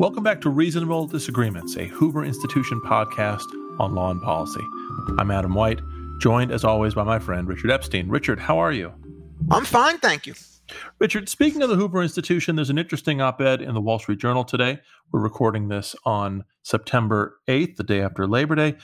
Welcome 0.00 0.22
back 0.22 0.40
to 0.40 0.48
Reasonable 0.48 1.08
Disagreements, 1.08 1.76
a 1.76 1.84
Hoover 1.84 2.24
Institution 2.24 2.80
podcast 2.80 3.44
on 3.78 3.94
law 3.94 4.10
and 4.10 4.22
policy. 4.22 4.66
I'm 5.18 5.30
Adam 5.30 5.52
White, 5.52 5.82
joined 6.20 6.52
as 6.52 6.64
always 6.64 6.94
by 6.94 7.02
my 7.02 7.18
friend 7.18 7.46
Richard 7.46 7.70
Epstein. 7.70 8.08
Richard, 8.08 8.38
how 8.38 8.58
are 8.58 8.72
you? 8.72 8.94
I'm 9.50 9.66
fine, 9.66 9.98
thank 9.98 10.26
you. 10.26 10.32
Richard, 11.00 11.28
speaking 11.28 11.60
of 11.60 11.68
the 11.68 11.76
Hoover 11.76 12.02
Institution, 12.02 12.56
there's 12.56 12.70
an 12.70 12.78
interesting 12.78 13.20
op 13.20 13.42
ed 13.42 13.60
in 13.60 13.74
the 13.74 13.80
Wall 13.82 13.98
Street 13.98 14.18
Journal 14.18 14.42
today. 14.42 14.78
We're 15.12 15.20
recording 15.20 15.68
this 15.68 15.94
on 16.06 16.46
September 16.62 17.38
8th, 17.46 17.76
the 17.76 17.84
day 17.84 18.00
after 18.00 18.26
Labor 18.26 18.54
Day. 18.54 18.76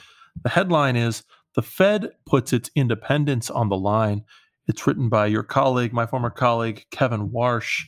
The 0.43 0.49
headline 0.49 0.95
is 0.95 1.23
The 1.55 1.63
Fed 1.63 2.11
Puts 2.27 2.53
Its 2.53 2.69
Independence 2.75 3.49
on 3.49 3.69
the 3.69 3.75
Line. 3.75 4.23
It's 4.67 4.85
written 4.85 5.09
by 5.09 5.25
your 5.25 5.41
colleague, 5.41 5.93
my 5.93 6.05
former 6.05 6.29
colleague, 6.29 6.85
Kevin 6.91 7.29
Warsh. 7.31 7.85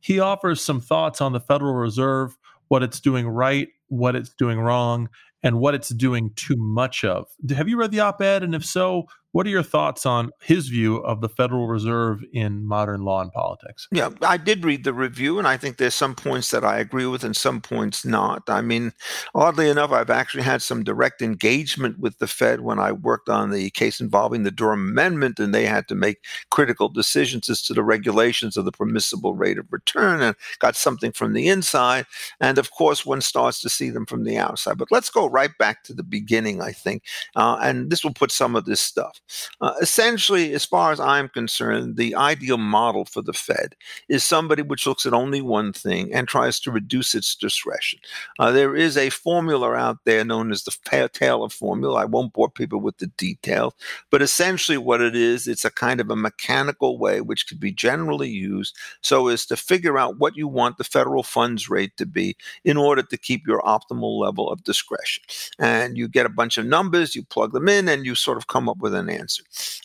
He 0.00 0.18
offers 0.18 0.62
some 0.62 0.80
thoughts 0.80 1.20
on 1.20 1.34
the 1.34 1.40
Federal 1.40 1.74
Reserve, 1.74 2.38
what 2.70 2.84
it's 2.84 3.00
doing 3.00 3.28
right, 3.28 3.68
what 3.88 4.14
it's 4.14 4.30
doing 4.30 4.60
wrong, 4.60 5.08
and 5.42 5.58
what 5.58 5.74
it's 5.74 5.88
doing 5.88 6.30
too 6.36 6.54
much 6.56 7.04
of. 7.04 7.26
Have 7.54 7.68
you 7.68 7.76
read 7.76 7.90
the 7.90 8.00
op 8.00 8.22
ed? 8.22 8.44
And 8.44 8.54
if 8.54 8.64
so, 8.64 9.06
what 9.32 9.46
are 9.46 9.50
your 9.50 9.62
thoughts 9.62 10.04
on 10.06 10.30
his 10.40 10.68
view 10.68 10.96
of 10.96 11.20
the 11.20 11.28
Federal 11.28 11.68
Reserve 11.68 12.22
in 12.32 12.64
modern 12.64 13.02
law 13.02 13.20
and 13.20 13.32
politics? 13.32 13.86
Yeah, 13.92 14.10
I 14.22 14.36
did 14.36 14.64
read 14.64 14.84
the 14.84 14.92
review, 14.92 15.38
and 15.38 15.46
I 15.46 15.56
think 15.56 15.76
there's 15.76 15.94
some 15.94 16.14
points 16.14 16.50
that 16.50 16.64
I 16.64 16.78
agree 16.78 17.06
with 17.06 17.22
and 17.22 17.36
some 17.36 17.60
points 17.60 18.04
not. 18.04 18.42
I 18.48 18.60
mean, 18.60 18.92
oddly 19.34 19.70
enough, 19.70 19.92
I've 19.92 20.10
actually 20.10 20.42
had 20.42 20.62
some 20.62 20.82
direct 20.82 21.22
engagement 21.22 21.98
with 22.00 22.18
the 22.18 22.26
Fed 22.26 22.60
when 22.60 22.78
I 22.78 22.92
worked 22.92 23.28
on 23.28 23.50
the 23.50 23.70
case 23.70 24.00
involving 24.00 24.42
the 24.42 24.50
Durbin 24.50 24.90
Amendment, 24.90 25.38
and 25.38 25.54
they 25.54 25.66
had 25.66 25.86
to 25.88 25.94
make 25.94 26.24
critical 26.50 26.88
decisions 26.88 27.48
as 27.48 27.62
to 27.62 27.74
the 27.74 27.84
regulations 27.84 28.56
of 28.56 28.64
the 28.64 28.72
permissible 28.72 29.34
rate 29.34 29.58
of 29.58 29.72
return 29.72 30.20
and 30.22 30.36
got 30.58 30.74
something 30.74 31.12
from 31.12 31.32
the 31.34 31.48
inside. 31.48 32.06
And 32.40 32.58
of 32.58 32.72
course, 32.72 33.06
one 33.06 33.20
starts 33.20 33.60
to 33.60 33.68
see 33.68 33.90
them 33.90 34.06
from 34.06 34.24
the 34.24 34.38
outside. 34.38 34.78
But 34.78 34.90
let's 34.90 35.10
go 35.10 35.28
right 35.28 35.56
back 35.58 35.84
to 35.84 35.94
the 35.94 36.02
beginning, 36.02 36.60
I 36.60 36.72
think, 36.72 37.04
uh, 37.36 37.58
and 37.62 37.90
this 37.90 38.02
will 38.02 38.14
put 38.14 38.32
some 38.32 38.56
of 38.56 38.64
this 38.64 38.80
stuff. 38.80 39.19
Uh, 39.60 39.74
essentially, 39.80 40.52
as 40.54 40.64
far 40.64 40.92
as 40.92 41.00
I'm 41.00 41.28
concerned, 41.28 41.96
the 41.96 42.14
ideal 42.14 42.58
model 42.58 43.04
for 43.04 43.22
the 43.22 43.32
Fed 43.32 43.76
is 44.08 44.24
somebody 44.24 44.62
which 44.62 44.86
looks 44.86 45.06
at 45.06 45.12
only 45.12 45.40
one 45.40 45.72
thing 45.72 46.12
and 46.12 46.26
tries 46.26 46.60
to 46.60 46.70
reduce 46.70 47.14
its 47.14 47.34
discretion. 47.34 47.98
Uh, 48.38 48.50
there 48.50 48.74
is 48.74 48.96
a 48.96 49.10
formula 49.10 49.72
out 49.74 49.98
there 50.04 50.24
known 50.24 50.50
as 50.50 50.64
the 50.64 51.08
Taylor 51.12 51.48
formula. 51.48 52.00
I 52.00 52.04
won't 52.04 52.32
bore 52.32 52.50
people 52.50 52.80
with 52.80 52.98
the 52.98 53.06
details, 53.06 53.74
but 54.10 54.22
essentially, 54.22 54.78
what 54.78 55.00
it 55.00 55.14
is, 55.14 55.46
it's 55.46 55.64
a 55.64 55.70
kind 55.70 56.00
of 56.00 56.10
a 56.10 56.16
mechanical 56.16 56.98
way 56.98 57.20
which 57.20 57.46
could 57.46 57.60
be 57.60 57.72
generally 57.72 58.28
used 58.28 58.76
so 59.02 59.28
as 59.28 59.46
to 59.46 59.56
figure 59.56 59.98
out 59.98 60.18
what 60.18 60.36
you 60.36 60.48
want 60.48 60.78
the 60.78 60.84
federal 60.84 61.22
funds 61.22 61.68
rate 61.68 61.96
to 61.96 62.06
be 62.06 62.36
in 62.64 62.76
order 62.76 63.02
to 63.02 63.16
keep 63.16 63.46
your 63.46 63.60
optimal 63.62 64.18
level 64.18 64.50
of 64.50 64.64
discretion. 64.64 65.22
And 65.58 65.96
you 65.96 66.08
get 66.08 66.26
a 66.26 66.30
bunch 66.30 66.58
of 66.58 66.66
numbers, 66.66 67.14
you 67.14 67.22
plug 67.22 67.52
them 67.52 67.68
in, 67.68 67.88
and 67.88 68.04
you 68.04 68.14
sort 68.14 68.38
of 68.38 68.46
come 68.48 68.68
up 68.68 68.78
with 68.78 68.94
an 68.94 69.08
answer. 69.08 69.19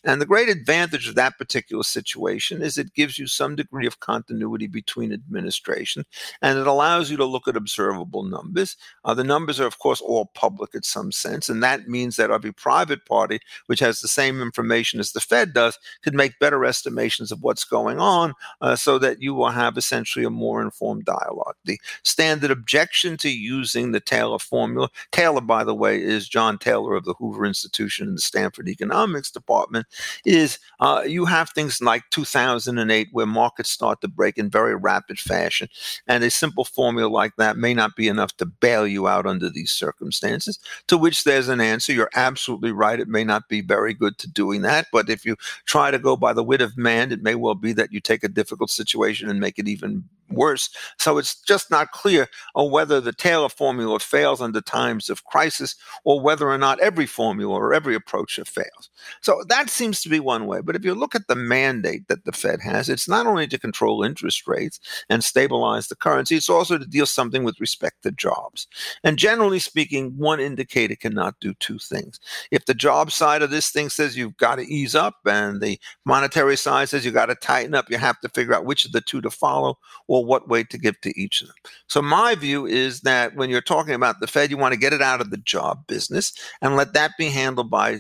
And 0.03 0.21
the 0.21 0.25
great 0.25 0.49
advantage 0.49 1.07
of 1.07 1.15
that 1.15 1.37
particular 1.37 1.83
situation 1.83 2.61
is 2.61 2.77
it 2.77 2.93
gives 2.93 3.17
you 3.17 3.27
some 3.27 3.55
degree 3.55 3.87
of 3.87 3.99
continuity 3.99 4.67
between 4.67 5.11
administration 5.11 6.05
and 6.41 6.59
it 6.59 6.67
allows 6.67 7.09
you 7.09 7.17
to 7.17 7.25
look 7.25 7.47
at 7.47 7.57
observable 7.57 8.23
numbers. 8.23 8.77
Uh, 9.03 9.13
the 9.13 9.23
numbers 9.23 9.59
are, 9.59 9.67
of 9.67 9.79
course, 9.79 10.01
all 10.01 10.27
public 10.33 10.73
in 10.73 10.83
some 10.83 11.11
sense, 11.11 11.49
and 11.49 11.63
that 11.63 11.87
means 11.87 12.15
that 12.15 12.31
every 12.31 12.51
private 12.51 13.05
party, 13.05 13.39
which 13.67 13.79
has 13.79 14.01
the 14.01 14.07
same 14.07 14.41
information 14.41 14.99
as 14.99 15.11
the 15.11 15.19
Fed 15.21 15.53
does, 15.53 15.77
could 16.03 16.13
make 16.13 16.39
better 16.39 16.65
estimations 16.65 17.31
of 17.31 17.41
what's 17.41 17.63
going 17.63 17.99
on 17.99 18.33
uh, 18.61 18.75
so 18.75 18.97
that 18.99 19.21
you 19.21 19.33
will 19.33 19.49
have 19.49 19.77
essentially 19.77 20.25
a 20.25 20.29
more 20.29 20.61
informed 20.61 21.05
dialogue. 21.05 21.55
The 21.65 21.79
standard 22.03 22.51
objection 22.51 23.17
to 23.17 23.29
using 23.29 23.91
the 23.91 23.99
Taylor 23.99 24.39
formula, 24.39 24.89
Taylor, 25.11 25.41
by 25.41 25.63
the 25.63 25.75
way, 25.75 26.01
is 26.01 26.27
John 26.27 26.57
Taylor 26.57 26.95
of 26.95 27.05
the 27.05 27.13
Hoover 27.15 27.45
Institution 27.45 28.07
and 28.07 28.17
the 28.17 28.21
Stanford 28.21 28.67
Economics 28.67 29.14
department 29.23 29.87
is 30.25 30.59
uh, 30.79 31.03
you 31.05 31.25
have 31.25 31.49
things 31.49 31.81
like 31.81 32.03
2008 32.11 33.09
where 33.11 33.25
markets 33.25 33.69
start 33.69 34.01
to 34.01 34.07
break 34.07 34.37
in 34.37 34.49
very 34.49 34.75
rapid 34.75 35.19
fashion. 35.19 35.67
And 36.07 36.23
a 36.23 36.29
simple 36.29 36.65
formula 36.65 37.09
like 37.09 37.35
that 37.37 37.57
may 37.57 37.73
not 37.73 37.95
be 37.95 38.07
enough 38.07 38.35
to 38.37 38.45
bail 38.45 38.87
you 38.87 39.07
out 39.07 39.25
under 39.25 39.49
these 39.49 39.71
circumstances, 39.71 40.59
to 40.87 40.97
which 40.97 41.23
there's 41.23 41.49
an 41.49 41.61
answer. 41.61 41.93
You're 41.93 42.09
absolutely 42.15 42.71
right. 42.71 42.99
It 42.99 43.07
may 43.07 43.23
not 43.23 43.47
be 43.49 43.61
very 43.61 43.93
good 43.93 44.17
to 44.19 44.29
doing 44.29 44.61
that. 44.61 44.87
But 44.91 45.09
if 45.09 45.25
you 45.25 45.35
try 45.65 45.91
to 45.91 45.99
go 45.99 46.15
by 46.15 46.33
the 46.33 46.43
wit 46.43 46.61
of 46.61 46.77
man, 46.77 47.11
it 47.11 47.23
may 47.23 47.35
well 47.35 47.55
be 47.55 47.73
that 47.73 47.91
you 47.91 47.99
take 47.99 48.23
a 48.23 48.29
difficult 48.29 48.69
situation 48.69 49.29
and 49.29 49.39
make 49.39 49.59
it 49.59 49.67
even 49.67 50.05
worse. 50.29 50.69
So 50.97 51.17
it's 51.17 51.41
just 51.41 51.69
not 51.71 51.91
clear 51.91 52.27
on 52.55 52.71
whether 52.71 52.99
the 52.99 53.13
Taylor 53.13 53.49
formula 53.49 53.99
fails 53.99 54.41
under 54.41 54.61
times 54.61 55.09
of 55.09 55.23
crisis 55.25 55.75
or 56.03 56.19
whether 56.19 56.49
or 56.49 56.57
not 56.57 56.79
every 56.79 57.05
formula 57.05 57.53
or 57.53 57.73
every 57.73 57.95
approach 57.95 58.39
fails. 58.45 58.89
So 59.21 59.43
that 59.49 59.69
seems 59.69 60.01
to 60.01 60.09
be 60.09 60.19
one 60.19 60.47
way. 60.47 60.61
But 60.61 60.75
if 60.75 60.83
you 60.83 60.93
look 60.93 61.15
at 61.15 61.27
the 61.27 61.35
mandate 61.35 62.07
that 62.07 62.25
the 62.25 62.31
Fed 62.31 62.61
has, 62.61 62.89
it's 62.89 63.07
not 63.07 63.27
only 63.27 63.47
to 63.47 63.59
control 63.59 64.03
interest 64.03 64.47
rates 64.47 64.79
and 65.09 65.23
stabilize 65.23 65.87
the 65.87 65.95
currency, 65.95 66.35
it's 66.35 66.49
also 66.49 66.77
to 66.77 66.85
deal 66.85 67.05
something 67.05 67.43
with 67.43 67.59
respect 67.59 68.03
to 68.03 68.11
jobs. 68.11 68.67
And 69.03 69.17
generally 69.17 69.59
speaking, 69.59 70.17
one 70.17 70.39
indicator 70.39 70.95
cannot 70.95 71.39
do 71.39 71.53
two 71.55 71.79
things. 71.79 72.19
If 72.51 72.65
the 72.65 72.73
job 72.73 73.11
side 73.11 73.41
of 73.41 73.51
this 73.51 73.69
thing 73.69 73.89
says 73.89 74.17
you've 74.17 74.37
got 74.37 74.55
to 74.55 74.63
ease 74.63 74.95
up 74.95 75.15
and 75.25 75.61
the 75.61 75.79
monetary 76.05 76.57
side 76.57 76.89
says 76.89 77.05
you've 77.05 77.13
got 77.13 77.27
to 77.27 77.35
tighten 77.35 77.75
up, 77.75 77.89
you 77.89 77.97
have 77.97 78.19
to 78.21 78.29
figure 78.29 78.53
out 78.53 78.65
which 78.65 78.85
of 78.85 78.91
the 78.91 79.01
two 79.01 79.21
to 79.21 79.29
follow 79.29 79.77
or 80.15 80.23
what 80.23 80.47
weight 80.47 80.69
to 80.69 80.77
give 80.77 80.99
to 81.01 81.19
each 81.19 81.41
of 81.41 81.47
them. 81.47 81.55
So 81.87 82.01
my 82.01 82.35
view 82.35 82.65
is 82.65 83.01
that 83.01 83.35
when 83.35 83.49
you're 83.49 83.59
talking 83.59 83.93
about 83.93 84.21
the 84.21 84.27
Fed, 84.27 84.49
you 84.49 84.57
want 84.57 84.73
to 84.73 84.79
get 84.79 84.93
it 84.93 85.01
out 85.01 85.19
of 85.19 85.29
the 85.29 85.37
job 85.37 85.85
business 85.87 86.31
and 86.61 86.77
let 86.77 86.93
that 86.93 87.11
be 87.17 87.29
handled 87.29 87.69
by 87.69 87.99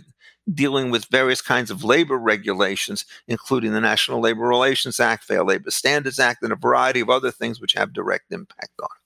dealing 0.53 0.91
with 0.91 1.05
various 1.07 1.41
kinds 1.41 1.69
of 1.69 1.83
labor 1.83 2.17
regulations, 2.17 3.03
including 3.27 3.73
the 3.73 3.81
National 3.81 4.21
Labor 4.21 4.47
Relations 4.47 4.99
Act, 4.99 5.25
Fair 5.25 5.43
Labor 5.43 5.71
Standards 5.71 6.19
Act, 6.19 6.41
and 6.41 6.53
a 6.53 6.55
variety 6.55 7.01
of 7.01 7.09
other 7.09 7.31
things 7.31 7.59
which 7.59 7.73
have 7.73 7.91
direct 7.91 8.31
impact 8.31 8.71
on 8.79 8.85
it. 8.85 9.04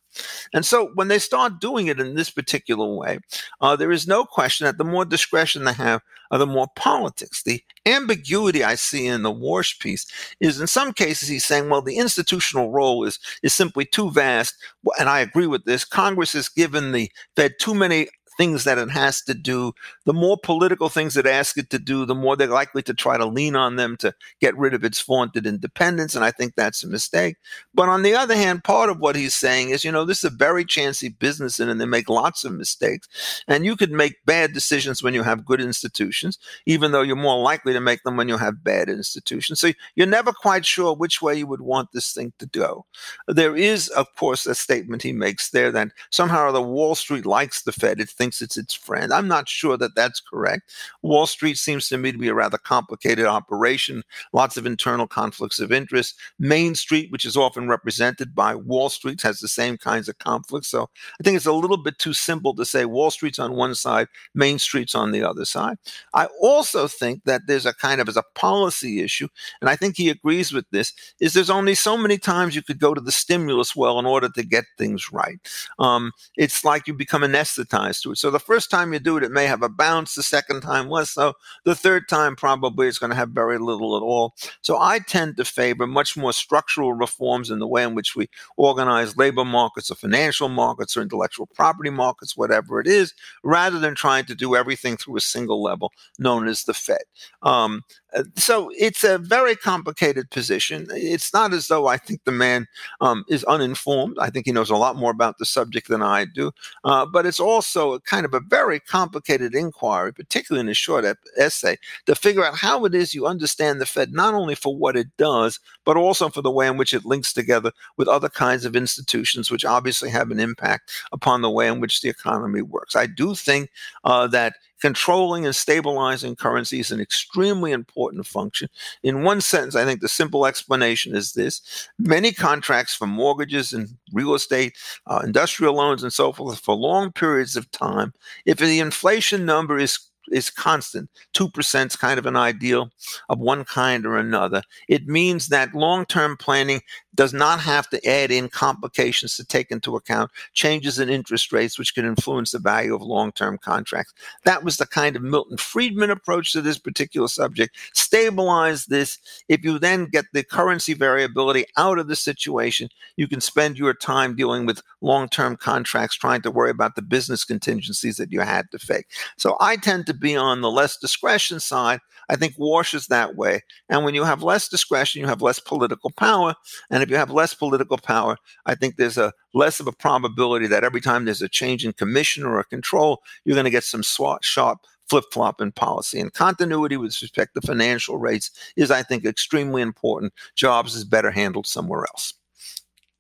And 0.54 0.66
so 0.66 0.92
when 0.96 1.08
they 1.08 1.20
start 1.20 1.60
doing 1.60 1.88
it 1.88 2.00
in 2.00 2.16
this 2.16 2.30
particular 2.30 2.88
way, 2.94 3.20
uh, 3.62 3.76
there 3.76 3.92
is 3.92 4.08
no 4.08 4.26
question 4.26 4.66
that 4.66 4.78
the 4.78 4.84
more 4.84 5.06
discretion 5.06 5.64
they 5.64 5.74
have, 5.74 6.02
uh, 6.32 6.38
the 6.38 6.46
more 6.46 6.68
politics. 6.76 7.44
The 7.44 7.62
ambiguity 7.86 8.64
I 8.64 8.76
see 8.76 9.08
in 9.08 9.24
the 9.24 9.34
Warsh 9.34 9.80
piece 9.80 10.06
is 10.40 10.60
in 10.60 10.68
some 10.68 10.94
cases 10.94 11.30
he's 11.30 11.46
saying, 11.46 11.70
well, 11.70 11.82
the 11.82 11.98
institutional 11.98 12.72
role 12.72 13.04
is, 13.04 13.20
is 13.44 13.54
simply 13.54 13.86
too 13.86 14.12
vast. 14.12 14.56
And 15.00 15.10
I 15.10 15.20
agree 15.20 15.48
with 15.48 15.66
this. 15.66 15.86
Congress 15.86 16.34
has 16.34 16.50
given 16.50 16.92
the 16.92 17.12
Fed 17.36 17.54
too 17.60 17.74
many 17.74 18.08
things 18.40 18.64
that 18.64 18.78
it 18.78 18.90
has 18.90 19.22
to 19.22 19.34
do, 19.34 19.74
the 20.06 20.14
more 20.14 20.38
political 20.42 20.88
things 20.88 21.18
it 21.18 21.26
asks 21.26 21.58
it 21.58 21.70
to 21.70 21.78
do, 21.78 22.06
the 22.06 22.16
more 22.16 22.38
they're 22.38 22.48
likely 22.48 22.82
to 22.82 22.94
try 22.94 23.18
to 23.18 23.26
lean 23.26 23.54
on 23.54 23.76
them 23.76 23.98
to 23.98 24.14
get 24.40 24.58
rid 24.58 24.74
of 24.74 24.86
its 24.86 25.02
vaunted 25.02 25.46
independence. 25.46 26.16
And 26.16 26.24
I 26.24 26.32
think 26.32 26.56
that's 26.56 26.82
a 26.82 26.88
mistake. 26.88 27.36
But 27.74 27.90
on 27.90 28.02
the 28.02 28.16
other 28.16 28.38
hand, 28.38 28.64
part 28.64 28.90
of 28.90 29.00
what 29.00 29.18
he's 29.18 29.36
saying 29.36 29.72
is, 29.72 29.84
you 29.84 29.92
know, 29.92 30.06
this 30.06 30.20
is 30.20 30.32
a 30.32 30.36
very 30.38 30.64
chancy 30.64 31.10
business 31.10 31.60
and 31.60 31.82
they 31.82 31.86
make 31.86 32.08
lots 32.08 32.46
of 32.46 32.54
mistakes. 32.54 33.44
And 33.50 33.66
you 33.66 33.76
could 33.76 33.92
make 33.92 34.26
bad 34.26 34.54
decisions 34.54 35.04
when 35.04 35.14
you 35.14 35.24
have 35.24 35.44
good 35.44 35.60
institutions, 35.60 36.40
even 36.66 36.94
though 36.94 37.02
you're 37.02 37.18
more 37.18 37.42
likely 37.42 37.74
to 37.74 37.82
make 37.82 38.04
them 38.04 38.16
when 38.16 38.30
you 38.30 38.38
have 38.38 38.64
bad 38.64 38.88
institutions. 38.88 39.60
So 39.60 39.74
you're 39.96 40.08
never 40.08 40.32
quite 40.32 40.66
sure 40.66 40.96
which 40.96 41.22
way 41.22 41.36
you 41.36 41.48
would 41.48 41.60
want 41.60 41.90
this 41.92 42.14
thing 42.14 42.32
to 42.40 42.46
go. 42.46 42.86
There 43.28 43.58
is, 43.58 43.90
of 43.90 44.08
course, 44.16 44.46
a 44.46 44.56
statement 44.56 45.02
he 45.02 45.12
makes 45.12 45.50
there 45.50 45.74
that 45.74 45.90
somehow 46.10 46.54
the 46.54 46.62
Wall 46.62 46.96
Street 46.96 47.26
likes 47.26 47.64
the 47.64 47.74
Fed. 47.74 48.00
It 48.00 48.10
thinks 48.10 48.29
thinks 48.30 48.42
it's 48.44 48.58
its 48.58 48.76
friend. 48.76 49.12
I'm 49.12 49.28
not 49.28 49.50
sure 49.50 49.76
that 49.78 49.96
that's 49.96 50.20
correct. 50.20 50.72
Wall 51.02 51.26
Street 51.26 51.58
seems 51.58 51.90
to 51.90 51.98
me 51.98 52.12
to 52.12 52.18
be 52.18 52.28
a 52.28 52.34
rather 52.36 52.60
complicated 52.60 53.26
operation, 53.26 54.04
lots 54.34 54.56
of 54.56 54.68
internal 54.68 55.08
conflicts 55.08 55.60
of 55.60 55.72
interest. 55.72 56.16
Main 56.38 56.76
Street, 56.76 57.12
which 57.12 57.26
is 57.26 57.36
often 57.36 57.68
represented 57.68 58.36
by 58.36 58.54
Wall 58.54 58.90
Street, 58.90 59.22
has 59.24 59.40
the 59.40 59.48
same 59.48 59.78
kinds 59.78 60.08
of 60.08 60.20
conflicts. 60.20 60.68
So 60.68 60.90
I 61.20 61.24
think 61.24 61.38
it's 61.38 61.48
a 61.48 61.54
little 61.54 61.78
bit 61.78 61.98
too 61.98 62.14
simple 62.14 62.54
to 62.54 62.66
say 62.66 62.86
Wall 62.86 63.10
Street's 63.10 63.40
on 63.40 63.56
one 63.56 63.74
side, 63.74 64.08
Main 64.36 64.60
Street's 64.60 64.94
on 64.94 65.12
the 65.12 65.24
other 65.24 65.46
side. 65.46 65.78
I 66.14 66.28
also 66.40 66.88
think 66.88 67.24
that 67.24 67.48
there's 67.48 67.66
a 67.66 67.74
kind 67.74 68.00
of 68.00 68.08
as 68.08 68.18
a 68.18 68.24
policy 68.36 69.02
issue, 69.02 69.28
and 69.60 69.72
I 69.72 69.76
think 69.76 69.98
he 69.98 70.10
agrees 70.10 70.54
with 70.54 70.66
this, 70.70 70.94
is 71.20 71.34
there's 71.34 71.50
only 71.50 71.74
so 71.74 71.98
many 71.98 72.20
times 72.20 72.56
you 72.56 72.62
could 72.62 72.80
go 72.80 72.94
to 72.94 73.02
the 73.02 73.12
stimulus 73.12 73.76
well 73.76 73.98
in 73.98 74.06
order 74.06 74.30
to 74.30 74.44
get 74.44 74.66
things 74.78 75.12
right. 75.12 75.40
Um, 75.80 76.12
it's 76.38 76.64
like 76.64 76.88
you 76.88 76.94
become 76.94 77.24
anesthetized 77.24 78.04
to 78.04 78.12
it 78.12 78.19
So 78.20 78.30
the 78.30 78.38
first 78.38 78.70
time 78.70 78.92
you 78.92 79.00
do 79.00 79.16
it, 79.16 79.24
it 79.24 79.32
may 79.32 79.46
have 79.46 79.64
a 79.64 79.70
bounce. 79.70 80.14
The 80.14 80.24
second 80.24 80.60
time 80.60 80.90
less 80.90 81.12
so. 81.12 81.36
The 81.64 81.74
third 81.74 82.10
time 82.10 82.36
probably 82.36 82.88
it's 82.90 83.00
going 83.00 83.12
to 83.12 83.16
have 83.16 83.30
very 83.30 83.58
little 83.58 83.96
at 83.96 84.04
all. 84.04 84.36
So 84.62 84.78
I 84.78 85.00
tend 85.00 85.38
to 85.38 85.46
favor 85.46 85.88
much 85.88 86.18
more 86.18 86.34
structural 86.34 86.94
reforms 86.94 87.50
in 87.50 87.60
the 87.60 87.68
way 87.68 87.84
in 87.84 87.96
which 87.96 88.18
we 88.18 88.28
organize 88.58 89.16
labor 89.16 89.46
markets 89.46 89.90
or 89.90 89.96
financial 89.96 90.50
markets 90.50 90.98
or 90.98 91.02
intellectual 91.02 91.48
property 91.48 91.92
markets, 91.92 92.36
whatever 92.36 92.82
it 92.82 92.88
is, 92.88 93.14
rather 93.42 93.80
than 93.80 93.96
trying 93.96 94.26
to 94.26 94.36
do 94.36 94.54
everything 94.54 94.98
through 94.98 95.16
a 95.16 95.22
single 95.22 95.64
level 95.64 95.94
known 96.18 96.50
as 96.50 96.66
the 96.66 96.74
Fed. 96.74 97.04
Um, 97.42 97.84
uh, 98.14 98.24
so 98.36 98.72
it's 98.78 99.04
a 99.04 99.18
very 99.18 99.56
complicated 99.56 100.30
position. 100.32 100.88
It's 100.92 101.34
not 101.34 101.54
as 101.54 101.68
though 101.68 101.88
I 101.88 101.98
think 101.98 102.24
the 102.24 102.32
man 102.32 102.68
um, 103.02 103.24
is 103.30 103.44
uninformed. 103.44 104.18
I 104.20 104.30
think 104.30 104.46
he 104.46 104.52
knows 104.52 104.70
a 104.70 104.76
lot 104.76 104.96
more 104.96 105.12
about 105.12 105.38
the 105.38 105.46
subject 105.46 105.88
than 105.88 106.02
I 106.02 106.26
do. 106.26 106.52
Uh, 106.84 107.06
but 107.06 107.26
it's 107.26 107.40
also 107.40 107.99
kind 108.06 108.26
of 108.26 108.34
a 108.34 108.40
very 108.40 108.80
complicated 108.80 109.56
inquiry, 109.56 110.14
particularly 110.14 110.62
in 110.62 110.70
a 110.70 110.74
short 110.74 111.06
ep- 111.06 111.18
essay, 111.38 111.78
to 112.06 112.16
figure 112.16 112.46
out 112.46 112.58
how 112.58 112.86
it 112.86 112.96
is 112.96 113.14
you 113.14 113.26
understand 113.26 113.80
the 113.80 113.86
Fed, 113.86 114.14
not 114.14 114.34
only 114.34 114.56
for 114.56 114.76
what 114.76 114.96
it 114.96 115.08
does, 115.18 115.60
but 115.86 115.98
also 115.98 116.30
for 116.30 116.42
the 116.42 116.52
way 116.52 116.68
in 116.68 116.78
which 116.78 116.94
it 116.94 117.06
links 117.06 117.34
together 117.34 117.72
with 117.98 118.08
other 118.08 118.30
kinds 118.30 118.66
of 118.66 118.76
institutions, 118.76 119.52
which 119.52 119.66
obviously 119.66 120.10
have 120.10 120.32
an 120.32 120.40
impact 120.40 120.92
upon 121.12 121.42
the 121.42 121.50
way 121.50 121.68
in 121.68 121.80
which 121.80 122.02
the 122.02 122.10
economy 122.10 122.62
works. 122.62 122.96
I 122.96 123.06
do 123.06 123.36
think 123.36 123.70
uh, 124.04 124.28
that 124.28 124.54
controlling 124.82 125.46
and 125.46 125.56
stabilizing 125.56 126.36
currency 126.36 126.80
is 126.80 126.92
an 126.92 127.00
extremely 127.00 127.72
important 127.72 128.26
function. 128.26 128.70
In 129.04 129.24
one 129.24 129.42
sentence, 129.42 129.76
I 129.76 129.86
think 129.86 130.02
the 130.02 130.10
simple 130.10 130.46
explanation 130.46 131.16
is 131.16 131.34
this 131.34 131.90
many 131.98 132.32
contracts 132.32 132.94
for 132.94 133.08
mortgages 133.08 133.74
and 133.74 133.90
real 134.14 134.34
estate, 134.34 134.78
uh, 135.08 135.22
industrial 135.24 135.76
loans, 135.76 136.04
and 136.04 136.14
so 136.14 136.32
forth 136.32 136.60
for 136.60 136.76
long 136.76 137.12
periods 137.12 137.56
of 137.56 137.70
time, 137.72 138.14
if 138.46 138.58
the 138.58 138.80
inflation 138.80 139.46
number 139.46 139.78
is 139.78 140.00
is 140.32 140.50
constant. 140.50 141.10
2% 141.34 141.88
is 141.88 141.96
kind 141.96 142.20
of 142.20 142.26
an 142.26 142.36
ideal 142.36 142.92
of 143.30 143.40
one 143.40 143.66
kind 143.66 144.06
or 144.06 144.18
another. 144.18 144.62
It 144.88 145.08
means 145.08 145.48
that 145.48 145.76
long 145.76 146.06
term 146.06 146.38
planning 146.38 146.82
does 147.16 147.34
not 147.34 147.60
have 147.60 147.90
to 147.90 148.08
add 148.08 148.32
in 148.32 148.48
complications 148.48 149.36
to 149.36 149.44
take 149.44 149.72
into 149.72 149.98
account 149.98 150.32
changes 150.54 151.00
in 151.00 151.10
interest 151.10 151.52
rates, 151.52 151.78
which 151.78 151.94
can 151.94 152.06
influence 152.06 152.52
the 152.52 152.60
value 152.60 152.96
of 152.96 153.02
long 153.02 153.32
term 153.34 153.58
contracts. 153.58 154.14
That 154.46 154.64
was 154.64 154.78
the 154.78 154.88
kind 154.88 155.16
of 155.16 155.22
Milton 155.22 155.58
Friedman 155.58 156.12
approach 156.12 156.54
to 156.54 156.62
this 156.62 156.78
particular 156.78 157.28
subject. 157.28 157.76
Stabilize 157.94 158.86
this. 158.86 159.18
If 159.50 159.66
you 159.66 159.80
then 159.80 160.06
get 160.06 160.26
the 160.32 160.44
currency 160.44 160.94
variability 160.94 161.66
out 161.78 162.00
of 162.00 162.08
the 162.08 162.16
situation, 162.16 162.88
you 163.18 163.28
can 163.28 163.42
spend 163.42 163.78
your 163.78 163.94
time 163.94 164.36
dealing 164.36 164.66
with 164.66 164.82
long 165.02 165.28
term 165.28 165.58
contracts, 165.58 166.16
trying 166.16 166.42
to 166.44 166.52
worry 166.52 166.72
about 166.72 166.96
the 166.96 167.02
business 167.02 167.44
contingencies 167.44 168.18
that 168.18 168.32
you 168.32 168.40
had 168.40 168.72
to 168.72 168.80
face. 168.80 169.04
So 169.38 169.58
I 169.60 169.76
tend 169.76 170.06
to 170.06 170.14
be 170.20 170.36
on 170.36 170.62
the 170.62 170.72
less 170.72 170.98
discretion 170.98 171.60
side. 171.60 172.00
I 172.30 172.36
think 172.36 172.54
Warsh's 172.58 173.08
that 173.08 173.36
way. 173.36 173.62
And 173.90 174.06
when 174.06 174.14
you 174.14 174.24
have 174.24 174.44
less 174.44 174.68
discretion, 174.68 175.22
you 175.22 175.28
have 175.28 175.42
less 175.42 175.60
political 175.60 176.12
power. 176.12 176.56
And 176.92 177.02
if 177.02 177.10
you 177.10 177.16
have 177.16 177.32
less 177.32 177.54
political 177.54 177.98
power, 177.98 178.38
I 178.66 178.76
think 178.76 178.96
there's 178.96 179.18
a 179.18 179.34
less 179.54 179.80
of 179.80 179.88
a 179.88 179.92
probability 179.92 180.68
that 180.68 180.84
every 180.84 181.02
time 181.02 181.26
there's 181.26 181.42
a 181.42 181.50
change 181.50 181.86
in 181.86 181.94
commission 181.94 182.44
or 182.44 182.60
a 182.60 182.66
control, 182.66 183.24
you're 183.46 183.56
going 183.56 183.66
to 183.66 183.72
get 183.72 183.84
some 183.84 184.04
swat, 184.04 184.46
sharp 184.46 184.80
flip 185.10 185.26
flop 185.32 185.60
in 185.60 185.72
policy. 185.72 186.20
And 186.20 186.32
continuity 186.32 186.98
with 186.98 187.20
respect 187.22 187.56
to 187.56 187.62
financial 187.62 188.18
rates 188.18 188.52
is, 188.76 188.92
I 188.92 189.02
think, 189.02 189.26
extremely 189.26 189.82
important. 189.82 190.34
Jobs 190.56 190.96
is 190.96 191.04
better 191.04 191.32
handled 191.32 191.66
somewhere 191.66 192.06
else. 192.14 192.36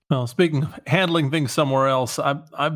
Well, 0.10 0.28
speaking 0.28 0.64
of 0.64 0.80
handling 0.88 1.30
things 1.30 1.52
somewhere 1.52 1.88
else, 1.88 2.20
I, 2.20 2.38
I 2.58 2.72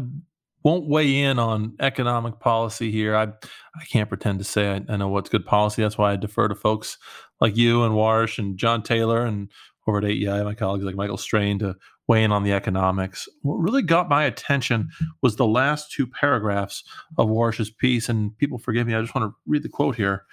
won't 0.63 0.87
weigh 0.87 1.21
in 1.21 1.39
on 1.39 1.75
economic 1.79 2.39
policy 2.39 2.91
here. 2.91 3.15
I 3.15 3.23
I 3.25 3.85
can't 3.91 4.09
pretend 4.09 4.39
to 4.39 4.45
say 4.45 4.71
I, 4.71 4.81
I, 4.87 4.97
know 4.97 5.09
what's 5.09 5.29
good 5.29 5.45
policy. 5.45 5.81
That's 5.81 5.97
why 5.97 6.13
I 6.13 6.15
defer 6.15 6.47
to 6.47 6.55
folks 6.55 6.97
like 7.41 7.57
you 7.57 7.83
and 7.83 7.93
Warsh 7.93 8.39
and 8.39 8.57
John 8.57 8.81
Taylor 8.83 9.25
and 9.25 9.49
over 9.87 9.97
at 9.97 10.05
AEI, 10.05 10.43
my 10.43 10.53
colleagues 10.53 10.85
like 10.85 10.95
Michael 10.95 11.17
Strain 11.17 11.59
to 11.59 11.75
weigh 12.07 12.23
in 12.23 12.31
on 12.31 12.43
the 12.43 12.53
economics. 12.53 13.27
What 13.41 13.55
really 13.55 13.81
got 13.81 14.09
my 14.09 14.23
attention 14.23 14.89
was 15.21 15.35
the 15.35 15.47
last 15.47 15.91
two 15.91 16.07
paragraphs 16.07 16.83
of 17.17 17.27
Warsh's 17.27 17.69
piece. 17.69 18.09
And 18.09 18.37
people 18.37 18.57
forgive 18.57 18.87
me, 18.87 18.95
I 18.95 19.01
just 19.01 19.15
want 19.15 19.29
to 19.29 19.35
read 19.45 19.63
the 19.63 19.69
quote 19.69 19.95
here. 19.95 20.25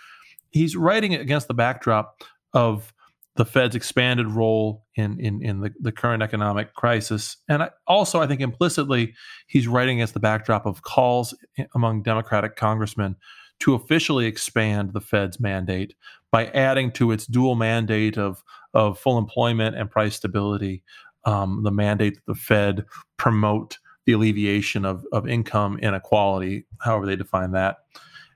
He's 0.50 0.76
writing 0.76 1.12
it 1.12 1.20
against 1.20 1.48
the 1.48 1.54
backdrop 1.54 2.22
of 2.52 2.92
the 3.36 3.44
Fed's 3.44 3.76
expanded 3.76 4.26
role 4.26 4.84
in 4.96 5.18
in, 5.20 5.42
in 5.42 5.60
the, 5.60 5.72
the 5.80 5.92
current 5.92 6.22
economic 6.22 6.74
crisis. 6.74 7.36
And 7.48 7.62
I, 7.62 7.70
also, 7.86 8.20
I 8.20 8.26
think 8.26 8.40
implicitly, 8.40 9.14
he's 9.46 9.68
writing 9.68 9.98
against 9.98 10.14
the 10.14 10.20
backdrop 10.20 10.66
of 10.66 10.82
calls 10.82 11.34
among 11.74 12.02
Democratic 12.02 12.56
congressmen 12.56 13.16
to 13.60 13.74
officially 13.74 14.26
expand 14.26 14.92
the 14.92 15.00
Fed's 15.00 15.38
mandate 15.38 15.94
by 16.32 16.46
adding 16.46 16.90
to 16.92 17.12
its 17.12 17.26
dual 17.26 17.54
mandate 17.54 18.16
of, 18.16 18.42
of 18.74 18.98
full 18.98 19.18
employment 19.18 19.76
and 19.76 19.90
price 19.90 20.16
stability, 20.16 20.82
um, 21.24 21.62
the 21.62 21.70
mandate 21.70 22.14
that 22.14 22.26
the 22.26 22.34
Fed 22.34 22.84
promote 23.16 23.78
the 24.06 24.12
alleviation 24.12 24.84
of, 24.84 25.04
of 25.12 25.28
income 25.28 25.78
inequality, 25.78 26.66
however 26.80 27.06
they 27.06 27.16
define 27.16 27.52
that. 27.52 27.78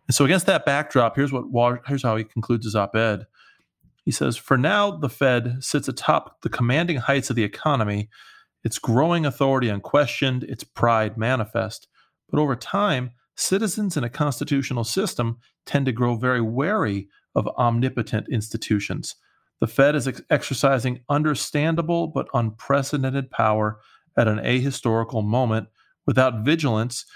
And 0.07 0.15
so, 0.15 0.25
against 0.25 0.47
that 0.47 0.67
backdrop, 0.67 1.17
here's 1.17 1.33
what 1.33 1.81
here's 1.87 2.03
how 2.03 2.17
he 2.17 2.25
concludes 2.25 2.67
his 2.67 2.77
op-ed. 2.77 3.27
He 4.05 4.11
says, 4.11 4.37
For 4.37 4.57
now, 4.57 4.91
the 4.91 5.09
Fed 5.09 5.65
sits 5.65 5.89
atop 5.89 6.43
the 6.43 6.49
commanding 6.49 6.99
heights 6.99 7.31
of 7.31 7.37
the 7.37 7.45
economy, 7.45 8.11
its 8.63 8.79
growing 8.79 9.25
authority 9.25 9.69
unquestioned, 9.69 10.45
its 10.45 10.65
pride 10.65 11.17
manifest. 11.17 11.89
But 12.31 12.39
over 12.39 12.55
time, 12.55 13.13
citizens 13.37 13.97
in 13.97 14.05
a 14.05 14.11
constitutional 14.11 14.85
system 14.85 15.39
tend 15.67 15.87
to 15.87 15.93
grow 15.93 16.17
very 16.17 16.41
wary 16.41 17.09
of 17.35 17.49
omnipotent 17.57 18.29
institutions. 18.31 19.17
The 19.61 19.67
Fed 19.67 19.95
is 19.95 20.07
ex- 20.07 20.23
exercising 20.31 21.01
understandable 21.09 22.09
but 22.09 22.29
unprecedented 22.35 23.31
power 23.31 23.81
at 24.17 24.29
an 24.29 24.39
ahistorical 24.39 25.25
moment. 25.25 25.69
Without 26.07 26.45
vigilance, 26.45 27.07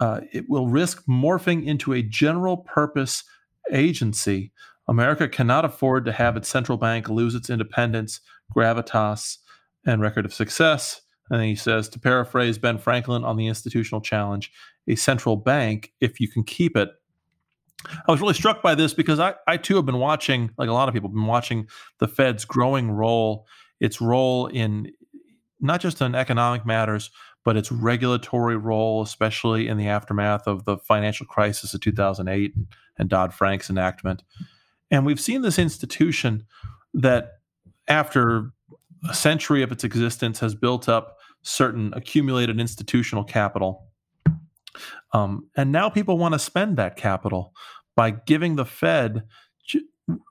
uh, 0.00 0.20
it 0.32 0.46
will 0.48 0.68
risk 0.68 1.04
morphing 1.06 1.64
into 1.64 1.92
a 1.92 2.02
general 2.02 2.56
purpose 2.56 3.22
agency 3.70 4.52
America 4.88 5.28
cannot 5.28 5.64
afford 5.64 6.04
to 6.04 6.12
have 6.12 6.36
its 6.36 6.48
central 6.48 6.78
bank 6.78 7.08
lose 7.08 7.34
its 7.34 7.50
independence, 7.50 8.20
gravitas, 8.54 9.38
and 9.86 10.00
record 10.02 10.24
of 10.24 10.34
success. 10.34 11.00
And 11.30 11.42
he 11.42 11.54
says, 11.54 11.88
to 11.90 12.00
paraphrase 12.00 12.58
Ben 12.58 12.78
Franklin 12.78 13.24
on 13.24 13.36
the 13.36 13.46
institutional 13.46 14.00
challenge, 14.00 14.52
a 14.88 14.96
central 14.96 15.36
bank, 15.36 15.92
if 16.00 16.20
you 16.20 16.28
can 16.28 16.44
keep 16.44 16.76
it. 16.76 16.90
I 18.06 18.12
was 18.12 18.20
really 18.20 18.34
struck 18.34 18.62
by 18.62 18.74
this 18.74 18.94
because 18.94 19.18
I, 19.18 19.34
I 19.46 19.56
too 19.56 19.76
have 19.76 19.86
been 19.86 19.98
watching, 19.98 20.50
like 20.56 20.68
a 20.68 20.72
lot 20.72 20.88
of 20.88 20.94
people, 20.94 21.08
been 21.08 21.26
watching 21.26 21.68
the 21.98 22.08
Fed's 22.08 22.44
growing 22.44 22.90
role, 22.90 23.46
its 23.80 24.00
role 24.00 24.46
in 24.46 24.90
not 25.60 25.80
just 25.80 26.00
in 26.00 26.14
economic 26.14 26.66
matters, 26.66 27.10
but 27.44 27.56
its 27.56 27.72
regulatory 27.72 28.56
role, 28.56 29.02
especially 29.02 29.68
in 29.68 29.78
the 29.78 29.88
aftermath 29.88 30.46
of 30.46 30.64
the 30.64 30.76
financial 30.78 31.26
crisis 31.26 31.74
of 31.74 31.80
2008 31.80 32.54
and 32.98 33.08
Dodd 33.08 33.32
Frank's 33.32 33.70
enactment. 33.70 34.22
And 34.92 35.06
we've 35.06 35.20
seen 35.20 35.40
this 35.40 35.58
institution 35.58 36.44
that, 36.94 37.32
after 37.88 38.52
a 39.08 39.14
century 39.14 39.62
of 39.62 39.72
its 39.72 39.82
existence, 39.82 40.38
has 40.40 40.54
built 40.54 40.88
up 40.88 41.16
certain 41.42 41.92
accumulated 41.94 42.60
institutional 42.60 43.24
capital. 43.24 43.88
Um, 45.12 45.48
and 45.56 45.72
now 45.72 45.88
people 45.88 46.18
want 46.18 46.34
to 46.34 46.38
spend 46.38 46.76
that 46.76 46.96
capital 46.96 47.52
by 47.96 48.10
giving 48.10 48.56
the 48.56 48.66
Fed 48.66 49.24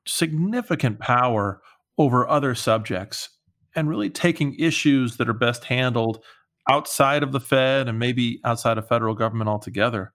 significant 0.07 0.99
power 0.99 1.61
over 1.97 2.27
other 2.27 2.53
subjects 2.53 3.29
and 3.75 3.89
really 3.89 4.09
taking 4.09 4.55
issues 4.59 5.17
that 5.17 5.27
are 5.27 5.33
best 5.33 5.65
handled 5.65 6.23
outside 6.69 7.23
of 7.23 7.31
the 7.31 7.39
Fed 7.39 7.87
and 7.87 7.97
maybe 7.97 8.39
outside 8.45 8.77
of 8.77 8.87
federal 8.87 9.15
government 9.15 9.49
altogether 9.49 10.13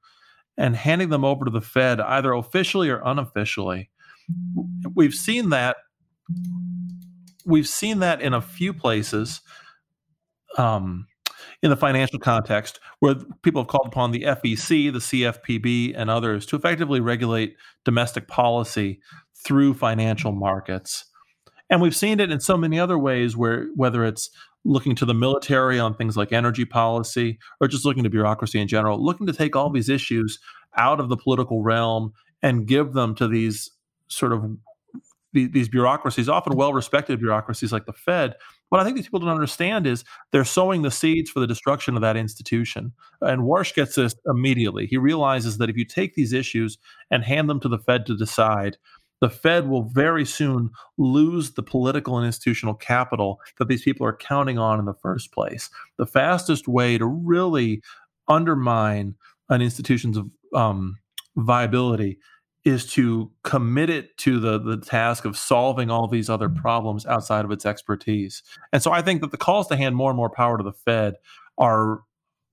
and 0.56 0.76
handing 0.76 1.08
them 1.08 1.24
over 1.24 1.44
to 1.44 1.50
the 1.50 1.60
Fed 1.60 2.00
either 2.00 2.32
officially 2.32 2.88
or 2.88 3.02
unofficially 3.04 3.90
we've 4.94 5.14
seen 5.14 5.50
that 5.50 5.76
we've 7.44 7.68
seen 7.68 8.00
that 8.00 8.20
in 8.20 8.34
a 8.34 8.40
few 8.40 8.74
places 8.74 9.40
um, 10.58 11.06
in 11.62 11.70
the 11.70 11.76
financial 11.76 12.18
context 12.18 12.80
where 12.98 13.14
people 13.42 13.62
have 13.62 13.68
called 13.68 13.86
upon 13.86 14.10
the 14.10 14.22
SEC, 14.22 14.68
the 14.68 14.98
CFPB, 14.98 15.94
and 15.96 16.10
others 16.10 16.44
to 16.46 16.56
effectively 16.56 17.00
regulate 17.00 17.56
domestic 17.84 18.26
policy 18.28 19.00
through 19.44 19.74
financial 19.74 20.32
markets. 20.32 21.04
And 21.70 21.80
we've 21.80 21.96
seen 21.96 22.20
it 22.20 22.30
in 22.30 22.40
so 22.40 22.56
many 22.56 22.78
other 22.78 22.98
ways 22.98 23.36
where 23.36 23.68
whether 23.74 24.04
it's 24.04 24.30
looking 24.64 24.96
to 24.96 25.04
the 25.04 25.14
military 25.14 25.78
on 25.78 25.94
things 25.94 26.16
like 26.16 26.32
energy 26.32 26.64
policy 26.64 27.38
or 27.60 27.68
just 27.68 27.84
looking 27.84 28.02
to 28.02 28.10
bureaucracy 28.10 28.60
in 28.60 28.66
general, 28.66 29.04
looking 29.04 29.26
to 29.26 29.32
take 29.32 29.54
all 29.54 29.70
these 29.70 29.88
issues 29.88 30.40
out 30.76 31.00
of 31.00 31.08
the 31.08 31.16
political 31.16 31.62
realm 31.62 32.12
and 32.42 32.66
give 32.66 32.92
them 32.92 33.14
to 33.14 33.28
these 33.28 33.70
sort 34.08 34.32
of 34.32 34.56
these 35.32 35.68
bureaucracies, 35.68 36.28
often 36.28 36.56
well 36.56 36.72
respected 36.72 37.18
bureaucracies 37.18 37.72
like 37.72 37.84
the 37.84 37.92
Fed, 37.92 38.34
what 38.68 38.80
I 38.80 38.84
think 38.84 38.96
these 38.96 39.06
people 39.06 39.20
don't 39.20 39.28
understand 39.28 39.86
is 39.86 40.04
they're 40.32 40.44
sowing 40.44 40.82
the 40.82 40.90
seeds 40.90 41.30
for 41.30 41.40
the 41.40 41.46
destruction 41.46 41.94
of 41.94 42.02
that 42.02 42.16
institution. 42.16 42.92
And 43.20 43.42
Warsh 43.42 43.74
gets 43.74 43.94
this 43.94 44.14
immediately. 44.26 44.86
He 44.86 44.96
realizes 44.96 45.58
that 45.58 45.70
if 45.70 45.76
you 45.76 45.84
take 45.84 46.14
these 46.14 46.32
issues 46.32 46.78
and 47.10 47.22
hand 47.22 47.48
them 47.48 47.60
to 47.60 47.68
the 47.68 47.78
Fed 47.78 48.06
to 48.06 48.16
decide, 48.16 48.76
the 49.20 49.30
Fed 49.30 49.68
will 49.68 49.84
very 49.84 50.24
soon 50.24 50.70
lose 50.98 51.52
the 51.52 51.62
political 51.62 52.18
and 52.18 52.26
institutional 52.26 52.74
capital 52.74 53.40
that 53.58 53.68
these 53.68 53.82
people 53.82 54.06
are 54.06 54.16
counting 54.16 54.58
on 54.58 54.78
in 54.78 54.84
the 54.84 54.94
first 54.94 55.32
place. 55.32 55.70
The 55.96 56.06
fastest 56.06 56.68
way 56.68 56.98
to 56.98 57.06
really 57.06 57.82
undermine 58.28 59.14
an 59.48 59.62
institution's 59.62 60.18
um, 60.54 60.98
viability 61.36 62.18
is 62.66 62.84
to 62.84 63.30
commit 63.44 63.88
it 63.88 64.18
to 64.18 64.40
the 64.40 64.58
the 64.58 64.76
task 64.76 65.24
of 65.24 65.36
solving 65.36 65.88
all 65.88 66.08
these 66.08 66.28
other 66.28 66.48
problems 66.48 67.06
outside 67.06 67.44
of 67.44 67.52
its 67.52 67.64
expertise. 67.64 68.42
And 68.72 68.82
so 68.82 68.90
I 68.90 69.02
think 69.02 69.20
that 69.20 69.30
the 69.30 69.36
calls 69.36 69.68
to 69.68 69.76
hand 69.76 69.94
more 69.94 70.10
and 70.10 70.16
more 70.16 70.28
power 70.28 70.58
to 70.58 70.64
the 70.64 70.72
Fed 70.72 71.14
are 71.56 72.00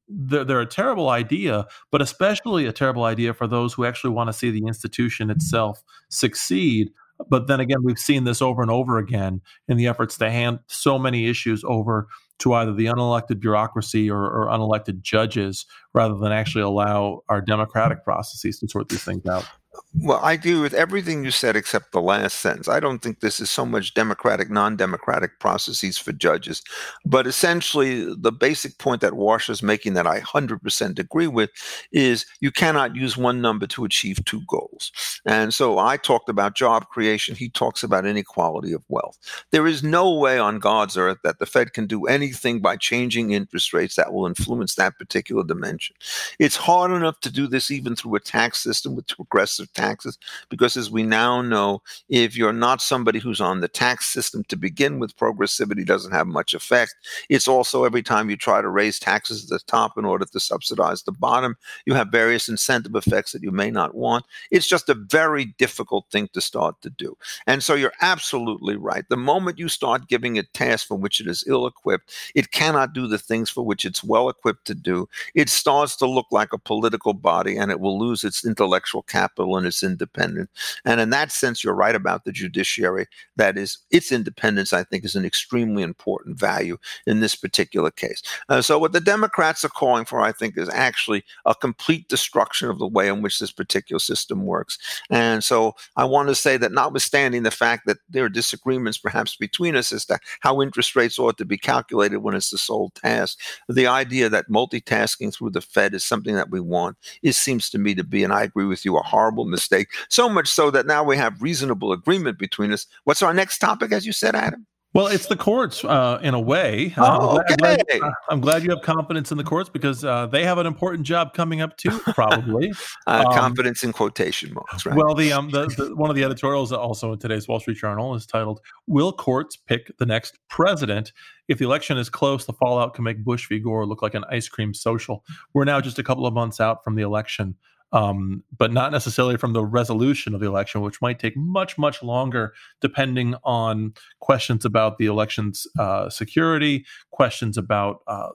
they're, 0.07 0.43
they're 0.43 0.61
a 0.61 0.67
terrible 0.67 1.09
idea, 1.09 1.65
but 1.91 1.99
especially 1.99 2.67
a 2.67 2.71
terrible 2.71 3.05
idea 3.05 3.33
for 3.33 3.47
those 3.47 3.73
who 3.73 3.85
actually 3.85 4.11
want 4.11 4.27
to 4.27 4.33
see 4.33 4.51
the 4.51 4.67
institution 4.67 5.31
itself 5.31 5.83
succeed. 6.09 6.91
But 7.27 7.47
then 7.47 7.59
again, 7.59 7.79
we've 7.81 7.97
seen 7.97 8.23
this 8.23 8.41
over 8.41 8.61
and 8.61 8.69
over 8.69 8.99
again 8.99 9.41
in 9.67 9.77
the 9.77 9.87
efforts 9.87 10.15
to 10.19 10.29
hand 10.29 10.59
so 10.67 10.99
many 10.99 11.27
issues 11.27 11.63
over 11.63 12.07
to 12.39 12.53
either 12.53 12.73
the 12.73 12.85
unelected 12.85 13.39
bureaucracy 13.39 14.11
or, 14.11 14.25
or 14.25 14.47
unelected 14.47 15.01
judges 15.01 15.65
rather 15.95 16.15
than 16.15 16.31
actually 16.31 16.63
allow 16.63 17.21
our 17.29 17.41
democratic 17.41 18.03
processes 18.03 18.59
to 18.59 18.67
sort 18.67 18.89
these 18.89 19.03
things 19.03 19.25
out. 19.25 19.47
Well, 19.95 20.19
I 20.23 20.33
agree 20.33 20.59
with 20.59 20.73
everything 20.73 21.23
you 21.23 21.29
said 21.29 21.55
except 21.55 21.91
the 21.91 22.01
last 22.01 22.39
sentence. 22.39 22.67
I 22.67 22.79
don't 22.79 22.99
think 22.99 23.19
this 23.19 23.39
is 23.39 23.49
so 23.51 23.63
much 23.63 23.93
democratic, 23.93 24.49
non 24.49 24.75
democratic 24.75 25.39
processes 25.39 25.99
for 25.99 26.11
judges. 26.11 26.63
But 27.05 27.27
essentially, 27.27 28.13
the 28.15 28.31
basic 28.31 28.79
point 28.79 29.01
that 29.01 29.13
Warsh 29.13 29.49
is 29.51 29.61
making 29.61 29.93
that 29.93 30.07
I 30.07 30.19
100% 30.21 30.97
agree 30.97 31.27
with 31.27 31.51
is 31.91 32.25
you 32.39 32.51
cannot 32.51 32.95
use 32.95 33.17
one 33.17 33.39
number 33.39 33.67
to 33.67 33.85
achieve 33.85 34.23
two 34.25 34.41
goals. 34.47 34.91
And 35.25 35.53
so 35.53 35.77
I 35.77 35.97
talked 35.97 36.27
about 36.27 36.55
job 36.55 36.87
creation. 36.89 37.35
He 37.35 37.49
talks 37.49 37.83
about 37.83 38.05
inequality 38.05 38.73
of 38.73 38.83
wealth. 38.89 39.17
There 39.51 39.67
is 39.67 39.83
no 39.83 40.11
way 40.11 40.39
on 40.39 40.57
God's 40.57 40.97
earth 40.97 41.19
that 41.23 41.37
the 41.37 41.45
Fed 41.45 41.73
can 41.73 41.85
do 41.85 42.07
anything 42.07 42.61
by 42.61 42.77
changing 42.77 43.31
interest 43.31 43.73
rates 43.73 43.95
that 43.95 44.11
will 44.11 44.25
influence 44.25 44.73
that 44.75 44.97
particular 44.97 45.43
dimension. 45.43 45.95
It's 46.39 46.55
hard 46.55 46.91
enough 46.91 47.19
to 47.21 47.31
do 47.31 47.47
this 47.47 47.69
even 47.69 47.95
through 47.95 48.15
a 48.15 48.19
tax 48.19 48.57
system 48.63 48.95
with 48.95 49.07
progressive 49.07 49.62
tax 49.71 49.93
taxes 49.93 50.17
because 50.49 50.75
as 50.77 50.89
we 50.89 51.03
now 51.03 51.41
know 51.41 51.81
if 52.09 52.35
you're 52.35 52.53
not 52.53 52.81
somebody 52.81 53.19
who's 53.19 53.41
on 53.41 53.61
the 53.61 53.67
tax 53.67 54.05
system 54.07 54.43
to 54.47 54.55
begin 54.55 54.99
with 54.99 55.15
progressivity 55.17 55.85
doesn't 55.85 56.11
have 56.11 56.27
much 56.27 56.53
effect. 56.53 56.95
It's 57.29 57.47
also 57.47 57.83
every 57.83 58.03
time 58.03 58.29
you 58.29 58.37
try 58.37 58.61
to 58.61 58.69
raise 58.69 58.99
taxes 58.99 59.43
at 59.43 59.49
the 59.49 59.59
top 59.65 59.97
in 59.97 60.05
order 60.05 60.25
to 60.25 60.39
subsidize 60.39 61.03
the 61.03 61.11
bottom 61.11 61.55
you 61.85 61.93
have 61.93 62.09
various 62.09 62.49
incentive 62.49 62.95
effects 62.95 63.31
that 63.31 63.43
you 63.43 63.51
may 63.51 63.69
not 63.69 63.95
want. 63.95 64.25
It's 64.51 64.67
just 64.67 64.89
a 64.89 64.95
very 64.95 65.45
difficult 65.57 66.05
thing 66.11 66.29
to 66.33 66.41
start 66.41 66.81
to 66.81 66.89
do. 66.89 67.17
And 67.47 67.61
so 67.63 67.75
you're 67.75 67.93
absolutely 68.01 68.75
right. 68.75 69.05
The 69.09 69.17
moment 69.17 69.59
you 69.59 69.69
start 69.69 70.07
giving 70.07 70.35
it 70.35 70.53
tasks 70.53 70.87
for 70.87 70.95
which 70.95 71.19
it 71.19 71.27
is 71.27 71.43
ill 71.47 71.67
equipped 71.67 72.11
it 72.35 72.51
cannot 72.51 72.93
do 72.93 73.07
the 73.07 73.17
things 73.17 73.49
for 73.49 73.63
which 73.63 73.85
it's 73.85 74.03
well 74.03 74.29
equipped 74.29 74.65
to 74.65 74.75
do. 74.75 75.07
It 75.35 75.49
starts 75.49 75.95
to 75.97 76.07
look 76.07 76.27
like 76.31 76.53
a 76.53 76.57
political 76.57 77.13
body 77.13 77.57
and 77.57 77.71
it 77.71 77.79
will 77.79 77.99
lose 77.99 78.23
its 78.23 78.45
intellectual 78.45 79.03
capital 79.03 79.52
and 79.57 79.65
its 79.65 79.83
independence. 79.83 80.49
And 80.85 80.99
in 80.99 81.09
that 81.11 81.31
sense, 81.31 81.63
you're 81.63 81.73
right 81.73 81.95
about 81.95 82.25
the 82.25 82.31
judiciary. 82.31 83.07
That 83.35 83.57
is, 83.57 83.77
its 83.91 84.11
independence, 84.11 84.73
I 84.73 84.83
think, 84.83 85.05
is 85.05 85.15
an 85.15 85.25
extremely 85.25 85.83
important 85.83 86.39
value 86.39 86.77
in 87.05 87.19
this 87.19 87.35
particular 87.35 87.91
case. 87.91 88.21
Uh, 88.49 88.61
so, 88.61 88.77
what 88.79 88.93
the 88.93 88.99
Democrats 88.99 89.63
are 89.63 89.69
calling 89.69 90.05
for, 90.05 90.21
I 90.21 90.31
think, 90.31 90.57
is 90.57 90.69
actually 90.69 91.23
a 91.45 91.55
complete 91.55 92.07
destruction 92.07 92.69
of 92.69 92.79
the 92.79 92.87
way 92.87 93.07
in 93.07 93.21
which 93.21 93.39
this 93.39 93.51
particular 93.51 93.99
system 93.99 94.45
works. 94.45 94.77
And 95.09 95.43
so, 95.43 95.75
I 95.95 96.05
want 96.05 96.29
to 96.29 96.35
say 96.35 96.57
that, 96.57 96.71
notwithstanding 96.71 97.43
the 97.43 97.51
fact 97.51 97.85
that 97.87 97.97
there 98.09 98.25
are 98.25 98.29
disagreements 98.29 98.97
perhaps 98.97 99.35
between 99.35 99.75
us 99.75 99.91
as 99.91 100.05
to 100.05 100.19
how 100.39 100.61
interest 100.61 100.95
rates 100.95 101.19
ought 101.19 101.37
to 101.37 101.45
be 101.45 101.57
calculated 101.57 102.17
when 102.17 102.35
it's 102.35 102.49
the 102.49 102.57
sole 102.57 102.91
task, 102.95 103.39
the 103.69 103.87
idea 103.87 104.29
that 104.29 104.49
multitasking 104.49 105.33
through 105.33 105.51
the 105.51 105.61
Fed 105.61 105.93
is 105.93 106.03
something 106.03 106.35
that 106.35 106.49
we 106.49 106.59
want, 106.59 106.97
it 107.21 107.33
seems 107.33 107.69
to 107.69 107.77
me 107.77 107.95
to 107.95 108.03
be, 108.03 108.23
and 108.23 108.33
I 108.33 108.43
agree 108.43 108.65
with 108.65 108.85
you, 108.85 108.97
a 108.97 109.01
horrible 109.01 109.42
mistake 109.45 109.73
mistake. 109.73 109.93
So 110.09 110.29
much 110.29 110.47
so 110.47 110.71
that 110.71 110.85
now 110.85 111.03
we 111.03 111.17
have 111.17 111.41
reasonable 111.41 111.91
agreement 111.91 112.37
between 112.37 112.71
us. 112.71 112.85
What's 113.05 113.21
our 113.21 113.33
next 113.33 113.59
topic, 113.59 113.91
as 113.91 114.05
you 114.05 114.13
said, 114.13 114.35
Adam? 114.35 114.65
Well, 114.93 115.07
it's 115.07 115.25
the 115.25 115.35
courts 115.35 115.83
uh, 115.83 116.19
in 116.21 116.35
a 116.35 116.39
way. 116.39 116.93
Oh, 116.97 117.39
okay. 117.39 117.45
I'm, 117.49 117.57
glad, 117.57 117.83
glad, 117.87 118.13
I'm, 118.29 118.41
glad, 118.41 118.63
you 118.63 118.69
have 118.69 118.83
confidence 118.83 119.31
in 119.31 119.39
the 119.39 119.43
courts 119.43 119.67
because 119.67 120.05
uh, 120.05 120.27
they 120.27 120.43
have 120.43 120.59
an 120.59 120.67
important 120.67 121.07
job 121.07 121.33
coming 121.33 121.61
up 121.61 121.77
too, 121.77 121.97
probably. 122.13 122.71
Uh, 123.07 123.23
um, 123.27 123.33
confidence 123.33 123.83
in 123.83 123.91
quotation 123.91 124.53
marks, 124.53 124.85
right? 124.85 124.95
Well, 124.95 125.13
the, 125.13 125.33
um, 125.33 125.49
the, 125.49 125.65
the, 125.65 125.95
one 125.95 126.09
of 126.09 126.15
the 126.15 126.23
editorials 126.23 126.71
also 126.71 127.11
in 127.13 127.19
today's 127.19 127.47
Wall 127.47 127.59
Street 127.59 127.77
Journal 127.77 128.15
is 128.15 128.25
titled 128.25 128.61
"Will 128.87 129.11
Courts 129.11 129.57
Pick 129.57 129.91
the 129.97 130.05
Next 130.05 130.37
President?" 130.47 131.11
If 131.47 131.57
the 131.57 131.65
election 131.65 131.97
is 131.97 132.09
close, 132.09 132.45
the 132.45 132.53
fallout 132.53 132.93
can 132.93 133.03
make 133.03 133.23
Bush 133.23 133.49
v. 133.49 133.59
Gore 133.59 133.85
look 133.85 134.01
like 134.01 134.13
an 134.13 134.23
ice 134.29 134.47
cream 134.47 134.73
social. 134.73 135.25
We're 135.53 135.65
now 135.65 135.81
just 135.81 135.99
a 135.99 136.03
couple 136.03 136.25
of 136.25 136.33
months 136.33 136.61
out 136.61 136.83
from 136.83 136.95
the 136.95 137.01
election 137.01 137.55
um, 137.93 138.43
but 138.57 138.73
not 138.73 138.91
necessarily 138.91 139.37
from 139.37 139.53
the 139.53 139.63
resolution 139.63 140.33
of 140.33 140.41
the 140.41 140.47
election, 140.47 140.81
which 140.81 140.99
might 140.99 141.19
take 141.19 141.37
much, 141.37 141.77
much 141.77 142.01
longer, 142.01 142.53
depending 142.81 143.35
on 143.43 143.93
questions 144.19 144.65
about 144.65 144.97
the 144.97 145.05
election's 145.05 145.67
uh, 145.77 146.09
security, 146.09 146.85
questions 147.11 147.55
about 147.55 147.99
uh, 148.07 148.29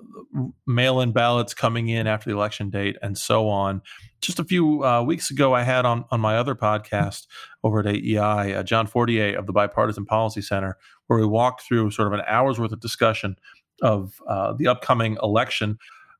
mail 0.66 1.00
in 1.00 1.10
ballots 1.10 1.54
coming 1.54 1.88
in 1.88 2.06
after 2.06 2.30
the 2.30 2.36
election 2.36 2.70
date, 2.70 2.96
and 3.02 3.18
so 3.18 3.48
on. 3.48 3.82
Just 4.20 4.38
a 4.38 4.44
few 4.44 4.84
uh, 4.84 5.02
weeks 5.02 5.28
ago, 5.28 5.54
I 5.54 5.64
had 5.64 5.84
on, 5.84 6.04
on 6.12 6.20
my 6.20 6.36
other 6.36 6.54
podcast 6.54 7.26
over 7.64 7.80
at 7.80 7.86
AEI, 7.86 8.54
uh, 8.54 8.62
John 8.62 8.86
Fortier 8.86 9.36
of 9.36 9.46
the 9.46 9.52
Bipartisan 9.52 10.06
Policy 10.06 10.40
Center, 10.40 10.76
where 11.08 11.18
we 11.18 11.26
walked 11.26 11.62
through 11.62 11.90
sort 11.90 12.06
of 12.06 12.14
an 12.14 12.24
hour's 12.28 12.60
worth 12.60 12.72
of 12.72 12.80
discussion 12.80 13.34
of 13.82 14.14
uh, 14.28 14.52
the 14.52 14.68
upcoming 14.68 15.16
election 15.20 15.78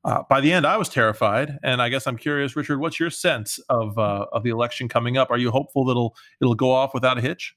uh, 0.08 0.22
by 0.30 0.40
the 0.40 0.50
end, 0.50 0.66
I 0.66 0.78
was 0.78 0.88
terrified, 0.88 1.58
and 1.62 1.82
I 1.82 1.90
guess 1.90 2.06
I'm 2.06 2.16
curious, 2.16 2.56
Richard. 2.56 2.78
What's 2.78 2.98
your 2.98 3.10
sense 3.10 3.58
of 3.68 3.98
uh, 3.98 4.24
of 4.32 4.42
the 4.42 4.48
election 4.48 4.88
coming 4.88 5.18
up? 5.18 5.30
Are 5.30 5.36
you 5.36 5.50
hopeful 5.50 5.84
that 5.84 5.90
it'll 5.90 6.16
it'll 6.40 6.54
go 6.54 6.72
off 6.72 6.94
without 6.94 7.18
a 7.18 7.20
hitch? 7.20 7.54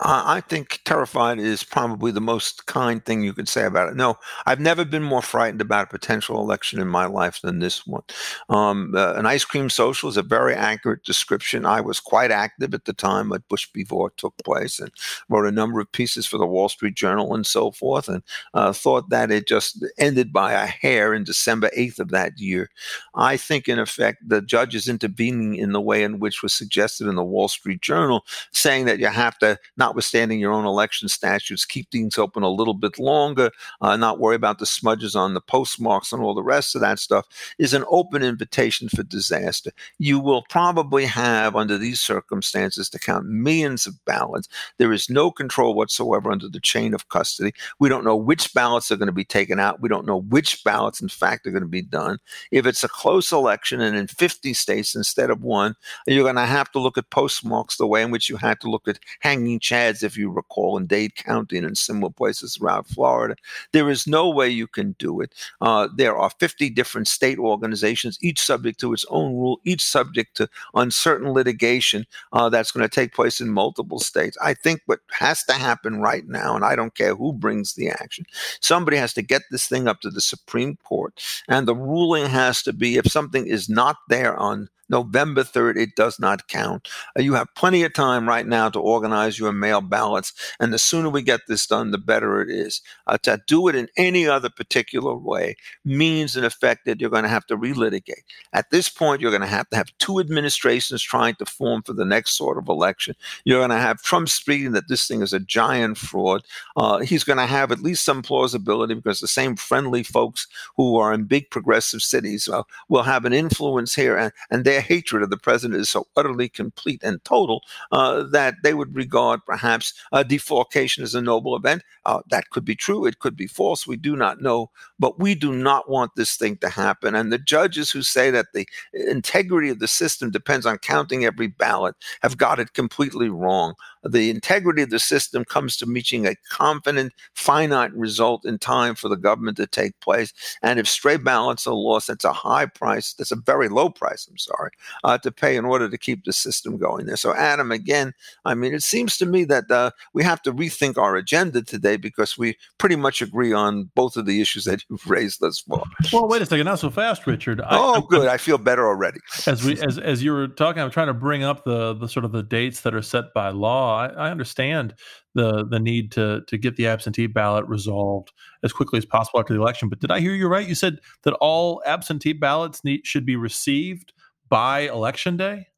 I 0.00 0.40
think 0.40 0.80
terrified 0.84 1.38
is 1.38 1.62
probably 1.62 2.10
the 2.10 2.20
most 2.20 2.66
kind 2.66 3.04
thing 3.04 3.22
you 3.22 3.32
could 3.32 3.48
say 3.48 3.64
about 3.64 3.90
it. 3.90 3.94
No, 3.94 4.18
I've 4.44 4.58
never 4.58 4.84
been 4.84 5.04
more 5.04 5.22
frightened 5.22 5.60
about 5.60 5.84
a 5.84 5.90
potential 5.90 6.40
election 6.40 6.80
in 6.80 6.88
my 6.88 7.06
life 7.06 7.40
than 7.42 7.60
this 7.60 7.86
one. 7.86 8.02
Um, 8.48 8.92
uh, 8.96 9.14
an 9.14 9.24
ice 9.24 9.44
cream 9.44 9.70
social 9.70 10.08
is 10.08 10.16
a 10.16 10.22
very 10.22 10.52
accurate 10.52 11.04
description. 11.04 11.64
I 11.64 11.80
was 11.80 12.00
quite 12.00 12.32
active 12.32 12.74
at 12.74 12.86
the 12.86 12.92
time 12.92 13.28
that 13.28 13.48
Bush 13.48 13.68
v. 13.72 13.84
Gore 13.84 14.10
took 14.16 14.36
place 14.38 14.80
and 14.80 14.90
wrote 15.28 15.46
a 15.46 15.52
number 15.52 15.78
of 15.78 15.92
pieces 15.92 16.26
for 16.26 16.38
the 16.38 16.46
Wall 16.46 16.68
Street 16.68 16.96
Journal 16.96 17.32
and 17.32 17.46
so 17.46 17.70
forth, 17.70 18.08
and 18.08 18.24
uh, 18.52 18.72
thought 18.72 19.10
that 19.10 19.30
it 19.30 19.46
just 19.46 19.84
ended 19.98 20.32
by 20.32 20.54
a 20.54 20.66
hair 20.66 21.14
in 21.14 21.22
December 21.22 21.70
8th 21.76 22.00
of 22.00 22.10
that 22.10 22.36
year. 22.36 22.68
I 23.14 23.36
think, 23.36 23.68
in 23.68 23.78
effect, 23.78 24.28
the 24.28 24.42
judges 24.42 24.88
intervening 24.88 25.54
in 25.54 25.70
the 25.70 25.80
way 25.80 26.02
in 26.02 26.18
which 26.18 26.42
was 26.42 26.52
suggested 26.52 27.06
in 27.06 27.14
the 27.14 27.22
Wall 27.22 27.46
Street 27.46 27.80
Journal, 27.80 28.24
saying 28.50 28.86
that 28.86 28.98
you 28.98 29.06
have 29.06 29.38
to 29.38 29.56
notwithstanding 29.94 30.40
your 30.40 30.52
own 30.52 30.64
election 30.64 31.08
statutes, 31.08 31.64
keep 31.64 31.88
things 31.92 32.18
open 32.18 32.42
a 32.42 32.48
little 32.48 32.74
bit 32.74 32.98
longer, 32.98 33.52
uh, 33.80 33.96
not 33.96 34.18
worry 34.18 34.34
about 34.34 34.58
the 34.58 34.66
smudges 34.66 35.14
on 35.14 35.34
the 35.34 35.40
postmarks 35.40 36.12
and 36.12 36.20
all 36.20 36.34
the 36.34 36.42
rest 36.42 36.74
of 36.74 36.80
that 36.80 36.98
stuff, 36.98 37.24
is 37.60 37.72
an 37.72 37.84
open 37.88 38.20
invitation 38.24 38.88
for 38.88 39.04
disaster. 39.04 39.70
You 39.98 40.18
will 40.18 40.42
probably 40.50 41.04
have, 41.04 41.54
under 41.54 41.78
these 41.78 42.00
circumstances, 42.00 42.90
to 42.90 42.98
count 42.98 43.26
millions 43.26 43.86
of 43.86 44.04
ballots. 44.04 44.48
There 44.78 44.92
is 44.92 45.08
no 45.08 45.30
control 45.30 45.74
whatsoever 45.74 46.32
under 46.32 46.48
the 46.48 46.58
chain 46.58 46.92
of 46.92 47.08
custody. 47.08 47.52
We 47.78 47.88
don't 47.88 48.04
know 48.04 48.16
which 48.16 48.52
ballots 48.52 48.90
are 48.90 48.96
going 48.96 49.06
to 49.06 49.12
be 49.12 49.24
taken 49.24 49.60
out. 49.60 49.80
We 49.80 49.88
don't 49.88 50.06
know 50.06 50.22
which 50.22 50.64
ballots, 50.64 51.00
in 51.00 51.08
fact, 51.08 51.46
are 51.46 51.52
going 51.52 51.62
to 51.62 51.68
be 51.68 51.82
done. 51.82 52.18
If 52.50 52.66
it's 52.66 52.82
a 52.82 52.88
close 52.88 53.30
election 53.30 53.80
and 53.80 53.96
in 53.96 54.08
50 54.08 54.54
states 54.54 54.96
instead 54.96 55.30
of 55.30 55.42
one, 55.42 55.76
you're 56.08 56.24
going 56.24 56.34
to 56.34 56.46
have 56.46 56.72
to 56.72 56.80
look 56.80 56.98
at 56.98 57.10
postmarks 57.10 57.76
the 57.76 57.86
way 57.86 58.02
in 58.02 58.10
which 58.10 58.28
you 58.28 58.36
had 58.36 58.60
to 58.60 58.68
look 58.68 58.88
at 58.88 58.98
hanging 59.20 59.60
chads, 59.74 60.02
if 60.02 60.16
you 60.16 60.30
recall, 60.30 60.76
in 60.76 60.86
Dade 60.86 61.14
County 61.16 61.58
and 61.58 61.66
in 61.66 61.74
similar 61.74 62.12
places 62.12 62.58
around 62.60 62.84
Florida. 62.84 63.36
There 63.72 63.90
is 63.90 64.06
no 64.06 64.30
way 64.30 64.48
you 64.48 64.66
can 64.66 64.94
do 64.98 65.20
it. 65.20 65.34
Uh, 65.60 65.88
there 65.94 66.16
are 66.16 66.30
50 66.30 66.70
different 66.70 67.08
state 67.08 67.38
organizations, 67.38 68.18
each 68.22 68.40
subject 68.40 68.80
to 68.80 68.92
its 68.92 69.04
own 69.08 69.34
rule, 69.34 69.60
each 69.64 69.82
subject 69.82 70.36
to 70.36 70.48
uncertain 70.74 71.32
litigation 71.32 72.06
uh, 72.32 72.48
that's 72.48 72.70
going 72.70 72.88
to 72.88 72.94
take 72.94 73.14
place 73.14 73.40
in 73.40 73.50
multiple 73.50 73.98
states. 73.98 74.36
I 74.42 74.54
think 74.54 74.82
what 74.86 75.00
has 75.10 75.44
to 75.44 75.52
happen 75.52 76.00
right 76.00 76.26
now, 76.26 76.54
and 76.54 76.64
I 76.64 76.76
don't 76.76 76.94
care 76.94 77.14
who 77.14 77.32
brings 77.32 77.74
the 77.74 77.88
action, 77.88 78.26
somebody 78.60 78.96
has 78.96 79.12
to 79.14 79.22
get 79.22 79.42
this 79.50 79.66
thing 79.66 79.88
up 79.88 80.00
to 80.00 80.10
the 80.10 80.20
Supreme 80.20 80.76
Court, 80.84 81.20
and 81.48 81.66
the 81.66 81.74
ruling 81.74 82.26
has 82.26 82.62
to 82.62 82.72
be 82.72 82.96
if 82.96 83.06
something 83.06 83.46
is 83.46 83.68
not 83.68 83.96
there 84.08 84.36
on 84.36 84.68
November 84.88 85.42
3rd, 85.42 85.76
it 85.76 85.96
does 85.96 86.18
not 86.18 86.48
count. 86.48 86.88
Uh, 87.18 87.22
you 87.22 87.34
have 87.34 87.54
plenty 87.54 87.82
of 87.82 87.92
time 87.92 88.28
right 88.28 88.46
now 88.46 88.68
to 88.68 88.78
organize 88.78 89.38
your 89.38 89.52
mail 89.52 89.80
ballots. 89.80 90.32
And 90.60 90.72
the 90.72 90.78
sooner 90.78 91.08
we 91.08 91.22
get 91.22 91.40
this 91.48 91.66
done, 91.66 91.90
the 91.90 91.98
better 91.98 92.40
it 92.42 92.50
is. 92.50 92.82
Uh, 93.06 93.18
to 93.18 93.40
do 93.46 93.68
it 93.68 93.74
in 93.74 93.88
any 93.96 94.26
other 94.26 94.50
particular 94.50 95.14
way 95.14 95.56
means, 95.84 96.36
in 96.36 96.44
effect, 96.44 96.84
that 96.84 97.00
you're 97.00 97.10
going 97.10 97.22
to 97.22 97.28
have 97.28 97.46
to 97.46 97.56
relitigate. 97.56 98.24
At 98.52 98.70
this 98.70 98.88
point, 98.88 99.20
you're 99.20 99.30
going 99.30 99.40
to 99.40 99.46
have 99.46 99.68
to 99.70 99.76
have 99.76 99.96
two 99.98 100.18
administrations 100.20 101.02
trying 101.02 101.34
to 101.36 101.46
form 101.46 101.82
for 101.82 101.92
the 101.92 102.04
next 102.04 102.36
sort 102.36 102.58
of 102.58 102.68
election. 102.68 103.14
You're 103.44 103.60
going 103.60 103.70
to 103.70 103.76
have 103.76 104.02
Trump 104.02 104.28
speaking 104.28 104.72
that 104.72 104.88
this 104.88 105.06
thing 105.06 105.22
is 105.22 105.32
a 105.32 105.40
giant 105.40 105.98
fraud. 105.98 106.42
Uh, 106.76 106.98
he's 106.98 107.24
going 107.24 107.38
to 107.38 107.46
have 107.46 107.72
at 107.72 107.80
least 107.80 108.04
some 108.04 108.22
plausibility 108.22 108.94
because 108.94 109.20
the 109.20 109.28
same 109.28 109.56
friendly 109.56 110.02
folks 110.02 110.46
who 110.76 110.96
are 110.96 111.12
in 111.12 111.24
big 111.24 111.50
progressive 111.50 112.02
cities 112.02 112.48
uh, 112.48 112.62
will 112.88 113.02
have 113.02 113.24
an 113.24 113.32
influence 113.32 113.94
here, 113.94 114.16
and, 114.16 114.32
and 114.50 114.64
their 114.74 114.80
hatred 114.80 115.22
of 115.22 115.30
the 115.30 115.36
president 115.36 115.80
is 115.80 115.88
so 115.88 116.08
utterly 116.16 116.48
complete 116.48 117.00
and 117.04 117.24
total 117.24 117.62
uh, 117.92 118.24
that 118.24 118.56
they 118.64 118.74
would 118.74 118.92
regard 118.96 119.38
perhaps 119.46 119.94
a 120.10 120.24
defalcation 120.24 121.04
as 121.04 121.14
a 121.14 121.22
noble 121.22 121.54
event. 121.54 121.82
Uh, 122.06 122.20
that 122.30 122.50
could 122.50 122.64
be 122.64 122.74
true, 122.74 123.06
it 123.06 123.20
could 123.20 123.36
be 123.36 123.46
false. 123.46 123.86
We 123.86 123.96
do 123.96 124.16
not 124.16 124.42
know, 124.42 124.70
but 124.98 125.20
we 125.20 125.36
do 125.36 125.52
not 125.52 125.88
want 125.88 126.10
this 126.16 126.36
thing 126.36 126.56
to 126.56 126.68
happen. 126.68 127.14
And 127.14 127.32
the 127.32 127.38
judges 127.38 127.92
who 127.92 128.02
say 128.02 128.32
that 128.32 128.46
the 128.52 128.66
integrity 128.92 129.68
of 129.68 129.78
the 129.78 129.86
system 129.86 130.32
depends 130.32 130.66
on 130.66 130.78
counting 130.78 131.24
every 131.24 131.46
ballot 131.46 131.94
have 132.22 132.36
got 132.36 132.58
it 132.58 132.74
completely 132.74 133.28
wrong. 133.28 133.74
The 134.02 134.28
integrity 134.28 134.82
of 134.82 134.90
the 134.90 134.98
system 134.98 135.44
comes 135.44 135.76
to 135.78 135.86
reaching 135.86 136.26
a 136.26 136.34
confident, 136.50 137.12
finite 137.34 137.94
result 137.94 138.44
in 138.44 138.58
time 138.58 138.96
for 138.96 139.08
the 139.08 139.16
government 139.16 139.56
to 139.58 139.66
take 139.66 139.98
place. 140.00 140.32
And 140.62 140.78
if 140.78 140.86
stray 140.88 141.16
ballots 141.16 141.66
are 141.66 141.74
lost, 141.74 142.08
that's 142.08 142.24
a 142.24 142.32
high 142.32 142.66
price. 142.66 143.14
That's 143.14 143.32
a 143.32 143.36
very 143.36 143.68
low 143.68 143.88
price, 143.88 144.26
I'm 144.28 144.36
sorry, 144.36 144.63
uh, 145.02 145.18
to 145.18 145.30
pay 145.30 145.56
in 145.56 145.64
order 145.64 145.88
to 145.88 145.98
keep 145.98 146.24
the 146.24 146.32
system 146.32 146.76
going 146.76 147.06
there. 147.06 147.16
So, 147.16 147.34
Adam, 147.34 147.72
again, 147.72 148.12
I 148.44 148.54
mean, 148.54 148.74
it 148.74 148.82
seems 148.82 149.16
to 149.18 149.26
me 149.26 149.44
that 149.44 149.70
uh, 149.70 149.90
we 150.12 150.22
have 150.22 150.42
to 150.42 150.52
rethink 150.52 150.98
our 150.98 151.16
agenda 151.16 151.62
today 151.62 151.96
because 151.96 152.38
we 152.38 152.56
pretty 152.78 152.96
much 152.96 153.22
agree 153.22 153.52
on 153.52 153.90
both 153.94 154.16
of 154.16 154.26
the 154.26 154.40
issues 154.40 154.64
that 154.64 154.82
you've 154.88 155.08
raised 155.08 155.40
thus 155.40 155.60
far. 155.60 155.84
Well, 156.12 156.28
wait 156.28 156.42
a 156.42 156.46
second, 156.46 156.66
not 156.66 156.78
so 156.78 156.90
fast, 156.90 157.26
Richard. 157.26 157.60
I, 157.60 157.68
oh, 157.70 158.02
good. 158.02 158.28
I 158.28 158.36
feel 158.36 158.58
better 158.58 158.86
already. 158.86 159.20
As 159.46 159.64
we 159.64 159.80
as 159.82 159.98
as 159.98 160.22
you 160.22 160.32
were 160.32 160.48
talking, 160.48 160.82
I'm 160.82 160.90
trying 160.90 161.08
to 161.08 161.14
bring 161.14 161.42
up 161.42 161.64
the 161.64 161.94
the 161.94 162.08
sort 162.08 162.24
of 162.24 162.32
the 162.32 162.42
dates 162.42 162.80
that 162.82 162.94
are 162.94 163.02
set 163.02 163.34
by 163.34 163.50
law. 163.50 163.98
I, 163.98 164.06
I 164.08 164.30
understand 164.30 164.94
the 165.34 165.66
the 165.66 165.80
need 165.80 166.12
to 166.12 166.42
to 166.48 166.58
get 166.58 166.76
the 166.76 166.86
absentee 166.86 167.26
ballot 167.26 167.66
resolved 167.66 168.32
as 168.62 168.72
quickly 168.72 168.98
as 168.98 169.04
possible 169.04 169.40
after 169.40 169.52
the 169.52 169.60
election. 169.60 169.88
But 169.88 170.00
did 170.00 170.10
I 170.10 170.20
hear 170.20 170.34
you 170.34 170.48
right? 170.48 170.66
You 170.66 170.74
said 170.74 170.98
that 171.22 171.34
all 171.34 171.82
absentee 171.86 172.32
ballots 172.32 172.84
need 172.84 173.06
should 173.06 173.26
be 173.26 173.36
received 173.36 174.12
by 174.48 174.80
election 174.80 175.36
day. 175.36 175.68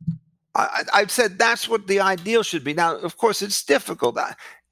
I, 0.54 0.85
have 0.94 1.11
said 1.11 1.38
that's 1.38 1.68
what 1.68 1.87
the 1.87 2.00
ideal 2.00 2.42
should 2.42 2.64
be. 2.64 2.73
Now, 2.73 2.96
of 2.96 3.18
course, 3.18 3.42
it's 3.42 3.62
difficult 3.62 4.14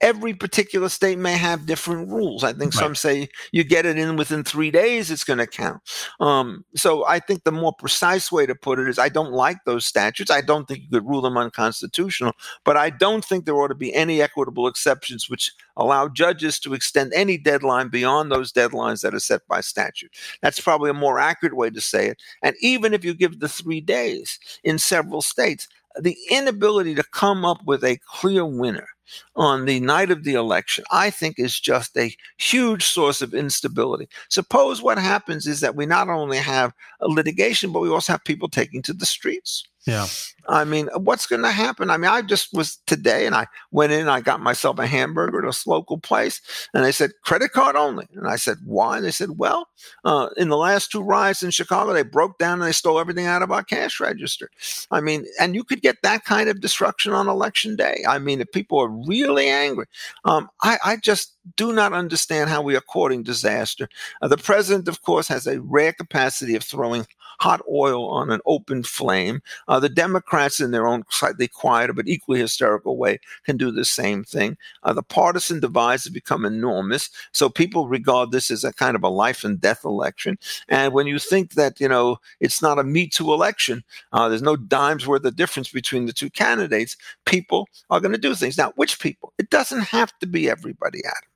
every 0.04 0.34
particular 0.34 0.90
state 0.90 1.18
may 1.18 1.32
have 1.32 1.64
different 1.64 2.11
rules. 2.11 2.44
I 2.44 2.52
think 2.52 2.75
right. 2.75 2.80
some 2.80 2.94
say 2.94 3.30
you 3.52 3.64
get 3.64 3.87
it 3.87 3.96
in 3.96 4.16
within 4.16 4.44
three 4.44 4.70
days, 4.70 5.11
it's 5.11 5.25
going 5.25 5.38
to 5.38 5.46
count. 5.46 5.80
Um, 6.20 6.66
so 6.76 7.06
I 7.06 7.20
think 7.20 7.44
the 7.44 7.52
more 7.52 7.73
precise 7.73 8.30
way 8.30 8.44
to 8.44 8.54
put 8.54 8.78
it 8.78 8.87
is 8.87 8.99
I 8.99 9.08
don't 9.08 9.32
like 9.32 9.64
those 9.64 9.87
statutes. 9.87 10.30
I 10.30 10.42
don't 10.42 10.68
think 10.68 10.80
you 10.80 10.90
could 10.90 11.08
rule 11.08 11.23
them 11.23 11.38
unconstitutional, 11.38 12.34
but 12.64 12.76
I 12.76 12.90
don't 12.90 13.25
think 13.25 13.46
there 13.46 13.56
ought 13.56 13.68
to 13.68 13.75
be 13.75 13.94
any 13.94 14.20
equitable 14.20 14.68
exceptions 14.68 15.30
which 15.30 15.50
allow 15.75 16.08
judges 16.08 16.58
to 16.61 16.75
extend 16.75 17.14
any 17.14 17.38
deadline 17.38 17.88
beyond 17.88 18.30
those 18.30 18.52
deadlines 18.52 19.00
that 19.00 19.14
are 19.14 19.20
set 19.20 19.49
by 19.49 19.62
statute. 19.62 20.14
That's 20.42 20.61
probably 20.61 20.90
a 20.90 20.94
more 20.94 21.18
accurate 21.18 21.56
way 21.56 21.70
to 21.70 21.80
say 21.80 22.08
it. 22.08 22.23
And 22.42 22.54
even 22.61 22.92
if 22.92 23.06
you 23.06 23.14
give 23.14 23.40
the 23.40 23.49
three 23.49 23.80
days 23.80 24.38
in 24.62 24.78
several 24.78 25.23
states, 25.23 25.66
the 25.99 26.16
inability 26.30 26.94
to 26.96 27.04
come 27.04 27.46
up 27.46 27.64
with 27.64 27.82
a 27.84 27.99
clear 28.06 28.44
winner 28.44 28.88
on 29.37 29.64
the 29.64 29.80
night 29.80 30.11
of 30.11 30.25
the 30.25 30.34
election, 30.34 30.84
I 30.90 31.11
think 31.11 31.38
is 31.38 31.58
just 31.58 31.96
a 31.96 32.14
huge 32.38 32.84
source 32.84 33.23
of 33.23 33.34
instability. 33.34 34.08
Suppose 34.28 34.82
what 34.82 34.99
happens 34.99 35.46
is 35.46 35.61
that 35.61 35.76
we 35.76 35.87
not 35.87 36.08
only 36.08 36.38
have 36.38 36.73
a 37.00 37.08
litigation, 37.08 37.73
but 37.73 37.80
we 37.80 37.90
also 37.90 38.12
have 38.12 38.25
people 38.25 38.49
taking 38.49 38.82
to 38.82 38.92
the 38.92 39.06
streets. 39.06 39.64
Yeah. 39.86 40.06
I 40.48 40.64
mean, 40.64 40.88
what's 40.94 41.26
going 41.26 41.42
to 41.42 41.50
happen? 41.50 41.90
I 41.90 41.96
mean, 41.96 42.10
I 42.10 42.22
just 42.22 42.52
was 42.52 42.76
today 42.86 43.26
and 43.26 43.34
I 43.34 43.46
went 43.70 43.92
in, 43.92 44.08
I 44.08 44.20
got 44.20 44.40
myself 44.40 44.78
a 44.78 44.86
hamburger 44.86 45.46
at 45.46 45.54
a 45.54 45.68
local 45.68 45.98
place 45.98 46.40
and 46.72 46.84
they 46.84 46.92
said 46.92 47.12
credit 47.22 47.52
card 47.52 47.76
only. 47.76 48.06
And 48.14 48.26
I 48.26 48.36
said, 48.36 48.58
why? 48.64 48.96
And 48.96 49.06
they 49.06 49.10
said, 49.10 49.38
well, 49.38 49.68
uh, 50.04 50.28
in 50.36 50.48
the 50.48 50.56
last 50.56 50.90
two 50.90 51.02
riots 51.02 51.42
in 51.42 51.50
Chicago, 51.50 51.92
they 51.92 52.02
broke 52.02 52.38
down 52.38 52.60
and 52.60 52.68
they 52.68 52.72
stole 52.72 52.98
everything 52.98 53.26
out 53.26 53.42
of 53.42 53.52
our 53.52 53.62
cash 53.62 54.00
register. 54.00 54.50
I 54.90 55.00
mean, 55.00 55.26
and 55.38 55.54
you 55.54 55.64
could 55.64 55.82
get 55.82 55.96
that 56.02 56.24
kind 56.24 56.48
of 56.48 56.60
destruction 56.60 57.12
on 57.12 57.28
election 57.28 57.76
day. 57.76 58.04
I 58.06 58.18
mean, 58.18 58.40
if 58.40 58.52
people 58.52 58.78
are 58.78 58.88
really 58.88 59.48
angry, 59.48 59.86
um, 60.24 60.48
I, 60.62 60.78
I 60.84 60.96
just 60.96 61.36
do 61.56 61.72
not 61.72 61.92
understand 61.92 62.48
how 62.48 62.62
we 62.62 62.76
are 62.76 62.80
courting 62.80 63.22
disaster. 63.22 63.88
Uh, 64.22 64.28
the 64.28 64.38
president, 64.38 64.88
of 64.88 65.02
course, 65.02 65.28
has 65.28 65.46
a 65.46 65.61
rare 65.61 65.92
capacity 65.92 66.54
of 66.54 66.64
throwing 66.64 67.06
hot 67.44 67.61
oil 67.70 68.09
on 68.09 68.30
an 68.30 68.40
open 68.46 68.83
flame. 68.83 69.42
Uh, 69.68 69.78
the 69.78 69.90
Democrats, 69.90 70.61
in 70.61 70.70
their 70.70 70.87
own 70.87 71.04
slightly 71.11 71.46
quieter 71.46 71.92
but 71.92 72.09
equally 72.09 72.40
hysterical 72.40 72.96
way, 72.96 73.20
can 73.44 73.59
do 73.59 73.70
the 73.70 73.85
same 73.85 74.24
thing. 74.24 74.57
Uh, 74.83 74.94
the 74.94 75.02
partisan 75.02 75.61
divides 75.61 76.04
have 76.04 76.14
become 76.14 76.46
enormous, 76.46 77.11
so 77.33 77.50
people 77.50 77.87
regard 77.87 78.30
this 78.30 78.50
as 78.50 78.64
a 78.64 78.72
kind 78.72 78.96
of 78.96 79.02
a 79.02 79.09
life 79.09 79.44
and 79.44 79.61
death 79.61 79.85
election. 79.85 80.38
And 80.70 80.94
when 80.94 81.07
you 81.07 81.18
think 81.18 81.52
that 81.52 81.78
you 81.78 81.88
know 81.88 82.16
it's 82.40 82.62
not 82.62 82.78
a 82.78 82.85
Me 82.85 83.07
Too 83.09 83.35
election, 83.35 83.85
uh, 84.14 84.28
there's 84.30 84.40
no 84.50 84.57
dimes 84.57 85.07
worth 85.07 85.26
of 85.26 85.37
difference 85.37 85.70
between 85.70 86.07
the 86.07 86.14
two 86.14 86.30
candidates. 86.30 86.96
People 87.26 87.68
are 87.90 88.00
going 88.00 88.12
to 88.12 88.18
do 88.28 88.35
things. 88.35 88.57
Now, 88.57 88.72
which 88.76 89.00
people? 89.00 89.35
It 89.38 89.50
doesn't 89.50 89.83
have 89.83 90.18
to 90.20 90.26
be 90.26 90.48
everybody, 90.48 91.00
Adam. 91.04 91.34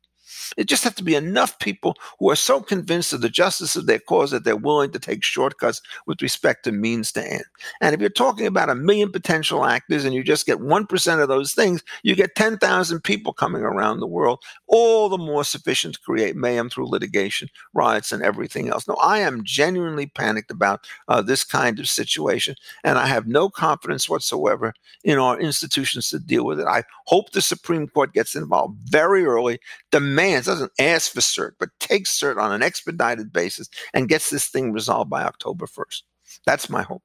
It 0.57 0.65
just 0.65 0.85
have 0.85 0.95
to 0.97 1.05
be 1.05 1.15
enough 1.15 1.59
people 1.59 1.97
who 2.19 2.31
are 2.31 2.37
so 2.37 2.61
convinced 2.61 3.13
of 3.13 3.21
the 3.21 3.29
justice 3.29 3.77
of 3.77 3.87
their 3.87 3.99
cause 3.99 4.31
that 4.31 4.45
they're 4.45 4.57
willing 4.57 4.91
to 4.93 4.99
take 4.99 5.25
shortcuts 5.25 5.81
with 6.07 6.23
respect 6.23 6.65
to 6.65 6.73
means 6.73 7.13
to 7.13 7.25
end. 7.25 7.45
And 7.81 7.95
if 7.95 8.01
you're 8.01 8.11
talking 8.11 8.47
about 8.47 8.71
a 8.71 8.75
million 8.75 9.11
potential 9.11 9.65
actors 9.65 10.05
and 10.05 10.15
you 10.15 10.23
just 10.23 10.47
get 10.47 10.59
1% 10.59 11.23
of 11.23 11.29
those 11.29 11.53
things, 11.53 11.83
you 12.03 12.15
get 12.15 12.35
10,000 12.35 13.01
people 13.01 13.33
coming 13.33 13.63
around 13.63 14.01
the 14.01 14.07
world, 14.07 14.43
all 14.69 15.09
the 15.09 15.19
more 15.19 15.45
sufficient 15.45 15.95
to 15.95 16.01
create 16.01 16.37
mayhem 16.37 16.69
through 16.69 16.89
litigation, 16.89 17.49
riots, 17.75 18.13
and 18.13 18.23
everything 18.23 18.69
else. 18.69 18.87
No, 18.87 18.95
I 18.95 19.19
am 19.19 19.45
genuinely 19.45 20.07
panicked 20.07 20.51
about 20.51 20.87
uh, 21.09 21.23
this 21.23 21.45
kind 21.45 21.79
of 21.79 21.89
situation, 21.89 22.55
and 22.85 22.99
I 22.99 23.07
have 23.07 23.27
no 23.27 23.49
confidence 23.49 24.09
whatsoever 24.09 24.75
in 25.05 25.19
our 25.19 25.39
institutions 25.41 26.11
to 26.11 26.19
deal 26.19 26.45
with 26.45 26.61
it. 26.61 26.67
I 26.67 26.85
hope 27.07 27.31
the 27.31 27.43
Supreme 27.43 27.89
Court 27.89 28.13
gets 28.13 28.35
involved 28.35 28.79
very 28.85 29.25
early, 29.25 29.59
demands, 29.91 30.47
doesn't 30.47 30.73
ask 30.79 31.13
for 31.13 31.21
cert, 31.21 31.53
but 31.59 31.71
takes 31.81 32.19
cert 32.19 32.41
on 32.41 32.53
an 32.53 32.63
expedited 32.63 33.33
basis 33.33 33.69
and 33.95 34.09
gets 34.09 34.31
this 34.31 34.49
thing 34.49 34.73
resolved 34.73 35.11
by 35.11 35.23
October 35.23 35.67
1st. 35.67 36.03
That's 36.47 36.69
my 36.69 36.83
hope. 36.83 37.03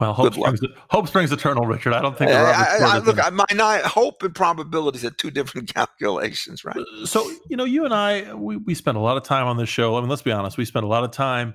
Well, 0.00 0.14
hope 0.14 0.32
springs, 0.32 0.60
hope 0.88 1.08
springs, 1.08 1.30
eternal, 1.30 1.66
Richard. 1.66 1.92
I 1.92 2.00
don't 2.00 2.16
think. 2.16 2.30
I, 2.30 2.78
I, 2.80 2.98
look, 3.00 3.18
my 3.34 3.44
not, 3.52 3.82
hope 3.82 4.22
and 4.22 4.34
probabilities 4.34 5.04
are 5.04 5.10
two 5.10 5.30
different 5.30 5.72
calculations, 5.74 6.64
right? 6.64 6.76
Uh, 6.76 7.04
so, 7.04 7.30
you 7.50 7.56
know, 7.56 7.64
you 7.64 7.84
and 7.84 7.92
I, 7.92 8.32
we, 8.32 8.56
we 8.56 8.74
spend 8.74 8.96
a 8.96 9.00
lot 9.00 9.18
of 9.18 9.24
time 9.24 9.46
on 9.46 9.58
this 9.58 9.68
show. 9.68 9.96
I 9.96 10.00
mean, 10.00 10.08
let's 10.08 10.22
be 10.22 10.32
honest, 10.32 10.56
we 10.56 10.64
spend 10.64 10.84
a 10.84 10.88
lot 10.88 11.04
of 11.04 11.10
time 11.10 11.54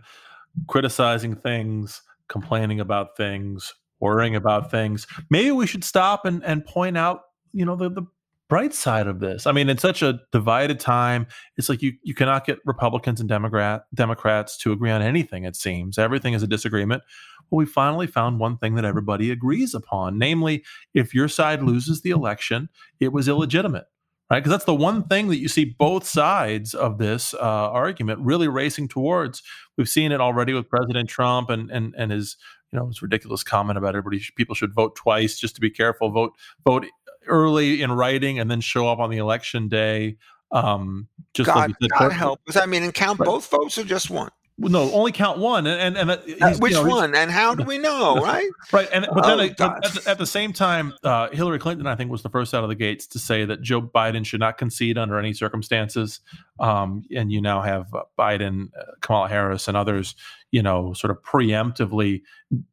criticizing 0.67 1.35
things, 1.35 2.03
complaining 2.27 2.79
about 2.79 3.17
things, 3.17 3.73
worrying 3.99 4.35
about 4.35 4.69
things. 4.69 5.07
Maybe 5.31 5.51
we 5.51 5.65
should 5.65 5.83
stop 5.83 6.23
and, 6.25 6.43
and 6.45 6.63
point 6.63 6.97
out, 6.99 7.21
you 7.51 7.65
know, 7.65 7.75
the, 7.75 7.89
the 7.89 8.03
bright 8.47 8.73
side 8.73 9.07
of 9.07 9.19
this. 9.19 9.47
I 9.47 9.51
mean, 9.51 9.69
in 9.69 9.77
such 9.77 10.01
a 10.01 10.19
divided 10.31 10.79
time, 10.79 11.27
it's 11.57 11.69
like 11.69 11.81
you 11.81 11.93
you 12.03 12.13
cannot 12.13 12.45
get 12.45 12.59
Republicans 12.65 13.19
and 13.19 13.27
Democrat 13.27 13.85
Democrats 13.93 14.57
to 14.57 14.71
agree 14.71 14.91
on 14.91 15.01
anything. 15.01 15.45
It 15.45 15.55
seems 15.55 15.97
everything 15.97 16.33
is 16.33 16.43
a 16.43 16.47
disagreement. 16.47 17.03
Well, 17.49 17.59
we 17.59 17.65
finally 17.65 18.07
found 18.07 18.39
one 18.39 18.57
thing 18.57 18.75
that 18.75 18.85
everybody 18.85 19.31
agrees 19.31 19.73
upon, 19.73 20.17
namely, 20.17 20.63
if 20.93 21.13
your 21.13 21.27
side 21.27 21.61
loses 21.61 22.01
the 22.01 22.09
election, 22.09 22.69
it 22.99 23.11
was 23.11 23.27
illegitimate. 23.27 23.85
Right, 24.31 24.39
because 24.39 24.49
that's 24.49 24.65
the 24.65 24.73
one 24.73 25.03
thing 25.03 25.27
that 25.27 25.37
you 25.37 25.47
see 25.47 25.65
both 25.65 26.07
sides 26.07 26.73
of 26.73 26.97
this 26.97 27.35
uh, 27.35 27.37
argument 27.37 28.21
really 28.21 28.47
racing 28.47 28.87
towards. 28.87 29.43
We've 29.77 29.87
seen 29.87 30.11
it 30.11 30.19
already 30.19 30.51
with 30.51 30.67
President 30.67 31.07
Trump 31.07 31.51
and 31.51 31.69
and 31.69 31.93
and 31.95 32.11
his 32.11 32.35
you 32.71 32.79
know 32.79 32.87
his 32.87 33.03
ridiculous 33.03 33.43
comment 33.43 33.77
about 33.77 33.95
everybody 33.95 34.23
people 34.35 34.55
should 34.55 34.73
vote 34.73 34.95
twice 34.95 35.37
just 35.37 35.53
to 35.55 35.61
be 35.61 35.69
careful 35.69 36.09
vote 36.09 36.31
vote 36.65 36.87
early 37.27 37.83
in 37.83 37.91
writing 37.91 38.39
and 38.39 38.49
then 38.49 38.61
show 38.61 38.87
up 38.87 38.99
on 38.99 39.09
the 39.09 39.17
election 39.17 39.67
day. 39.67 40.17
Um, 40.51 41.07
just 41.33 41.47
God, 41.47 41.55
like 41.69 41.75
said, 41.81 41.91
God 41.91 42.11
help 42.11 42.39
us. 42.47 42.55
I 42.55 42.65
mean, 42.65 42.83
and 42.83 42.93
count 42.93 43.19
right. 43.19 43.25
both 43.25 43.47
votes 43.49 43.77
or 43.77 43.83
just 43.83 44.09
one. 44.09 44.31
No, 44.57 44.89
only 44.93 45.11
count 45.11 45.37
one, 45.37 45.67
and 45.67 45.97
and, 45.97 46.09
and 46.09 46.41
uh, 46.41 46.53
which 46.59 46.73
you 46.73 46.83
know, 46.83 46.89
one, 46.89 47.13
and 47.13 47.29
how 47.29 47.55
do 47.55 47.65
we 47.65 47.77
know, 47.77 48.15
right? 48.23 48.47
right, 48.71 48.87
and 48.93 49.05
but 49.13 49.25
then 49.25 49.39
oh, 49.39 49.43
at, 49.43 49.57
the, 49.57 50.03
at, 50.07 50.17
the, 50.17 50.25
same 50.25 50.53
time, 50.53 50.93
uh, 51.03 51.29
Hillary 51.29 51.59
Clinton, 51.59 51.87
I 51.87 51.95
think, 51.95 52.09
was 52.09 52.23
the 52.23 52.29
first 52.29 52.53
out 52.53 52.63
of 52.63 52.69
the 52.69 52.75
gates 52.75 53.05
to 53.07 53.19
say 53.19 53.43
that 53.43 53.61
Joe 53.61 53.81
Biden 53.81 54.25
should 54.25 54.39
not 54.39 54.57
concede 54.57 54.97
under 54.97 55.19
any 55.19 55.33
circumstances, 55.33 56.21
um, 56.59 57.03
and 57.13 57.33
you 57.33 57.41
now 57.41 57.61
have 57.61 57.93
uh, 57.93 58.03
Biden, 58.17 58.67
uh, 58.79 58.91
Kamala 59.01 59.27
Harris, 59.27 59.67
and 59.67 59.75
others, 59.75 60.15
you 60.51 60.63
know, 60.63 60.93
sort 60.93 61.11
of 61.11 61.21
preemptively 61.21 62.21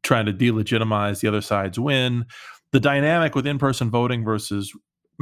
trying 0.04 0.26
to 0.26 0.32
delegitimize 0.32 1.20
the 1.20 1.28
other 1.28 1.40
side's 1.40 1.80
win. 1.80 2.26
The 2.70 2.80
dynamic 2.80 3.34
with 3.34 3.46
in-person 3.46 3.90
voting 3.90 4.24
versus 4.24 4.72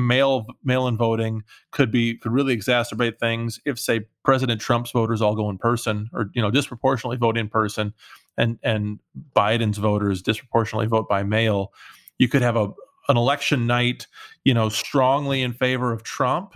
mail 0.06 0.46
mail-in 0.64 0.96
voting 0.96 1.42
could 1.70 1.90
be 1.90 2.16
could 2.16 2.32
really 2.32 2.56
exacerbate 2.56 3.18
things 3.18 3.60
if 3.64 3.78
say 3.78 4.00
president 4.24 4.60
trump's 4.60 4.90
voters 4.90 5.22
all 5.22 5.34
go 5.34 5.48
in 5.50 5.58
person 5.58 6.08
or 6.12 6.30
you 6.34 6.42
know 6.42 6.50
disproportionately 6.50 7.16
vote 7.16 7.36
in 7.36 7.48
person 7.48 7.92
and 8.36 8.58
and 8.62 8.98
biden's 9.34 9.78
voters 9.78 10.22
disproportionately 10.22 10.86
vote 10.86 11.08
by 11.08 11.22
mail. 11.22 11.72
You 12.18 12.28
could 12.28 12.42
have 12.42 12.56
a 12.56 12.72
an 13.08 13.16
election 13.16 13.66
night 13.66 14.06
you 14.44 14.54
know 14.54 14.68
strongly 14.68 15.42
in 15.42 15.52
favor 15.52 15.92
of 15.92 16.02
trump 16.02 16.54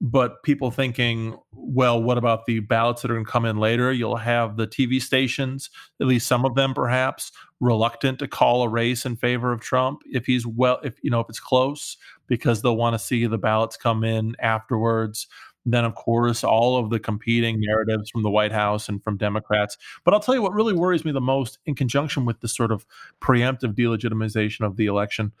but 0.00 0.42
people 0.44 0.70
thinking, 0.70 1.36
well, 1.52 2.00
what 2.00 2.18
about 2.18 2.46
the 2.46 2.60
ballots 2.60 3.02
that 3.02 3.10
are 3.10 3.14
going 3.14 3.26
to 3.26 3.30
come 3.30 3.44
in 3.44 3.56
later? 3.58 3.92
You'll 3.92 4.16
have 4.16 4.56
the 4.56 4.66
TV 4.66 5.02
stations, 5.02 5.70
at 6.00 6.06
least 6.06 6.28
some 6.28 6.44
of 6.44 6.54
them 6.54 6.72
perhaps, 6.72 7.32
reluctant 7.60 8.20
to 8.20 8.28
call 8.28 8.62
a 8.62 8.68
race 8.68 9.04
in 9.04 9.16
favor 9.16 9.52
of 9.52 9.60
Trump 9.60 10.02
if 10.06 10.26
he's 10.26 10.46
well, 10.46 10.78
if 10.84 10.94
you 11.02 11.10
know, 11.10 11.20
if 11.20 11.28
it's 11.28 11.40
close, 11.40 11.96
because 12.28 12.62
they'll 12.62 12.76
want 12.76 12.94
to 12.94 12.98
see 12.98 13.26
the 13.26 13.38
ballots 13.38 13.76
come 13.76 14.04
in 14.04 14.36
afterwards. 14.38 15.26
Then, 15.66 15.84
of 15.84 15.96
course, 15.96 16.44
all 16.44 16.78
of 16.78 16.90
the 16.90 17.00
competing 17.00 17.60
narratives 17.60 18.08
from 18.08 18.22
the 18.22 18.30
White 18.30 18.52
House 18.52 18.88
and 18.88 19.02
from 19.02 19.16
Democrats. 19.16 19.76
But 20.04 20.14
I'll 20.14 20.20
tell 20.20 20.34
you 20.34 20.40
what 20.40 20.54
really 20.54 20.72
worries 20.72 21.04
me 21.04 21.12
the 21.12 21.20
most 21.20 21.58
in 21.66 21.74
conjunction 21.74 22.24
with 22.24 22.40
this 22.40 22.54
sort 22.54 22.70
of 22.70 22.86
preemptive 23.20 23.74
delegitimization 23.74 24.64
of 24.64 24.76
the 24.76 24.86
election, 24.86 25.32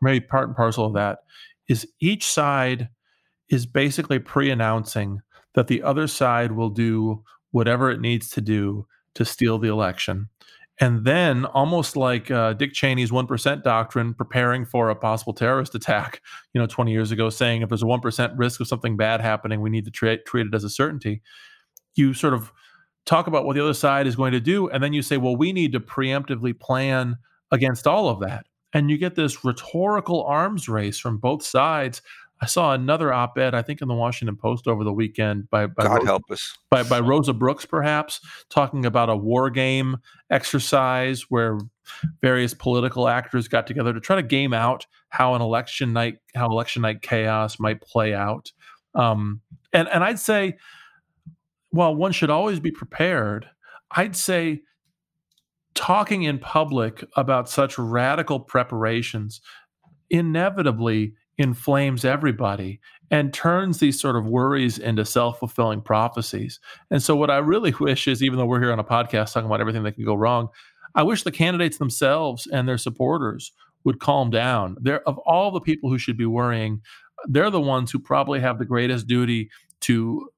maybe 0.00 0.20
part 0.20 0.48
and 0.48 0.56
parcel 0.56 0.84
of 0.84 0.92
that, 0.92 1.20
is 1.66 1.88
each 1.98 2.26
side 2.26 2.90
is 3.50 3.66
basically 3.66 4.18
pre 4.18 4.50
announcing 4.50 5.20
that 5.54 5.68
the 5.68 5.82
other 5.82 6.06
side 6.06 6.52
will 6.52 6.70
do 6.70 7.22
whatever 7.50 7.90
it 7.90 8.00
needs 8.00 8.28
to 8.30 8.40
do 8.40 8.86
to 9.14 9.24
steal 9.24 9.58
the 9.58 9.68
election. 9.68 10.28
And 10.80 11.04
then, 11.04 11.44
almost 11.44 11.96
like 11.96 12.32
uh, 12.32 12.54
Dick 12.54 12.72
Cheney's 12.72 13.12
1% 13.12 13.62
doctrine, 13.62 14.12
preparing 14.12 14.64
for 14.64 14.90
a 14.90 14.96
possible 14.96 15.32
terrorist 15.32 15.74
attack, 15.76 16.20
you 16.52 16.60
know, 16.60 16.66
20 16.66 16.90
years 16.90 17.12
ago, 17.12 17.30
saying 17.30 17.62
if 17.62 17.68
there's 17.68 17.82
a 17.82 17.86
1% 17.86 18.32
risk 18.36 18.60
of 18.60 18.66
something 18.66 18.96
bad 18.96 19.20
happening, 19.20 19.60
we 19.60 19.70
need 19.70 19.84
to 19.84 19.90
tra- 19.90 20.22
treat 20.22 20.46
it 20.46 20.54
as 20.54 20.64
a 20.64 20.70
certainty. 20.70 21.22
You 21.94 22.12
sort 22.12 22.34
of 22.34 22.52
talk 23.06 23.26
about 23.26 23.44
what 23.44 23.54
the 23.54 23.62
other 23.62 23.74
side 23.74 24.06
is 24.06 24.16
going 24.16 24.32
to 24.32 24.40
do. 24.40 24.68
And 24.68 24.82
then 24.82 24.92
you 24.92 25.02
say, 25.02 25.16
well, 25.16 25.36
we 25.36 25.52
need 25.52 25.72
to 25.72 25.80
preemptively 25.80 26.58
plan 26.58 27.18
against 27.52 27.86
all 27.86 28.08
of 28.08 28.20
that. 28.20 28.46
And 28.72 28.90
you 28.90 28.98
get 28.98 29.14
this 29.14 29.44
rhetorical 29.44 30.24
arms 30.24 30.68
race 30.68 30.98
from 30.98 31.18
both 31.18 31.44
sides 31.44 32.02
I 32.44 32.46
saw 32.46 32.74
another 32.74 33.10
op-ed, 33.10 33.54
I 33.54 33.62
think, 33.62 33.80
in 33.80 33.88
the 33.88 33.94
Washington 33.94 34.36
Post 34.36 34.68
over 34.68 34.84
the 34.84 34.92
weekend 34.92 35.48
by, 35.48 35.64
by 35.66 35.84
God 35.84 35.94
Rosa, 35.94 36.06
help 36.06 36.30
us 36.30 36.58
by, 36.68 36.82
by 36.82 37.00
Rosa 37.00 37.32
Brooks, 37.32 37.64
perhaps 37.64 38.20
talking 38.50 38.84
about 38.84 39.08
a 39.08 39.16
war 39.16 39.48
game 39.48 39.96
exercise 40.28 41.22
where 41.30 41.58
various 42.20 42.52
political 42.52 43.08
actors 43.08 43.48
got 43.48 43.66
together 43.66 43.94
to 43.94 44.00
try 44.00 44.16
to 44.16 44.22
game 44.22 44.52
out 44.52 44.84
how 45.08 45.34
an 45.34 45.40
election 45.40 45.94
night, 45.94 46.18
how 46.34 46.50
election 46.50 46.82
night 46.82 47.00
chaos 47.00 47.58
might 47.58 47.80
play 47.80 48.12
out. 48.12 48.52
Um, 48.94 49.40
and 49.72 49.88
and 49.88 50.04
I'd 50.04 50.18
say, 50.18 50.58
well, 51.72 51.94
one 51.94 52.12
should 52.12 52.28
always 52.28 52.60
be 52.60 52.70
prepared. 52.70 53.48
I'd 53.90 54.16
say 54.16 54.60
talking 55.74 56.24
in 56.24 56.38
public 56.40 57.04
about 57.16 57.48
such 57.48 57.78
radical 57.78 58.38
preparations 58.38 59.40
inevitably 60.10 61.14
inflames 61.38 62.04
everybody 62.04 62.80
and 63.10 63.32
turns 63.32 63.78
these 63.78 64.00
sort 64.00 64.16
of 64.16 64.26
worries 64.26 64.78
into 64.78 65.04
self-fulfilling 65.04 65.82
prophecies. 65.82 66.60
And 66.90 67.02
so 67.02 67.16
what 67.16 67.30
I 67.30 67.38
really 67.38 67.72
wish 67.80 68.08
is 68.08 68.22
even 68.22 68.38
though 68.38 68.46
we're 68.46 68.60
here 68.60 68.72
on 68.72 68.78
a 68.78 68.84
podcast 68.84 69.32
talking 69.32 69.46
about 69.46 69.60
everything 69.60 69.82
that 69.84 69.92
can 69.92 70.04
go 70.04 70.14
wrong, 70.14 70.48
I 70.94 71.02
wish 71.02 71.22
the 71.22 71.32
candidates 71.32 71.78
themselves 71.78 72.46
and 72.46 72.68
their 72.68 72.78
supporters 72.78 73.52
would 73.84 74.00
calm 74.00 74.30
down. 74.30 74.76
They're 74.80 75.06
of 75.08 75.18
all 75.18 75.50
the 75.50 75.60
people 75.60 75.90
who 75.90 75.98
should 75.98 76.16
be 76.16 76.26
worrying, 76.26 76.80
they're 77.26 77.50
the 77.50 77.60
ones 77.60 77.90
who 77.90 77.98
probably 77.98 78.40
have 78.40 78.58
the 78.58 78.64
greatest 78.64 79.06
duty 79.06 79.50
to 79.82 80.28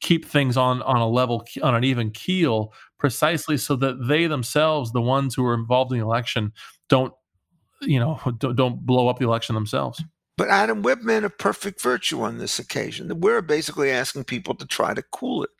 keep 0.00 0.24
things 0.24 0.56
on 0.56 0.82
on 0.82 0.96
a 0.96 1.08
level 1.08 1.46
on 1.62 1.74
an 1.74 1.84
even 1.84 2.10
keel 2.10 2.72
precisely 2.98 3.56
so 3.56 3.76
that 3.76 4.06
they 4.08 4.26
themselves 4.26 4.92
the 4.92 5.00
ones 5.00 5.34
who 5.34 5.44
are 5.44 5.54
involved 5.54 5.92
in 5.92 5.98
the 5.98 6.04
election 6.04 6.52
don't 6.88 7.12
you 7.82 8.00
know 8.00 8.18
don't 8.38 8.84
blow 8.86 9.08
up 9.08 9.18
the 9.18 9.26
election 9.26 9.54
themselves 9.54 10.02
but 10.40 10.48
Adam, 10.48 10.80
made 11.02 11.22
a 11.22 11.28
perfect 11.28 11.82
virtue 11.82 12.22
on 12.22 12.38
this 12.38 12.58
occasion. 12.58 13.20
We're 13.20 13.42
basically 13.42 13.90
asking 13.90 14.24
people 14.24 14.54
to 14.54 14.64
try 14.64 14.94
to 14.94 15.02
cool 15.12 15.44
it. 15.44 15.50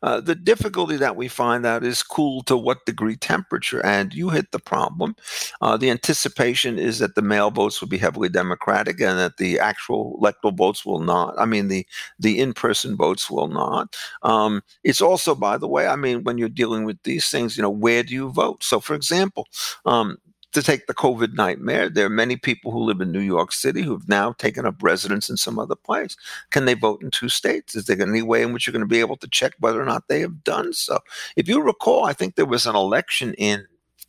Uh, 0.00 0.20
the 0.20 0.36
difficulty 0.36 0.96
that 0.96 1.16
we 1.16 1.26
find 1.26 1.66
out 1.66 1.82
is 1.82 2.04
cool 2.04 2.44
to 2.44 2.56
what 2.56 2.86
degree 2.86 3.16
temperature, 3.16 3.84
and 3.84 4.14
you 4.14 4.28
hit 4.28 4.52
the 4.52 4.60
problem. 4.60 5.16
Uh, 5.60 5.76
the 5.76 5.90
anticipation 5.90 6.78
is 6.78 7.00
that 7.00 7.16
the 7.16 7.20
mail 7.20 7.50
votes 7.50 7.80
will 7.80 7.88
be 7.88 7.98
heavily 7.98 8.28
Democratic, 8.28 9.00
and 9.00 9.18
that 9.18 9.38
the 9.38 9.58
actual 9.58 10.16
electoral 10.20 10.54
votes 10.54 10.86
will 10.86 11.00
not. 11.00 11.34
I 11.36 11.44
mean, 11.44 11.66
the 11.66 11.84
the 12.20 12.38
in 12.38 12.52
person 12.52 12.96
votes 12.96 13.28
will 13.28 13.48
not. 13.48 13.96
Um, 14.22 14.62
it's 14.84 15.00
also, 15.00 15.34
by 15.34 15.58
the 15.58 15.66
way, 15.66 15.88
I 15.88 15.96
mean, 15.96 16.22
when 16.22 16.38
you're 16.38 16.48
dealing 16.48 16.84
with 16.84 17.02
these 17.02 17.28
things, 17.28 17.56
you 17.56 17.62
know, 17.64 17.70
where 17.70 18.04
do 18.04 18.14
you 18.14 18.28
vote? 18.30 18.62
So, 18.62 18.78
for 18.78 18.94
example, 18.94 19.48
um, 19.84 20.16
to 20.52 20.62
take 20.62 20.86
the 20.86 20.94
COVID 20.94 21.34
nightmare, 21.34 21.90
there 21.90 22.06
are 22.06 22.10
many 22.10 22.36
people 22.36 22.72
who 22.72 22.78
live 22.78 23.00
in 23.00 23.12
New 23.12 23.20
York 23.20 23.52
City 23.52 23.82
who've 23.82 24.08
now 24.08 24.32
taken 24.32 24.64
up 24.64 24.82
residence 24.82 25.28
in 25.28 25.36
some 25.36 25.58
other 25.58 25.74
place. 25.74 26.16
Can 26.50 26.64
they 26.64 26.74
vote 26.74 27.02
in 27.02 27.10
two 27.10 27.28
states? 27.28 27.74
Is 27.74 27.84
there 27.84 28.00
any 28.00 28.22
way 28.22 28.42
in 28.42 28.52
which 28.52 28.66
you're 28.66 28.72
going 28.72 28.80
to 28.80 28.86
be 28.86 29.00
able 29.00 29.18
to 29.18 29.28
check 29.28 29.52
whether 29.60 29.80
or 29.80 29.84
not 29.84 30.08
they 30.08 30.20
have 30.20 30.44
done 30.44 30.72
so? 30.72 31.00
If 31.36 31.48
you 31.48 31.62
recall, 31.62 32.04
I 32.04 32.12
think 32.14 32.34
there 32.34 32.46
was 32.46 32.66
an 32.66 32.76
election 32.76 33.34
in 33.34 33.66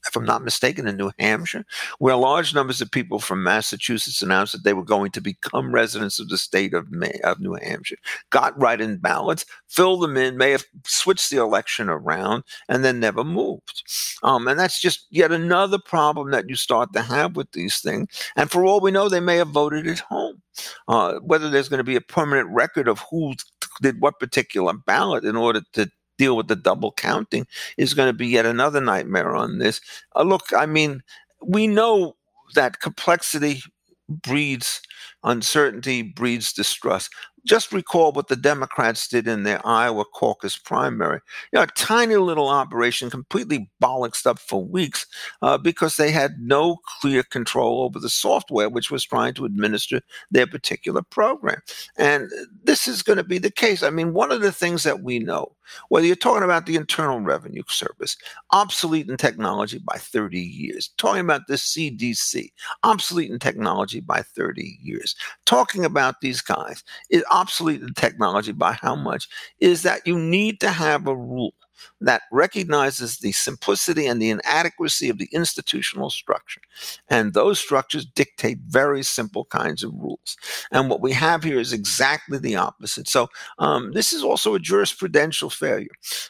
if 0.08 0.16
I'm 0.16 0.26
not 0.26 0.44
mistaken, 0.44 0.88
in 0.88 0.98
New 0.98 1.12
Hampshire, 1.20 1.66
where 2.00 2.16
large 2.16 2.54
numbers 2.54 2.82
of 2.82 2.92
people 2.92 3.20
from 3.20 3.44
Massachusetts 3.44 4.22
announced 4.22 4.54
that 4.54 4.64
they 4.64 4.74
were 4.74 4.84
going 4.84 5.12
to 5.12 5.22
become 5.22 5.72
residents 5.72 6.20
of 6.20 6.30
the 6.30 6.38
state 6.38 6.74
of, 6.74 6.92
May, 6.92 7.20
of 7.24 7.40
New 7.40 7.54
Hampshire, 7.54 7.98
got 8.30 8.60
right 8.60 8.80
in 8.80 8.98
ballots, 8.98 9.46
filled 9.68 10.02
them 10.02 10.18
in, 10.18 10.38
may 10.38 10.52
have 10.52 10.66
switched 10.86 11.30
the 11.30 11.38
election 11.38 11.90
around, 11.90 12.44
and 12.68 12.84
then 12.84 13.00
never 13.00 13.24
moved. 13.24 13.84
Um, 14.24 14.48
and 14.48 14.60
that's 14.60 14.80
just 14.80 15.08
yet 15.10 15.32
another 15.32 15.78
problem 15.78 16.32
that 16.32 16.50
you 16.50 16.56
start 16.56 16.94
to 16.94 17.02
have 17.02 17.36
with 17.36 17.52
these 17.52 17.80
things. 17.80 18.08
And 18.36 18.50
for 18.50 18.66
all 18.66 18.80
we 18.80 18.92
know, 18.92 19.10
they 19.10 19.20
may 19.20 19.38
have 19.38 19.50
voted 19.50 19.88
at 19.88 20.00
home. 20.00 20.42
Uh, 20.88 21.20
whether 21.20 21.50
there's 21.50 21.70
going 21.70 21.78
to 21.78 21.86
be 21.86 21.96
a 21.96 22.02
permanent 22.02 22.50
record 22.50 22.88
of 22.88 23.02
who 23.10 23.34
did 23.82 24.02
what 24.02 24.20
particular 24.20 24.74
ballot 24.74 25.24
in 25.24 25.36
order 25.38 25.62
to 25.74 25.90
deal 26.20 26.38
with 26.38 26.50
the 26.50 26.56
double 26.56 26.92
counting 26.92 27.48
is 27.78 27.96
going 27.96 28.10
to 28.10 28.14
be 28.14 28.28
yet 28.28 28.46
another 28.46 28.82
nightmare 28.82 29.36
on 29.36 29.58
this. 29.58 29.82
Uh, 30.16 30.22
look, 30.22 30.44
I 30.56 30.68
mean, 30.68 31.02
we 31.42 31.66
know 31.66 32.16
that 32.54 32.82
complexity 32.82 33.62
breeds 34.10 34.82
uncertainty, 35.24 36.02
breeds 36.02 36.54
distrust. 36.54 37.10
Just 37.46 37.72
recall 37.72 38.12
what 38.12 38.28
the 38.28 38.36
Democrats 38.36 39.08
did 39.08 39.28
in 39.28 39.44
their 39.44 39.66
Iowa 39.66 40.04
caucus 40.04 40.58
primary. 40.58 41.22
You 41.52 41.58
know, 41.58 41.64
a 41.64 41.68
tiny 41.68 42.18
little 42.18 42.50
operation 42.50 43.10
completely 43.10 43.70
bollocksed 43.82 44.26
up 44.26 44.40
for 44.40 44.64
weeks 44.64 45.06
uh, 45.42 45.58
because 45.58 45.96
they 45.96 46.12
had 46.12 46.40
no 46.40 46.78
clear 47.00 47.24
control 47.24 47.82
over 47.82 47.98
the 47.98 48.10
software 48.10 48.70
which 48.70 48.92
was 48.92 49.06
trying 49.06 49.34
to 49.36 49.46
administer 49.46 50.02
their 50.30 50.48
particular 50.48 51.02
program. 51.02 51.62
And 51.98 52.30
this 52.64 52.88
is 52.88 53.04
going 53.04 53.18
to 53.18 53.24
be 53.24 53.38
the 53.38 53.52
case. 53.52 53.84
I 53.84 53.90
mean, 53.90 54.14
one 54.14 54.32
of 54.32 54.42
the 54.42 54.52
things 54.52 54.84
that 54.84 55.02
we 55.02 55.20
know, 55.20 55.56
whether 55.90 56.06
you're 56.06 56.16
talking 56.16 56.44
about 56.44 56.66
the 56.66 56.76
Internal 56.76 57.20
Revenue 57.20 57.64
Service, 57.68 58.18
obsolete 58.52 59.10
in 59.10 59.18
technology 59.18 59.80
by 59.80 59.98
30 59.98 60.40
years, 60.40 60.90
talking 60.98 61.22
about 61.22 61.48
the 61.48 61.56
CDC, 61.56 62.52
obsolete 62.84 63.32
in 63.32 63.40
technology 63.40 64.00
by 64.00 64.22
30 64.22 64.78
years, 64.82 65.16
talking 65.46 65.86
about 65.86 66.22
these 66.22 66.42
guys, 66.42 66.84
is 67.10 67.24
obsolete 67.32 67.82
in 67.82 67.94
technology 67.94 68.52
by 68.52 68.74
how 68.74 68.96
much 68.96 69.28
is 69.60 69.84
that 69.84 70.06
you 70.06 70.18
need 70.18 70.60
to 70.60 70.70
have 70.70 71.08
a 71.08 71.16
rule 71.16 71.54
that 72.02 72.24
recognizes 72.32 73.18
the 73.18 73.32
simplicity 73.32 74.06
and 74.06 74.22
the 74.22 74.30
inadequacy 74.30 75.10
of 75.10 75.18
the 75.18 75.30
institutional 75.32 76.10
structure. 76.10 76.62
And 77.10 77.34
those 77.34 77.60
structures 77.60 78.06
dictate 78.06 78.60
very 78.68 79.04
simple 79.04 79.46
kinds 79.46 79.84
of 79.84 79.94
rules. 79.94 80.38
And 80.72 80.90
what 80.90 81.02
we 81.02 81.12
have 81.14 81.44
here 81.44 81.60
is 81.60 81.74
exactly 81.74 82.38
the 82.38 82.56
opposite. 82.56 83.08
So 83.08 83.30
um, 83.58 83.92
this 83.94 84.14
is 84.14 84.24
also 84.24 84.56
a 84.56 84.60
jurisprudential 84.60 85.52
failure. 85.52 85.88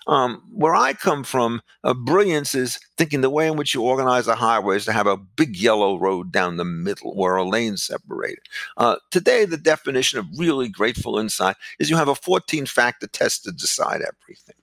Um, 0.08 0.44
where 0.52 0.76
I 0.76 0.94
come 0.94 1.24
from, 1.24 1.62
uh, 1.84 1.94
brilliance 1.94 2.56
is 2.56 2.80
thinking 2.98 3.22
the 3.22 3.30
way 3.30 3.48
in 3.48 3.56
which 3.56 3.74
you 3.74 3.82
organize 3.82 4.28
a 4.28 4.36
highway 4.36 4.76
is 4.76 4.86
to 4.86 4.92
have 4.92 5.08
a 5.08 5.18
big 5.18 5.56
yellow 5.56 5.98
road 5.98 6.32
down 6.32 6.58
the 6.58 6.66
middle 6.66 7.16
where 7.16 7.36
a 7.36 7.48
lane 7.48 7.78
separated. 7.78 8.44
Uh, 8.78 8.98
today, 9.12 9.46
the 9.46 9.58
definition 9.58 10.20
of 10.20 10.26
really 10.38 10.68
grateful 10.68 11.18
insight 11.18 11.56
is 11.80 11.90
you 11.90 11.96
have 11.96 12.08
a 12.08 12.16
14 12.16 12.66
factor 12.66 13.08
test 13.08 13.44
to 13.44 13.52
decide 13.52 14.02
everything. 14.02 14.56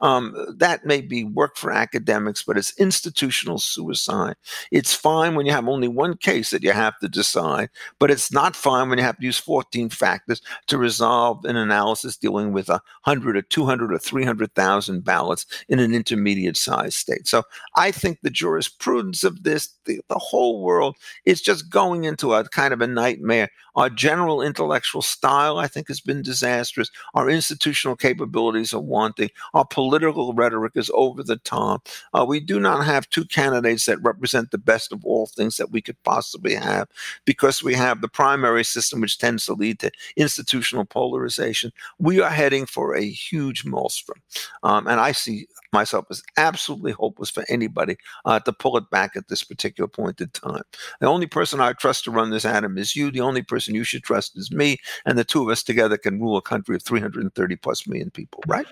Um, 0.00 0.34
that 0.58 0.84
may 0.84 1.00
be 1.00 1.24
work 1.24 1.56
for 1.56 1.70
academics, 1.70 2.42
but 2.42 2.56
it's 2.56 2.78
institutional 2.78 3.58
suicide. 3.58 4.36
It's 4.70 4.94
fine 4.94 5.34
when 5.34 5.46
you 5.46 5.52
have 5.52 5.68
only 5.68 5.88
one 5.88 6.16
case 6.16 6.50
that 6.50 6.62
you 6.62 6.72
have 6.72 6.98
to 7.00 7.08
decide, 7.08 7.70
but 7.98 8.10
it's 8.10 8.32
not 8.32 8.56
fine 8.56 8.88
when 8.88 8.98
you 8.98 9.04
have 9.04 9.18
to 9.18 9.24
use 9.24 9.38
14 9.38 9.90
factors 9.90 10.40
to 10.66 10.78
resolve 10.78 11.44
an 11.44 11.56
analysis 11.56 12.16
dealing 12.16 12.52
with 12.52 12.68
a 12.68 12.80
100 13.04 13.36
or 13.36 13.42
200 13.42 13.92
or 13.92 13.98
300,000 13.98 15.04
ballots 15.04 15.46
in 15.68 15.78
an 15.78 15.94
intermediate 15.94 16.56
sized 16.56 16.94
state. 16.94 17.26
So 17.26 17.42
I 17.76 17.90
think 17.90 18.18
the 18.22 18.30
jurisprudence 18.30 19.24
of 19.24 19.42
this, 19.42 19.74
the, 19.84 20.00
the 20.08 20.18
whole 20.18 20.62
world, 20.62 20.96
is 21.24 21.40
just 21.40 21.70
going 21.70 22.04
into 22.04 22.34
a 22.34 22.48
kind 22.48 22.72
of 22.72 22.80
a 22.80 22.86
nightmare. 22.86 23.48
Our 23.74 23.90
general 23.90 24.42
intellectual 24.42 25.02
style, 25.02 25.58
I 25.58 25.66
think, 25.66 25.88
has 25.88 26.00
been 26.00 26.22
disastrous. 26.22 26.90
Our 27.14 27.30
institutional 27.30 27.96
capabilities 27.96 28.74
are 28.74 28.80
wanting. 28.80 29.30
Our 29.54 29.64
political 29.64 30.34
rhetoric 30.34 30.72
is 30.76 30.90
over 30.94 31.22
the 31.22 31.36
top. 31.38 31.88
Uh, 32.12 32.24
we 32.28 32.40
do 32.40 32.60
not 32.60 32.84
have 32.84 33.08
two 33.08 33.24
candidates 33.24 33.86
that 33.86 34.02
represent 34.02 34.50
the 34.50 34.58
best 34.58 34.92
of 34.92 35.04
all 35.04 35.26
things 35.26 35.56
that 35.56 35.70
we 35.70 35.80
could 35.80 36.02
possibly 36.02 36.54
have 36.54 36.88
because 37.24 37.62
we 37.62 37.74
have 37.74 38.00
the 38.00 38.08
primary 38.08 38.64
system, 38.64 39.00
which 39.00 39.18
tends 39.18 39.46
to 39.46 39.54
lead 39.54 39.78
to 39.80 39.90
institutional 40.16 40.84
polarization. 40.84 41.72
We 41.98 42.20
are 42.20 42.30
heading 42.30 42.66
for 42.66 42.94
a 42.94 43.04
huge 43.04 43.64
maelstrom. 43.64 44.20
Um, 44.62 44.86
and 44.86 45.00
I 45.00 45.12
see 45.12 45.46
myself 45.72 46.06
as 46.10 46.22
absolutely 46.36 46.92
hopeless 46.92 47.30
for 47.30 47.44
anybody 47.48 47.96
uh, 48.24 48.38
to 48.40 48.52
pull 48.52 48.76
it 48.76 48.90
back 48.90 49.16
at 49.16 49.28
this 49.28 49.42
particular 49.42 49.88
point 49.88 50.20
in 50.20 50.28
time. 50.30 50.62
The 51.00 51.06
only 51.06 51.26
person 51.26 51.60
I 51.60 51.72
trust 51.72 52.04
to 52.04 52.10
run 52.10 52.30
this, 52.30 52.44
Adam, 52.44 52.78
is 52.78 52.94
you. 52.94 53.10
The 53.10 53.20
only 53.20 53.42
person 53.42 53.74
you 53.74 53.84
should 53.84 54.02
trust 54.02 54.36
is 54.36 54.50
me. 54.50 54.78
And 55.06 55.18
the 55.18 55.24
two 55.24 55.42
of 55.42 55.48
us 55.48 55.62
together 55.62 55.96
can 55.96 56.20
rule 56.20 56.36
a 56.36 56.42
country 56.42 56.76
of 56.76 56.82
330 56.82 57.56
plus 57.56 57.86
million 57.86 58.10
people, 58.10 58.42
right? 58.46 58.66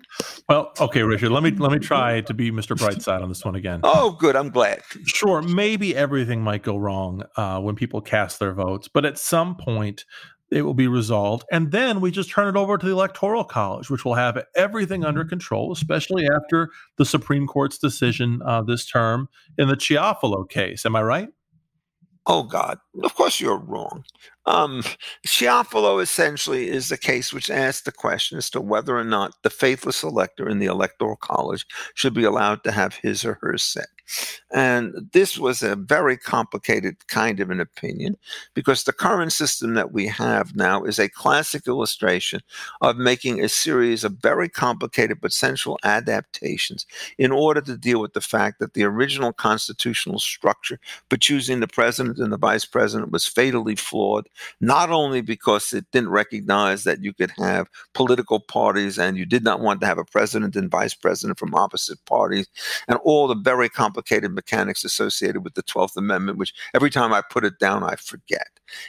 Well, 0.48 0.72
okay, 0.80 1.02
Richard, 1.02 1.30
let 1.30 1.42
me 1.42 1.50
let 1.52 1.72
me 1.72 1.78
try 1.78 2.20
to 2.22 2.34
be 2.34 2.50
Mr. 2.50 2.76
Brightside 2.76 3.22
on 3.22 3.28
this 3.28 3.44
one 3.44 3.54
again. 3.54 3.80
Oh, 3.82 4.12
good. 4.12 4.36
I'm 4.36 4.50
glad. 4.50 4.82
Sure, 5.04 5.42
maybe 5.42 5.96
everything 5.96 6.42
might 6.42 6.62
go 6.62 6.76
wrong 6.76 7.22
uh, 7.36 7.60
when 7.60 7.74
people 7.74 8.00
cast 8.00 8.38
their 8.38 8.52
votes, 8.52 8.88
but 8.88 9.04
at 9.04 9.18
some 9.18 9.56
point, 9.56 10.04
it 10.50 10.62
will 10.62 10.74
be 10.74 10.88
resolved. 10.88 11.44
And 11.50 11.70
then 11.70 12.00
we 12.00 12.10
just 12.10 12.30
turn 12.30 12.48
it 12.48 12.58
over 12.58 12.76
to 12.76 12.86
the 12.86 12.92
Electoral 12.92 13.44
College, 13.44 13.90
which 13.90 14.04
will 14.04 14.14
have 14.14 14.42
everything 14.56 15.04
under 15.04 15.24
control, 15.24 15.72
especially 15.72 16.28
after 16.28 16.70
the 16.96 17.04
Supreme 17.04 17.46
Court's 17.46 17.78
decision 17.78 18.40
uh, 18.44 18.62
this 18.62 18.86
term 18.86 19.28
in 19.58 19.68
the 19.68 19.76
Chiafalo 19.76 20.48
case. 20.48 20.84
Am 20.84 20.96
I 20.96 21.02
right? 21.02 21.28
Oh, 22.26 22.42
God. 22.42 22.78
Of 23.02 23.14
course 23.14 23.40
you're 23.40 23.58
wrong. 23.58 24.04
Um, 24.46 24.82
Chiafalo 25.26 26.02
essentially 26.02 26.68
is 26.68 26.88
the 26.88 26.98
case 26.98 27.32
which 27.32 27.50
asks 27.50 27.82
the 27.82 27.92
question 27.92 28.38
as 28.38 28.50
to 28.50 28.60
whether 28.60 28.96
or 28.96 29.04
not 29.04 29.32
the 29.42 29.50
faithless 29.50 30.02
elector 30.02 30.48
in 30.48 30.58
the 30.58 30.66
Electoral 30.66 31.16
College 31.16 31.66
should 31.94 32.14
be 32.14 32.24
allowed 32.24 32.62
to 32.64 32.72
have 32.72 32.94
his 32.94 33.24
or 33.24 33.38
her 33.40 33.56
say. 33.56 33.84
And 34.52 35.08
this 35.12 35.38
was 35.38 35.62
a 35.62 35.76
very 35.76 36.16
complicated 36.16 37.06
kind 37.06 37.38
of 37.38 37.50
an 37.50 37.60
opinion 37.60 38.16
because 38.54 38.82
the 38.82 38.92
current 38.92 39.32
system 39.32 39.74
that 39.74 39.92
we 39.92 40.08
have 40.08 40.56
now 40.56 40.82
is 40.82 40.98
a 40.98 41.08
classic 41.08 41.68
illustration 41.68 42.40
of 42.80 42.96
making 42.96 43.40
a 43.40 43.48
series 43.48 44.02
of 44.02 44.18
very 44.20 44.48
complicated 44.48 45.20
but 45.20 45.32
central 45.32 45.78
adaptations 45.84 46.84
in 47.16 47.30
order 47.30 47.60
to 47.60 47.76
deal 47.76 48.00
with 48.00 48.12
the 48.14 48.20
fact 48.20 48.58
that 48.58 48.74
the 48.74 48.82
original 48.82 49.32
constitutional 49.32 50.18
structure 50.18 50.80
for 51.08 51.16
choosing 51.16 51.60
the 51.60 51.68
president 51.68 52.18
and 52.18 52.32
the 52.32 52.36
vice 52.36 52.64
president 52.64 53.12
was 53.12 53.26
fatally 53.26 53.76
flawed, 53.76 54.28
not 54.60 54.90
only 54.90 55.20
because 55.20 55.72
it 55.72 55.84
didn't 55.92 56.10
recognize 56.10 56.84
that 56.84 57.04
you 57.04 57.12
could 57.12 57.30
have 57.38 57.68
political 57.94 58.40
parties 58.40 58.98
and 58.98 59.16
you 59.16 59.24
did 59.24 59.44
not 59.44 59.60
want 59.60 59.80
to 59.80 59.86
have 59.86 59.98
a 59.98 60.04
president 60.04 60.56
and 60.56 60.70
vice 60.70 60.94
president 60.94 61.38
from 61.38 61.54
opposite 61.54 62.04
parties, 62.06 62.48
and 62.88 62.98
all 63.04 63.28
the 63.28 63.34
very 63.34 63.68
complicated 63.68 63.99
complicated 64.00 64.34
mechanics 64.34 64.84
associated 64.84 65.44
with 65.44 65.54
the 65.54 65.62
12th 65.62 65.96
Amendment, 65.96 66.38
which 66.38 66.54
every 66.74 66.90
time 66.90 67.12
I 67.12 67.22
put 67.22 67.44
it 67.44 67.58
down, 67.58 67.82
I 67.82 67.96
forget. 67.96 68.48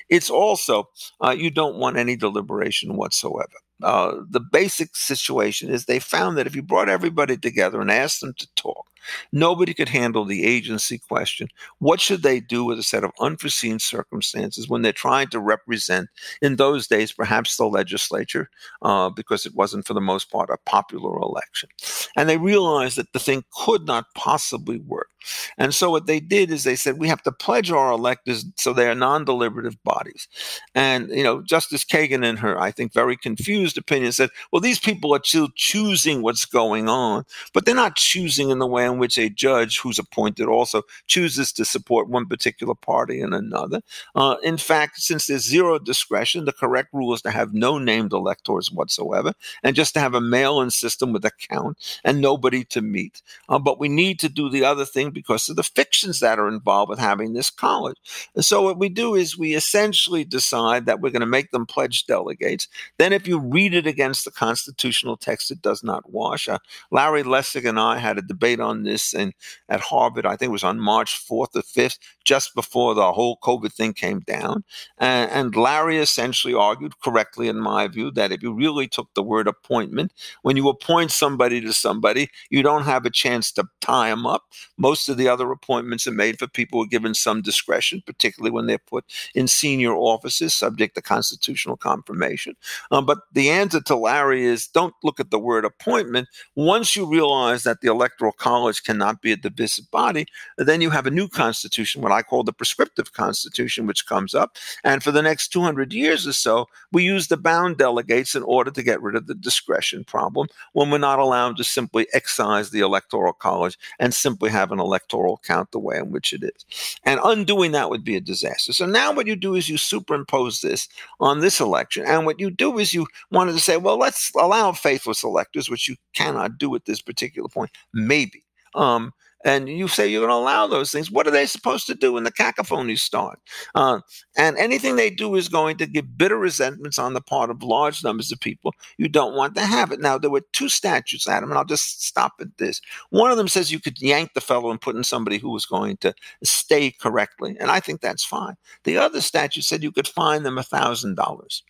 It's 0.10 0.30
also, 0.30 0.89
uh, 1.19 1.32
you 1.38 1.52
don't 1.52 1.78
want 1.78 1.97
any 1.97 2.15
deliberation 2.15 2.95
whatsoever. 2.95 3.60
Uh, 3.84 4.21
the 4.30 4.39
basic 4.39 4.95
situation 4.95 5.69
is 5.69 5.86
they 5.86 6.00
found 6.00 6.38
that 6.38 6.47
if 6.47 6.56
you 6.56 6.62
brought 6.62 6.88
everybody 6.88 7.36
together 7.36 7.82
and 7.82 7.91
asked 7.91 8.21
them 8.21 8.34
to 8.38 8.47
talk, 8.56 8.86
Nobody 9.32 9.74
could 9.74 9.90
handle 9.90 10.26
the 10.26 10.46
agency 10.46 10.98
question. 10.98 11.48
What 11.80 12.02
should 12.02 12.24
they 12.24 12.40
do 12.40 12.64
with 12.64 12.80
a 12.80 12.84
set 12.84 13.04
of 13.04 13.12
unforeseen 13.20 13.80
circumstances 13.80 14.68
when 14.68 14.82
they're 14.82 14.92
trying 14.94 15.28
to 15.30 15.40
represent, 15.40 16.10
in 16.42 16.56
those 16.56 16.88
days, 16.88 17.12
perhaps 17.12 17.58
the 17.58 17.66
legislature, 17.66 18.50
uh, 18.82 19.10
because 19.10 19.46
it 19.46 19.56
wasn't 19.56 19.86
for 19.86 19.94
the 19.94 20.02
most 20.02 20.32
part 20.32 20.50
a 20.50 20.58
popular 20.66 21.18
election? 21.20 21.70
And 22.16 22.28
they 22.28 22.38
realized 22.38 22.98
that 22.98 23.14
the 23.14 23.20
thing 23.20 23.44
could 23.56 23.86
not 23.86 24.06
possibly 24.16 24.80
work. 24.80 25.11
And 25.57 25.73
so 25.73 25.91
what 25.91 26.07
they 26.07 26.19
did 26.19 26.51
is 26.51 26.63
they 26.63 26.75
said, 26.75 26.99
we 26.99 27.07
have 27.07 27.23
to 27.23 27.31
pledge 27.31 27.71
our 27.71 27.91
electors 27.91 28.45
so 28.55 28.73
they 28.73 28.88
are 28.88 28.95
non-deliberative 28.95 29.81
bodies. 29.84 30.27
And, 30.75 31.10
you 31.10 31.23
know, 31.23 31.41
Justice 31.41 31.84
Kagan 31.84 32.25
in 32.25 32.38
her, 32.38 32.60
I 32.60 32.71
think, 32.71 32.93
very 32.93 33.17
confused 33.17 33.77
opinion 33.77 34.12
said, 34.12 34.29
well, 34.51 34.62
these 34.62 34.79
people 34.79 35.13
are 35.13 35.21
still 35.23 35.49
choosing 35.55 36.21
what's 36.21 36.45
going 36.45 36.89
on, 36.89 37.25
but 37.53 37.65
they're 37.65 37.75
not 37.75 37.95
choosing 37.95 38.49
in 38.49 38.60
the 38.60 38.67
way 38.67 38.86
in 38.86 38.97
which 38.97 39.17
a 39.17 39.29
judge 39.29 39.79
who's 39.79 39.99
appointed 39.99 40.47
also 40.47 40.84
chooses 41.07 41.51
to 41.53 41.65
support 41.65 42.10
one 42.10 42.25
particular 42.25 42.75
party 42.75 43.21
and 43.21 43.34
another. 43.34 43.81
Uh, 44.15 44.36
in 44.43 44.57
fact, 44.57 44.99
since 45.01 45.27
there's 45.27 45.47
zero 45.47 45.79
discretion, 45.79 46.45
the 46.45 46.53
correct 46.53 46.89
rule 46.93 47.13
is 47.13 47.21
to 47.21 47.31
have 47.31 47.53
no 47.53 47.77
named 47.77 48.13
electors 48.13 48.71
whatsoever 48.71 49.34
and 49.63 49.75
just 49.75 49.93
to 49.93 49.99
have 49.99 50.15
a 50.15 50.21
mail 50.21 50.62
in 50.62 50.71
system 50.71 51.13
with 51.13 51.25
a 51.25 51.31
count 51.31 51.77
and 52.03 52.21
nobody 52.21 52.63
to 52.63 52.81
meet. 52.81 53.21
Uh, 53.47 53.60
but 53.60 53.79
we 53.79 53.89
need 53.89 54.19
to 54.19 54.29
do 54.29 54.49
the 54.49 54.63
other 54.63 54.86
thing 54.86 55.11
because 55.12 55.50
of 55.50 55.56
the 55.56 55.63
fictions 55.63 56.19
that 56.19 56.39
are 56.39 56.47
involved 56.47 56.89
with 56.89 57.00
having 57.00 57.34
this 57.34 57.50
college. 57.50 57.97
And 58.36 58.43
so 58.43 58.62
what 58.62 58.80
we 58.80 58.89
do 58.89 59.15
is 59.15 59.38
we 59.38 59.54
essentially 59.54 60.24
decide 60.24 60.86
that 60.86 61.02
we're 61.02 61.12
going 61.12 61.21
to 61.21 61.26
make 61.26 61.52
them 61.52 61.65
pledge 61.65 62.06
delegates. 62.06 62.67
Then 62.97 63.13
if 63.13 63.28
you 63.28 63.39
read 63.39 63.74
it 63.74 63.88
against 63.88 64.26
the 64.26 64.32
constitutional 64.32 65.17
text, 65.17 65.52
it 65.52 65.62
does 65.62 65.84
not 65.84 66.12
wash. 66.12 66.47
Uh, 66.47 66.60
Larry 66.91 67.24
Lessig 67.24 67.67
and 67.67 67.80
I 67.80 67.97
had 67.97 68.17
a 68.17 68.21
debate 68.21 68.60
on 68.60 68.84
this 68.84 69.13
and 69.13 69.34
at 69.69 69.82
Harvard. 69.82 70.26
I 70.26 70.36
think 70.36 70.50
it 70.50 70.54
was 70.54 70.63
on 70.63 70.80
March 70.80 71.17
4th 71.17 71.56
or 71.56 71.62
5th, 71.62 72.00
just 72.24 72.56
before 72.56 72.93
the 72.93 73.12
whole 73.12 73.38
COVID 73.43 73.74
thing 73.74 73.93
came 73.93 74.19
down. 74.21 74.63
And, 74.97 75.32
and 75.32 75.56
Larry 75.56 75.97
essentially 75.97 76.54
argued 76.54 77.00
correctly, 77.02 77.47
in 77.47 77.60
my 77.60 77.88
view, 77.88 78.12
that 78.12 78.32
if 78.32 78.43
you 78.43 78.54
really 78.54 78.88
took 78.88 79.13
the 79.13 79.24
word 79.24 79.47
appointment, 79.47 80.13
when 80.41 80.58
you 80.58 80.69
appoint 80.69 81.12
somebody 81.12 81.62
to 81.62 81.74
somebody, 81.74 82.30
you 82.50 82.63
don't 82.63 82.84
have 82.84 83.06
a 83.06 83.10
chance 83.10 83.52
to 83.54 83.65
tie 83.82 84.10
them 84.10 84.26
up. 84.26 84.43
Most 84.78 85.01
of 85.10 85.18
the 85.18 85.28
other 85.28 85.52
appointments 85.52 86.08
are 86.08 86.12
made 86.12 86.40
for 86.40 86.48
people 86.48 86.80
who 86.80 86.86
are 86.86 86.90
given 86.90 87.14
some 87.14 87.42
discretion, 87.42 88.02
particularly 88.06 88.52
when 88.52 88.68
they're 88.68 88.78
put 88.78 89.06
in 89.36 89.48
senior 89.48 89.94
offices 89.94 90.54
subject 90.54 90.96
to 90.96 91.02
constitutional 91.02 91.78
confirmation. 91.78 92.56
Um, 92.92 93.06
but 93.06 93.20
the 93.34 93.50
answer 93.50 93.82
to 93.82 93.96
Larry 93.96 94.46
is 94.46 94.68
don't 94.68 94.94
look 95.04 95.20
at 95.20 95.32
the 95.32 95.40
word 95.40 95.66
appointment. 95.66 96.28
Once 96.56 96.96
you 96.96 97.06
realize 97.06 97.64
that 97.64 97.82
the 97.82 97.90
Electoral 97.90 98.32
College 98.32 98.84
cannot 98.84 99.22
be 99.22 99.32
a 99.32 99.38
divisive 99.38 99.90
body, 99.92 100.26
then 100.58 100.82
you 100.82 100.90
have 100.90 101.08
a 101.08 101.12
new 101.12 101.28
constitution, 101.28 102.02
what 102.02 102.12
I 102.12 102.22
call 102.22 102.44
the 102.44 102.54
prescriptive 102.54 103.14
constitution, 103.14 103.88
which 103.88 104.06
comes 104.06 104.34
up. 104.34 104.58
And 104.84 105.04
for 105.04 105.12
the 105.12 105.22
next 105.22 105.50
200 105.50 105.94
years 105.94 106.28
or 106.28 106.34
so, 106.34 106.68
we 106.92 107.04
use 107.04 107.28
the 107.28 107.38
bound 107.38 107.78
delegates 107.78 108.36
in 108.36 108.44
order 108.44 108.72
to 108.72 108.84
get 108.84 109.02
rid 109.02 109.16
of 109.16 109.28
the 109.28 109.36
discretion 109.36 110.04
problem 110.04 110.48
when 110.74 110.90
we're 110.90 110.98
not 110.98 111.20
allowed 111.20 111.58
to 111.58 111.64
simply 111.64 112.08
excise 112.14 112.70
the 112.70 112.80
electoral 112.80 113.34
college 113.34 113.78
and 114.00 114.14
simply 114.14 114.50
have 114.50 114.72
an 114.72 114.80
electoral 114.91 115.39
count 115.45 115.71
the 115.71 115.80
way 115.80 115.97
in 115.97 116.12
which 116.12 116.34
it 116.34 116.43
is. 116.43 116.97
And 117.06 117.19
undoing 117.23 117.71
that 117.71 117.89
would 117.89 118.04
be 118.04 118.17
a 118.17 118.21
disaster. 118.21 118.73
So 118.73 118.86
now 118.86 119.13
what 119.13 119.25
you 119.25 119.38
do 119.38 119.56
is 119.56 119.69
you 119.69 119.77
superimpose 119.77 120.60
this 120.62 120.89
on 121.19 121.39
this 121.39 121.62
election. 121.62 122.06
And 122.06 122.25
what 122.25 122.39
you 122.39 122.51
do 122.51 122.77
is 122.77 122.93
you 122.93 123.08
wanted 123.32 123.54
to 123.54 123.60
say, 123.60 123.77
well, 123.77 123.97
let's 123.97 124.32
allow 124.36 124.73
faithless 124.73 125.23
electors, 125.23 125.69
which 125.69 125.88
you 125.88 125.95
cannot 126.13 126.58
do 126.58 126.75
at 126.75 126.86
this 126.86 127.01
particular 127.01 127.47
point, 127.47 127.71
maybe. 127.93 128.43
Um, 128.75 129.13
and 129.43 129.67
you 129.69 129.88
say 129.88 130.08
you're 130.08 130.21
going 130.21 130.30
to 130.30 130.36
allow 130.36 130.67
those 130.67 130.91
things. 130.91 131.12
What 131.12 131.27
are 131.27 131.32
they 131.32 131.45
supposed 131.45 131.88
to 131.88 131.95
do 131.95 132.13
when 132.13 132.23
the 132.23 132.32
cacophonies 132.32 132.99
start? 132.99 133.39
Uh, 133.75 133.99
and 134.38 134.58
anything 134.58 134.95
they 134.95 135.10
do 135.10 135.36
is 135.36 135.49
going 135.49 135.77
to 135.77 135.88
give 135.88 136.17
bitter 136.17 136.38
resentments 136.38 136.99
on 136.99 137.13
the 137.13 137.21
part 137.21 137.49
of 137.49 137.63
large 137.63 138.04
numbers 138.04 138.32
of 138.32 138.39
people. 138.39 138.73
You 138.97 139.08
don't 139.08 139.36
want 139.36 139.56
to 139.56 139.62
have 139.62 139.91
it. 139.91 139.99
Now, 139.99 140.17
there 140.17 140.30
were 140.30 140.43
two 140.54 140.69
statutes, 140.69 141.27
Adam, 141.27 141.49
and 141.49 141.58
I'll 141.58 141.65
just 141.65 142.04
stop 142.04 142.34
at 142.39 142.58
this. 142.58 142.82
One 143.10 143.32
of 143.32 143.38
them 143.38 143.47
says 143.47 143.71
you 143.71 143.80
could 143.80 144.01
yank 144.01 144.34
the 144.34 144.41
fellow 144.41 144.71
and 144.71 144.82
put 144.82 144.95
in 144.95 145.04
somebody 145.04 145.38
who 145.38 145.51
was 145.51 145.65
going 145.65 145.97
to 145.97 146.13
stay 146.43 146.91
correctly, 146.91 147.58
and 147.60 147.71
I 147.71 147.80
think 147.80 148.01
that's 148.01 148.23
fine. 148.23 148.56
The 148.84 148.97
other 148.97 149.21
statute 149.21 149.63
said 149.63 149.84
you 149.84 149.91
could 149.91 150.08
fine 150.08 150.43
them 150.43 150.58
$1,000. 150.58 151.62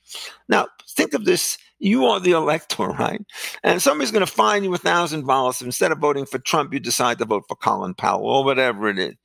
Now, 0.48 0.68
think 0.88 1.14
of 1.14 1.26
this 1.26 1.58
you 1.82 2.06
are 2.06 2.20
the 2.20 2.32
elector, 2.32 2.88
right? 3.00 3.22
And 3.64 3.82
somebody's 3.82 4.12
going 4.12 4.26
to 4.26 4.32
fine 4.32 4.64
you 4.64 4.74
a 4.74 4.78
thousand 4.78 5.28
dollars. 5.28 5.62
Instead 5.62 5.92
of 5.92 6.00
voting 6.00 6.26
for 6.26 6.40
Trump, 6.40 6.74
you 6.74 6.80
decide 6.80 7.18
to 7.20 7.26
vote 7.26 7.44
for 7.48 7.56
Colin 7.56 7.96
Powell 7.96 8.26
or 8.26 8.46
whatever 8.46 8.88
it 8.88 9.00
is. 9.00 9.16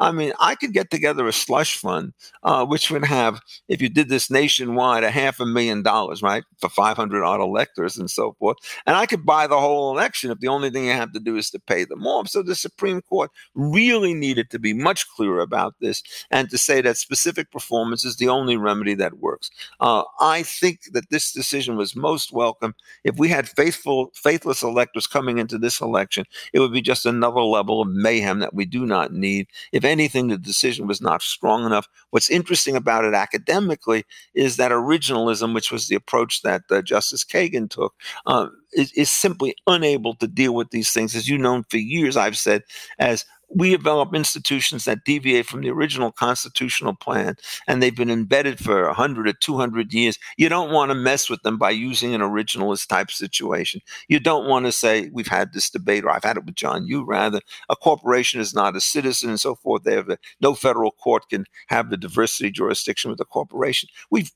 I 0.00 0.12
mean, 0.12 0.32
I 0.38 0.54
could 0.54 0.72
get 0.72 0.90
together 0.90 1.26
a 1.26 1.32
slush 1.32 1.78
fund, 1.78 2.12
uh, 2.42 2.64
which 2.64 2.90
would 2.90 3.04
have, 3.04 3.40
if 3.68 3.82
you 3.82 3.88
did 3.88 4.08
this 4.08 4.30
nationwide, 4.30 5.02
a 5.04 5.10
half 5.10 5.40
a 5.40 5.46
million 5.46 5.82
dollars, 5.82 6.22
right, 6.22 6.44
for 6.58 6.68
500 6.68 7.24
odd 7.24 7.40
electors 7.40 7.96
and 7.96 8.10
so 8.10 8.36
forth. 8.38 8.56
And 8.86 8.96
I 8.96 9.06
could 9.06 9.26
buy 9.26 9.46
the 9.46 9.58
whole 9.58 9.90
election 9.90 10.30
if 10.30 10.38
the 10.38 10.48
only 10.48 10.70
thing 10.70 10.84
you 10.84 10.92
have 10.92 11.12
to 11.12 11.20
do 11.20 11.36
is 11.36 11.50
to 11.50 11.58
pay 11.58 11.84
them 11.84 12.06
off. 12.06 12.28
So 12.28 12.42
the 12.42 12.54
Supreme 12.54 13.02
Court 13.02 13.30
really 13.54 14.14
needed 14.14 14.50
to 14.50 14.58
be 14.58 14.72
much 14.72 15.08
clearer 15.10 15.40
about 15.40 15.74
this 15.80 16.02
and 16.30 16.48
to 16.50 16.58
say 16.58 16.80
that 16.80 16.96
specific 16.96 17.50
performance 17.50 18.04
is 18.04 18.16
the 18.16 18.28
only 18.28 18.56
remedy 18.56 18.94
that 18.94 19.18
works. 19.18 19.50
Uh, 19.80 20.04
I 20.20 20.42
think 20.44 20.80
that 20.92 21.10
this 21.10 21.32
decision 21.32 21.76
was 21.76 21.96
most 21.96 22.32
welcome. 22.32 22.74
If 23.02 23.16
we 23.16 23.28
had 23.28 23.48
faithful, 23.48 24.12
faithless 24.14 24.62
electors 24.62 25.06
coming 25.06 25.38
into 25.38 25.58
this 25.58 25.80
election, 25.80 26.24
it 26.52 26.60
would 26.60 26.72
be 26.72 26.82
just 26.82 27.04
another 27.06 27.40
level 27.40 27.82
of 27.82 27.88
mayhem 27.88 28.38
that 28.40 28.54
we 28.54 28.64
do 28.64 28.86
not 28.86 29.12
need. 29.12 29.48
If 29.72 29.84
anything, 29.88 30.28
the 30.28 30.38
decision 30.38 30.86
was 30.86 31.00
not 31.00 31.22
strong 31.22 31.66
enough. 31.66 31.88
What's 32.10 32.30
interesting 32.30 32.76
about 32.76 33.04
it 33.04 33.14
academically 33.14 34.04
is 34.34 34.56
that 34.56 34.70
originalism, 34.70 35.54
which 35.54 35.72
was 35.72 35.88
the 35.88 35.96
approach 35.96 36.42
that 36.42 36.62
uh, 36.70 36.82
Justice 36.82 37.24
Kagan 37.24 37.68
took, 37.68 37.94
uh, 38.26 38.48
is, 38.72 38.92
is 38.92 39.10
simply 39.10 39.56
unable 39.66 40.14
to 40.16 40.28
deal 40.28 40.54
with 40.54 40.70
these 40.70 40.92
things. 40.92 41.16
As 41.16 41.28
you 41.28 41.38
know, 41.38 41.64
for 41.68 41.78
years 41.78 42.16
I've 42.16 42.38
said, 42.38 42.62
as 42.98 43.24
we 43.50 43.70
develop 43.70 44.14
institutions 44.14 44.84
that 44.84 45.04
deviate 45.04 45.46
from 45.46 45.62
the 45.62 45.70
original 45.70 46.12
constitutional 46.12 46.94
plan 46.94 47.36
and 47.66 47.82
they've 47.82 47.96
been 47.96 48.10
embedded 48.10 48.58
for 48.58 48.86
100 48.86 49.28
or 49.28 49.32
200 49.32 49.92
years. 49.92 50.18
You 50.36 50.48
don't 50.48 50.72
want 50.72 50.90
to 50.90 50.94
mess 50.94 51.30
with 51.30 51.42
them 51.42 51.58
by 51.58 51.70
using 51.70 52.14
an 52.14 52.20
originalist 52.20 52.88
type 52.88 53.10
situation. 53.10 53.80
You 54.08 54.20
don't 54.20 54.48
want 54.48 54.66
to 54.66 54.72
say 54.72 55.10
we've 55.12 55.28
had 55.28 55.52
this 55.52 55.70
debate 55.70 56.04
or 56.04 56.10
i've 56.10 56.24
had 56.24 56.36
it 56.36 56.44
with 56.44 56.54
john 56.54 56.86
you 56.86 57.04
rather. 57.04 57.40
A 57.68 57.76
corporation 57.76 58.40
is 58.40 58.54
not 58.54 58.76
a 58.76 58.80
citizen 58.80 59.30
and 59.30 59.40
so 59.40 59.54
forth. 59.54 59.84
They 59.84 59.94
have 59.94 60.08
a, 60.08 60.18
no 60.40 60.54
federal 60.54 60.90
court 60.92 61.28
can 61.30 61.46
have 61.68 61.90
the 61.90 61.96
diversity 61.96 62.50
jurisdiction 62.50 63.10
with 63.10 63.20
a 63.20 63.24
corporation. 63.24 63.88
We've 64.10 64.30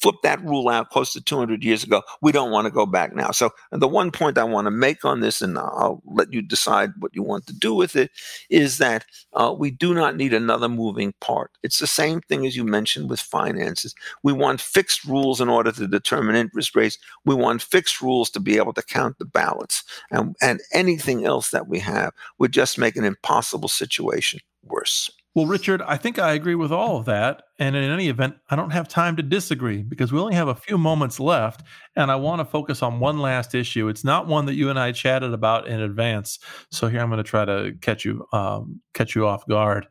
flipped 0.00 0.22
that 0.22 0.42
rule 0.44 0.68
out 0.68 0.90
close 0.90 1.12
to 1.12 1.20
200 1.20 1.64
years 1.64 1.84
ago. 1.84 2.02
We 2.20 2.32
don't 2.32 2.50
want 2.50 2.66
to 2.66 2.70
go 2.70 2.86
back 2.86 3.14
now. 3.14 3.30
So, 3.30 3.50
the 3.72 3.88
one 3.88 4.10
point 4.10 4.38
I 4.38 4.44
want 4.44 4.66
to 4.66 4.70
make 4.70 5.04
on 5.04 5.20
this, 5.20 5.42
and 5.42 5.58
I'll 5.58 6.02
let 6.06 6.32
you 6.32 6.42
decide 6.42 6.90
what 6.98 7.14
you 7.14 7.22
want 7.22 7.46
to 7.46 7.54
do 7.54 7.74
with 7.74 7.96
it, 7.96 8.10
is 8.50 8.78
that 8.78 9.04
uh, 9.32 9.54
we 9.56 9.70
do 9.70 9.94
not 9.94 10.16
need 10.16 10.34
another 10.34 10.68
moving 10.68 11.14
part. 11.20 11.50
It's 11.62 11.78
the 11.78 11.86
same 11.86 12.20
thing 12.22 12.46
as 12.46 12.56
you 12.56 12.64
mentioned 12.64 13.10
with 13.10 13.20
finances. 13.20 13.94
We 14.22 14.32
want 14.32 14.60
fixed 14.60 15.04
rules 15.04 15.40
in 15.40 15.48
order 15.48 15.72
to 15.72 15.86
determine 15.86 16.36
interest 16.36 16.76
rates. 16.76 16.98
We 17.24 17.34
want 17.34 17.62
fixed 17.62 18.00
rules 18.00 18.30
to 18.30 18.40
be 18.40 18.56
able 18.56 18.72
to 18.74 18.82
count 18.82 19.18
the 19.18 19.24
ballots. 19.24 19.82
And, 20.10 20.36
and 20.40 20.60
anything 20.72 21.24
else 21.24 21.50
that 21.50 21.68
we 21.68 21.78
have 21.80 22.12
would 22.38 22.52
just 22.52 22.78
make 22.78 22.96
an 22.96 23.04
impossible 23.04 23.68
situation 23.68 24.40
worse. 24.64 25.10
Well, 25.36 25.44
Richard, 25.44 25.82
I 25.82 25.98
think 25.98 26.18
I 26.18 26.32
agree 26.32 26.54
with 26.54 26.72
all 26.72 26.96
of 26.96 27.04
that. 27.04 27.42
And 27.58 27.76
in 27.76 27.90
any 27.90 28.08
event, 28.08 28.36
I 28.48 28.56
don't 28.56 28.70
have 28.70 28.88
time 28.88 29.16
to 29.16 29.22
disagree 29.22 29.82
because 29.82 30.10
we 30.10 30.18
only 30.18 30.34
have 30.34 30.48
a 30.48 30.54
few 30.54 30.78
moments 30.78 31.20
left. 31.20 31.62
And 31.94 32.10
I 32.10 32.16
want 32.16 32.40
to 32.40 32.46
focus 32.46 32.82
on 32.82 33.00
one 33.00 33.18
last 33.18 33.54
issue. 33.54 33.88
It's 33.88 34.02
not 34.02 34.26
one 34.26 34.46
that 34.46 34.54
you 34.54 34.70
and 34.70 34.78
I 34.78 34.92
chatted 34.92 35.34
about 35.34 35.68
in 35.68 35.78
advance. 35.78 36.38
So 36.70 36.88
here 36.88 37.00
I'm 37.00 37.10
going 37.10 37.18
to 37.18 37.22
try 37.22 37.44
to 37.44 37.74
catch 37.82 38.02
you 38.02 38.26
um, 38.32 38.80
catch 38.94 39.14
you 39.14 39.26
off 39.26 39.46
guard. 39.46 39.86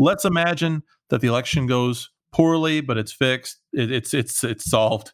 Let's 0.00 0.24
imagine 0.24 0.82
that 1.10 1.20
the 1.20 1.28
election 1.28 1.68
goes 1.68 2.10
poorly, 2.32 2.80
but 2.80 2.98
it's 2.98 3.12
fixed. 3.12 3.60
It, 3.72 3.92
it's 3.92 4.12
it's 4.14 4.42
it's 4.42 4.68
solved. 4.68 5.12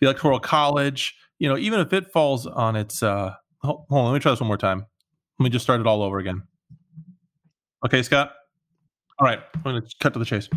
The 0.00 0.06
electoral 0.06 0.38
college, 0.38 1.16
you 1.40 1.48
know, 1.48 1.58
even 1.58 1.80
if 1.80 1.92
it 1.92 2.12
falls 2.12 2.46
on 2.46 2.76
its 2.76 3.02
uh, 3.02 3.34
hold 3.62 3.84
on, 3.90 4.04
let 4.04 4.14
me 4.14 4.20
try 4.20 4.30
this 4.30 4.40
one 4.40 4.46
more 4.46 4.56
time. 4.56 4.86
Let 5.40 5.44
me 5.44 5.50
just 5.50 5.64
start 5.64 5.80
it 5.80 5.88
all 5.88 6.04
over 6.04 6.18
again. 6.18 6.44
Okay, 7.84 8.04
Scott. 8.04 8.37
All 9.20 9.26
right, 9.26 9.40
I'm 9.54 9.62
going 9.62 9.82
to 9.82 9.88
cut 10.00 10.12
to 10.12 10.18
the 10.18 10.24
chase. 10.24 10.48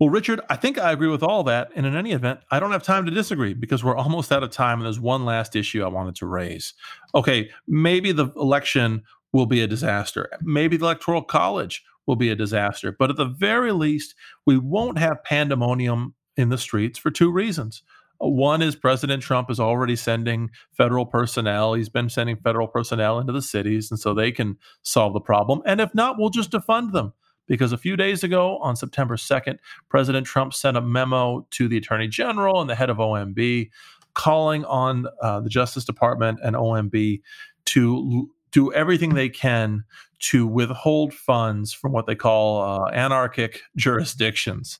Well, 0.00 0.10
Richard, 0.10 0.40
I 0.50 0.56
think 0.56 0.78
I 0.78 0.92
agree 0.92 1.08
with 1.08 1.22
all 1.22 1.42
that. 1.44 1.70
And 1.74 1.86
in 1.86 1.96
any 1.96 2.12
event, 2.12 2.40
I 2.50 2.60
don't 2.60 2.72
have 2.72 2.82
time 2.82 3.06
to 3.06 3.10
disagree 3.10 3.54
because 3.54 3.82
we're 3.82 3.96
almost 3.96 4.30
out 4.30 4.42
of 4.42 4.50
time. 4.50 4.78
And 4.78 4.86
there's 4.86 5.00
one 5.00 5.24
last 5.24 5.56
issue 5.56 5.82
I 5.84 5.88
wanted 5.88 6.16
to 6.16 6.26
raise. 6.26 6.74
Okay, 7.14 7.50
maybe 7.66 8.12
the 8.12 8.28
election 8.36 9.02
will 9.32 9.46
be 9.46 9.62
a 9.62 9.66
disaster. 9.66 10.28
Maybe 10.42 10.76
the 10.76 10.84
Electoral 10.84 11.22
College 11.22 11.82
will 12.06 12.16
be 12.16 12.30
a 12.30 12.36
disaster. 12.36 12.94
But 12.98 13.10
at 13.10 13.16
the 13.16 13.24
very 13.24 13.72
least, 13.72 14.14
we 14.46 14.58
won't 14.58 14.98
have 14.98 15.24
pandemonium 15.24 16.14
in 16.36 16.50
the 16.50 16.58
streets 16.58 16.98
for 16.98 17.10
two 17.10 17.30
reasons. 17.30 17.82
One 18.18 18.62
is 18.62 18.76
President 18.76 19.22
Trump 19.22 19.50
is 19.50 19.60
already 19.60 19.96
sending 19.96 20.50
federal 20.72 21.04
personnel. 21.04 21.74
He's 21.74 21.90
been 21.90 22.08
sending 22.08 22.36
federal 22.36 22.66
personnel 22.66 23.18
into 23.18 23.32
the 23.32 23.42
cities, 23.42 23.90
and 23.90 24.00
so 24.00 24.14
they 24.14 24.32
can 24.32 24.56
solve 24.82 25.12
the 25.12 25.20
problem. 25.20 25.60
And 25.66 25.82
if 25.82 25.94
not, 25.94 26.18
we'll 26.18 26.30
just 26.30 26.50
defund 26.50 26.92
them 26.92 27.12
because 27.46 27.72
a 27.72 27.78
few 27.78 27.96
days 27.96 28.24
ago, 28.24 28.58
on 28.58 28.76
September 28.76 29.16
2nd, 29.16 29.58
President 29.88 30.26
Trump 30.26 30.54
sent 30.54 30.76
a 30.76 30.80
memo 30.80 31.46
to 31.52 31.68
the 31.68 31.76
Attorney 31.76 32.08
General 32.08 32.60
and 32.60 32.68
the 32.68 32.74
head 32.74 32.90
of 32.90 32.98
OMB 32.98 33.70
calling 34.14 34.64
on 34.64 35.06
uh, 35.22 35.40
the 35.40 35.50
Justice 35.50 35.84
Department 35.84 36.38
and 36.42 36.56
OMB 36.56 37.20
to 37.66 37.96
l- 37.96 38.26
do 38.50 38.72
everything 38.72 39.14
they 39.14 39.28
can 39.28 39.84
to 40.18 40.46
withhold 40.46 41.12
funds 41.12 41.72
from 41.72 41.92
what 41.92 42.06
they 42.06 42.14
call 42.14 42.62
uh, 42.62 42.90
anarchic 42.90 43.62
jurisdictions. 43.76 44.78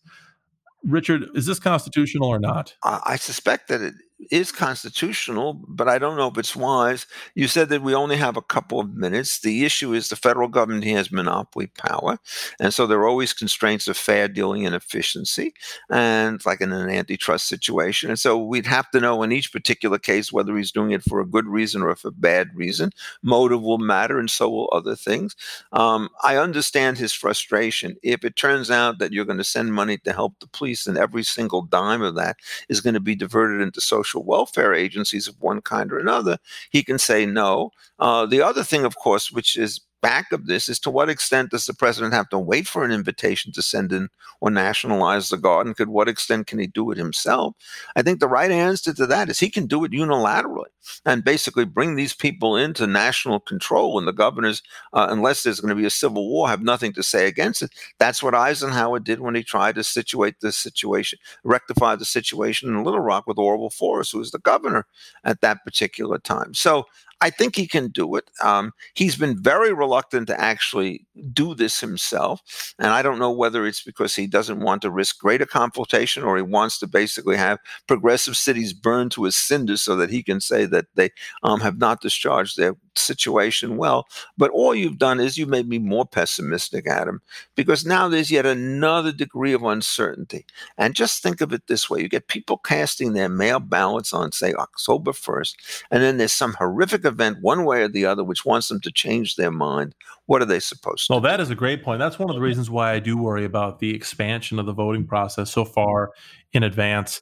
Richard, 0.82 1.26
is 1.34 1.46
this 1.46 1.58
constitutional 1.58 2.28
or 2.28 2.38
not? 2.38 2.74
I 2.82 3.16
suspect 3.16 3.68
that 3.68 3.82
it 3.82 3.94
is 4.30 4.50
constitutional, 4.50 5.54
but 5.68 5.88
I 5.88 5.98
don't 5.98 6.16
know 6.16 6.28
if 6.28 6.38
it's 6.38 6.56
wise. 6.56 7.06
You 7.34 7.48
said 7.48 7.68
that 7.68 7.82
we 7.82 7.94
only 7.94 8.16
have 8.16 8.36
a 8.36 8.42
couple 8.42 8.80
of 8.80 8.94
minutes. 8.94 9.40
The 9.40 9.64
issue 9.64 9.92
is 9.92 10.08
the 10.08 10.16
federal 10.16 10.48
government 10.48 10.84
has 10.84 11.12
monopoly 11.12 11.68
power, 11.78 12.18
and 12.58 12.72
so 12.72 12.86
there 12.86 12.98
are 13.00 13.08
always 13.08 13.32
constraints 13.32 13.88
of 13.88 13.96
fair 13.96 14.28
dealing 14.28 14.64
and 14.64 14.74
efficiency, 14.74 15.52
and 15.90 16.44
like 16.46 16.60
in 16.60 16.72
an 16.72 16.88
antitrust 16.88 17.46
situation. 17.46 18.08
And 18.10 18.18
so 18.18 18.42
we'd 18.42 18.66
have 18.66 18.90
to 18.92 19.00
know 19.00 19.22
in 19.22 19.32
each 19.32 19.52
particular 19.52 19.98
case 19.98 20.32
whether 20.32 20.56
he's 20.56 20.72
doing 20.72 20.92
it 20.92 21.02
for 21.02 21.20
a 21.20 21.26
good 21.26 21.46
reason 21.46 21.82
or 21.82 21.94
for 21.94 22.08
a 22.08 22.12
bad 22.12 22.48
reason. 22.54 22.90
Motive 23.22 23.62
will 23.62 23.78
matter, 23.78 24.18
and 24.18 24.30
so 24.30 24.48
will 24.48 24.70
other 24.72 24.96
things. 24.96 25.36
Um, 25.72 26.08
I 26.22 26.36
understand 26.36 26.96
his 26.98 27.12
frustration. 27.12 27.96
If 28.02 28.24
it 28.24 28.36
turns 28.36 28.70
out 28.70 28.98
that 28.98 29.12
you're 29.12 29.24
going 29.24 29.38
to 29.38 29.44
send 29.44 29.74
money 29.74 29.98
to 29.98 30.12
help 30.12 30.40
the 30.40 30.48
police, 30.48 30.86
and 30.86 30.96
every 30.96 31.22
single 31.22 31.62
dime 31.62 32.02
of 32.02 32.14
that 32.14 32.36
is 32.68 32.80
going 32.80 32.94
to 32.94 33.00
be 33.00 33.14
diverted 33.14 33.60
into 33.60 33.80
social 33.80 34.05
social 34.06 34.24
welfare 34.24 34.74
agencies 34.74 35.28
of 35.28 35.40
one 35.40 35.60
kind 35.60 35.92
or 35.92 35.98
another, 35.98 36.38
he 36.70 36.82
can 36.82 36.98
say 36.98 37.26
no. 37.26 37.70
Uh, 37.98 38.26
the 38.26 38.42
other 38.42 38.62
thing, 38.62 38.84
of 38.84 38.96
course, 38.96 39.30
which 39.32 39.56
is 39.56 39.80
back 40.06 40.30
of 40.30 40.46
this 40.46 40.68
is 40.68 40.78
to 40.78 40.88
what 40.88 41.08
extent 41.08 41.50
does 41.50 41.66
the 41.66 41.74
president 41.74 42.14
have 42.14 42.28
to 42.28 42.38
wait 42.38 42.68
for 42.68 42.84
an 42.84 42.92
invitation 42.92 43.50
to 43.50 43.60
send 43.60 43.92
in 43.92 44.08
or 44.40 44.52
nationalize 44.52 45.30
the? 45.30 45.36
And 45.46 45.76
to 45.78 45.84
what 45.86 46.08
extent 46.08 46.46
can 46.46 46.60
he 46.60 46.68
do 46.68 46.92
it 46.92 46.96
himself? 46.96 47.56
I 47.96 48.02
think 48.02 48.20
the 48.20 48.28
right 48.28 48.52
answer 48.52 48.94
to 48.94 49.06
that 49.08 49.28
is 49.28 49.40
he 49.40 49.50
can 49.50 49.66
do 49.66 49.82
it 49.84 49.90
unilaterally 49.90 50.70
and 51.04 51.24
basically 51.24 51.64
bring 51.64 51.96
these 51.96 52.14
people 52.14 52.56
into 52.56 52.86
national 52.86 53.40
control. 53.40 53.98
And 53.98 54.06
the 54.06 54.12
governors, 54.12 54.62
uh, 54.92 55.08
unless 55.10 55.42
there's 55.42 55.58
going 55.58 55.74
to 55.74 55.80
be 55.80 55.86
a 55.86 55.90
civil 55.90 56.28
war, 56.28 56.48
have 56.48 56.62
nothing 56.62 56.92
to 56.92 57.02
say 57.02 57.26
against 57.26 57.62
it. 57.62 57.72
That's 57.98 58.22
what 58.22 58.34
Eisenhower 58.34 59.00
did 59.00 59.18
when 59.18 59.34
he 59.34 59.42
tried 59.42 59.74
to 59.74 59.82
situate 59.82 60.38
the 60.38 60.52
situation, 60.52 61.18
rectify 61.42 61.96
the 61.96 62.04
situation 62.04 62.68
in 62.68 62.84
Little 62.84 63.00
Rock 63.00 63.26
with 63.26 63.38
Orval 63.38 63.74
Faubus, 63.74 64.12
who 64.12 64.18
was 64.18 64.30
the 64.30 64.38
governor 64.38 64.86
at 65.24 65.40
that 65.40 65.64
particular 65.64 66.18
time. 66.18 66.54
So 66.54 66.86
I 67.20 67.30
think 67.30 67.56
he 67.56 67.66
can 67.66 67.88
do 67.88 68.16
it. 68.16 68.30
Um, 68.42 68.72
he's 68.94 69.16
been 69.16 69.42
very 69.42 69.72
reluctant 69.72 70.26
to 70.28 70.40
actually 70.40 71.05
do 71.32 71.54
this 71.54 71.80
himself. 71.80 72.74
And 72.78 72.88
I 72.88 73.02
don't 73.02 73.18
know 73.18 73.30
whether 73.30 73.66
it's 73.66 73.82
because 73.82 74.14
he 74.14 74.26
doesn't 74.26 74.60
want 74.60 74.82
to 74.82 74.90
risk 74.90 75.18
greater 75.18 75.46
confrontation 75.46 76.22
or 76.22 76.36
he 76.36 76.42
wants 76.42 76.78
to 76.78 76.86
basically 76.86 77.36
have 77.36 77.58
progressive 77.86 78.36
cities 78.36 78.72
burned 78.72 79.12
to 79.12 79.26
a 79.26 79.32
cinder 79.32 79.76
so 79.76 79.96
that 79.96 80.10
he 80.10 80.22
can 80.22 80.40
say 80.40 80.66
that 80.66 80.86
they 80.94 81.10
um, 81.42 81.60
have 81.60 81.78
not 81.78 82.00
discharged 82.00 82.56
their 82.56 82.76
situation 82.98 83.76
well. 83.76 84.06
But 84.36 84.50
all 84.50 84.74
you've 84.74 84.98
done 84.98 85.20
is 85.20 85.36
you've 85.36 85.48
made 85.48 85.68
me 85.68 85.78
more 85.78 86.06
pessimistic, 86.06 86.86
Adam, 86.86 87.20
because 87.54 87.84
now 87.84 88.08
there's 88.08 88.30
yet 88.30 88.46
another 88.46 89.12
degree 89.12 89.52
of 89.52 89.62
uncertainty. 89.62 90.46
And 90.78 90.94
just 90.94 91.22
think 91.22 91.40
of 91.40 91.52
it 91.52 91.66
this 91.66 91.88
way 91.88 92.00
you 92.00 92.08
get 92.08 92.28
people 92.28 92.58
casting 92.58 93.12
their 93.12 93.28
mail 93.28 93.60
ballots 93.60 94.12
on, 94.12 94.32
say, 94.32 94.52
October 94.54 95.12
1st, 95.12 95.54
and 95.90 96.02
then 96.02 96.16
there's 96.18 96.32
some 96.32 96.54
horrific 96.54 97.04
event, 97.04 97.38
one 97.40 97.64
way 97.64 97.82
or 97.82 97.88
the 97.88 98.06
other, 98.06 98.24
which 98.24 98.44
wants 98.44 98.68
them 98.68 98.80
to 98.80 98.90
change 98.90 99.36
their 99.36 99.50
mind. 99.50 99.94
What 100.26 100.42
are 100.42 100.46
they 100.46 100.60
supposed 100.60 101.06
to 101.06 101.14
Well, 101.14 101.20
that 101.20 101.40
is 101.40 101.50
a 101.50 101.54
great 101.54 101.82
point. 101.82 102.00
That's 102.00 102.18
one 102.18 102.28
of 102.28 102.34
the 102.34 102.42
reasons 102.42 102.68
why 102.68 102.92
I 102.92 102.98
do 102.98 103.16
worry 103.16 103.44
about 103.44 103.78
the 103.78 103.94
expansion 103.94 104.58
of 104.58 104.66
the 104.66 104.72
voting 104.72 105.06
process 105.06 105.52
so 105.52 105.64
far 105.64 106.12
in 106.52 106.62
advance 106.62 107.20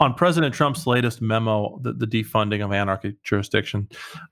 on 0.00 0.14
President 0.14 0.54
Trump's 0.54 0.86
latest 0.86 1.20
memo, 1.20 1.78
the, 1.82 1.92
the, 1.92 2.06
defunding 2.06 2.64
of 2.64 2.72
anarchic 2.72 3.22
jurisdiction, 3.22 3.86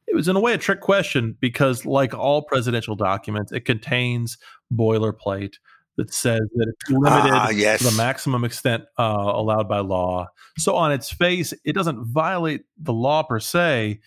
it 0.06 0.16
was 0.16 0.26
in 0.26 0.34
a 0.34 0.40
way 0.40 0.54
a 0.54 0.58
trick 0.58 0.80
question 0.80 1.36
because, 1.40 1.84
like 1.84 2.14
all 2.14 2.42
presidential 2.42 2.96
documents, 2.96 3.52
it 3.52 3.66
contains 3.66 4.38
boilerplate 4.74 5.56
that 5.98 6.12
says 6.14 6.40
that 6.54 6.72
it's 6.72 6.90
limited 6.90 7.32
ah, 7.34 7.50
yes. 7.50 7.80
to 7.80 7.84
the 7.84 7.96
maximum 7.96 8.44
extent 8.44 8.84
uh, 8.98 9.02
allowed 9.34 9.68
by 9.68 9.80
law. 9.80 10.26
So, 10.56 10.74
on 10.74 10.90
its 10.90 11.12
face, 11.12 11.52
it 11.64 11.74
doesn't 11.74 12.02
violate 12.06 12.62
the 12.78 12.94
law 12.94 13.22
per 13.22 13.38
se, 13.38 14.00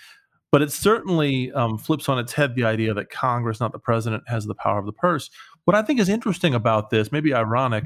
but 0.51 0.61
it 0.61 0.71
certainly 0.71 1.51
um, 1.53 1.77
flips 1.77 2.09
on 2.09 2.19
its 2.19 2.33
head 2.33 2.55
the 2.55 2.65
idea 2.65 2.93
that 2.93 3.09
Congress, 3.09 3.59
not 3.59 3.71
the 3.71 3.79
president, 3.79 4.23
has 4.27 4.45
the 4.45 4.55
power 4.55 4.79
of 4.79 4.85
the 4.85 4.91
purse. 4.91 5.29
What 5.65 5.75
I 5.75 5.81
think 5.81 5.99
is 5.99 6.09
interesting 6.09 6.53
about 6.53 6.89
this, 6.89 7.11
maybe 7.11 7.33
ironic, 7.33 7.85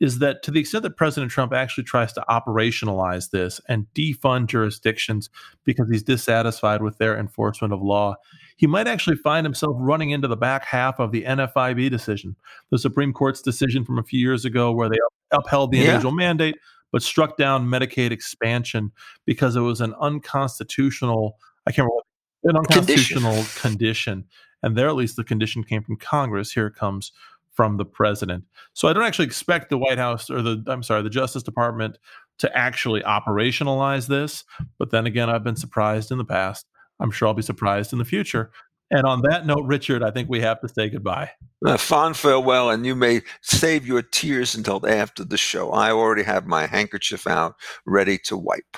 is 0.00 0.18
that 0.18 0.42
to 0.42 0.50
the 0.50 0.60
extent 0.60 0.82
that 0.82 0.96
President 0.96 1.30
Trump 1.30 1.52
actually 1.52 1.84
tries 1.84 2.12
to 2.14 2.24
operationalize 2.28 3.30
this 3.30 3.60
and 3.68 3.86
defund 3.94 4.46
jurisdictions 4.46 5.28
because 5.64 5.88
he's 5.90 6.02
dissatisfied 6.02 6.82
with 6.82 6.96
their 6.98 7.18
enforcement 7.18 7.72
of 7.72 7.82
law, 7.82 8.16
he 8.56 8.66
might 8.66 8.88
actually 8.88 9.16
find 9.16 9.44
himself 9.44 9.76
running 9.78 10.10
into 10.10 10.26
the 10.26 10.36
back 10.36 10.64
half 10.64 10.98
of 10.98 11.12
the 11.12 11.24
NFIB 11.24 11.90
decision, 11.90 12.34
the 12.70 12.78
Supreme 12.78 13.12
Court's 13.12 13.42
decision 13.42 13.84
from 13.84 13.98
a 13.98 14.02
few 14.02 14.18
years 14.18 14.44
ago 14.44 14.72
where 14.72 14.88
they 14.88 14.98
upheld 15.32 15.70
the 15.70 15.78
yeah. 15.78 15.84
individual 15.84 16.12
mandate 16.12 16.56
but 16.92 17.02
struck 17.02 17.36
down 17.36 17.68
Medicaid 17.68 18.10
expansion 18.10 18.90
because 19.24 19.56
it 19.56 19.60
was 19.60 19.80
an 19.80 19.94
unconstitutional, 20.00 21.36
I 21.70 21.72
can't 21.72 21.88
remember, 21.88 22.02
an 22.44 22.56
unconstitutional 22.56 23.32
condition. 23.32 23.60
condition. 23.60 24.24
And 24.62 24.76
there, 24.76 24.88
at 24.88 24.96
least, 24.96 25.14
the 25.14 25.24
condition 25.24 25.62
came 25.62 25.82
from 25.82 25.96
Congress. 25.96 26.50
Here 26.50 26.66
it 26.66 26.74
comes 26.74 27.12
from 27.52 27.76
the 27.76 27.84
president. 27.84 28.44
So 28.72 28.88
I 28.88 28.92
don't 28.92 29.04
actually 29.04 29.26
expect 29.26 29.70
the 29.70 29.78
White 29.78 29.98
House 29.98 30.30
or 30.30 30.42
the 30.42 30.64
I'm 30.66 30.82
sorry, 30.82 31.02
the 31.02 31.10
Justice 31.10 31.44
Department 31.44 31.96
to 32.40 32.56
actually 32.56 33.02
operationalize 33.02 34.08
this. 34.08 34.44
But 34.78 34.90
then 34.90 35.06
again, 35.06 35.30
I've 35.30 35.44
been 35.44 35.56
surprised 35.56 36.10
in 36.10 36.18
the 36.18 36.24
past. 36.24 36.66
I'm 36.98 37.12
sure 37.12 37.28
I'll 37.28 37.34
be 37.34 37.42
surprised 37.42 37.92
in 37.92 38.00
the 38.00 38.04
future. 38.04 38.50
And 38.90 39.06
on 39.06 39.22
that 39.30 39.46
note, 39.46 39.64
Richard, 39.66 40.02
I 40.02 40.10
think 40.10 40.28
we 40.28 40.40
have 40.40 40.60
to 40.62 40.68
say 40.68 40.88
goodbye. 40.90 41.30
A 41.64 41.78
fond 41.78 42.16
farewell, 42.16 42.70
and 42.70 42.84
you 42.84 42.96
may 42.96 43.22
save 43.42 43.86
your 43.86 44.02
tears 44.02 44.56
until 44.56 44.84
after 44.88 45.22
the 45.22 45.38
show. 45.38 45.70
I 45.70 45.92
already 45.92 46.24
have 46.24 46.48
my 46.48 46.66
handkerchief 46.66 47.28
out, 47.28 47.54
ready 47.86 48.18
to 48.24 48.36
wipe. 48.36 48.76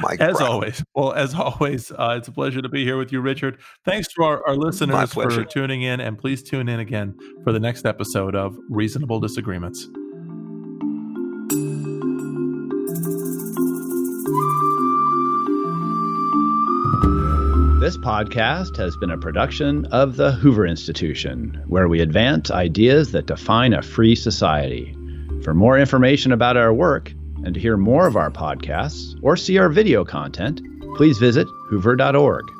Mike 0.00 0.20
as 0.20 0.36
Brown. 0.36 0.50
always. 0.50 0.84
Well, 0.94 1.12
as 1.12 1.34
always, 1.34 1.90
uh, 1.92 2.14
it's 2.16 2.28
a 2.28 2.32
pleasure 2.32 2.62
to 2.62 2.68
be 2.68 2.84
here 2.84 2.96
with 2.96 3.12
you, 3.12 3.20
Richard. 3.20 3.58
Thanks 3.84 4.08
to 4.14 4.22
our, 4.22 4.46
our 4.46 4.56
listeners 4.56 5.12
for 5.12 5.44
tuning 5.44 5.82
in, 5.82 6.00
and 6.00 6.18
please 6.18 6.42
tune 6.42 6.68
in 6.68 6.80
again 6.80 7.16
for 7.44 7.52
the 7.52 7.60
next 7.60 7.86
episode 7.86 8.34
of 8.34 8.56
Reasonable 8.68 9.20
Disagreements. 9.20 9.88
This 17.80 17.96
podcast 17.96 18.76
has 18.76 18.94
been 18.98 19.10
a 19.10 19.16
production 19.16 19.86
of 19.86 20.16
the 20.16 20.32
Hoover 20.32 20.66
Institution, 20.66 21.62
where 21.66 21.88
we 21.88 22.00
advance 22.00 22.50
ideas 22.50 23.12
that 23.12 23.26
define 23.26 23.72
a 23.72 23.80
free 23.80 24.14
society. 24.14 24.94
For 25.42 25.54
more 25.54 25.78
information 25.78 26.30
about 26.30 26.58
our 26.58 26.74
work, 26.74 27.12
and 27.44 27.54
to 27.54 27.60
hear 27.60 27.76
more 27.76 28.06
of 28.06 28.16
our 28.16 28.30
podcasts 28.30 29.18
or 29.22 29.36
see 29.36 29.58
our 29.58 29.68
video 29.68 30.04
content, 30.04 30.60
please 30.96 31.18
visit 31.18 31.46
hoover.org. 31.68 32.50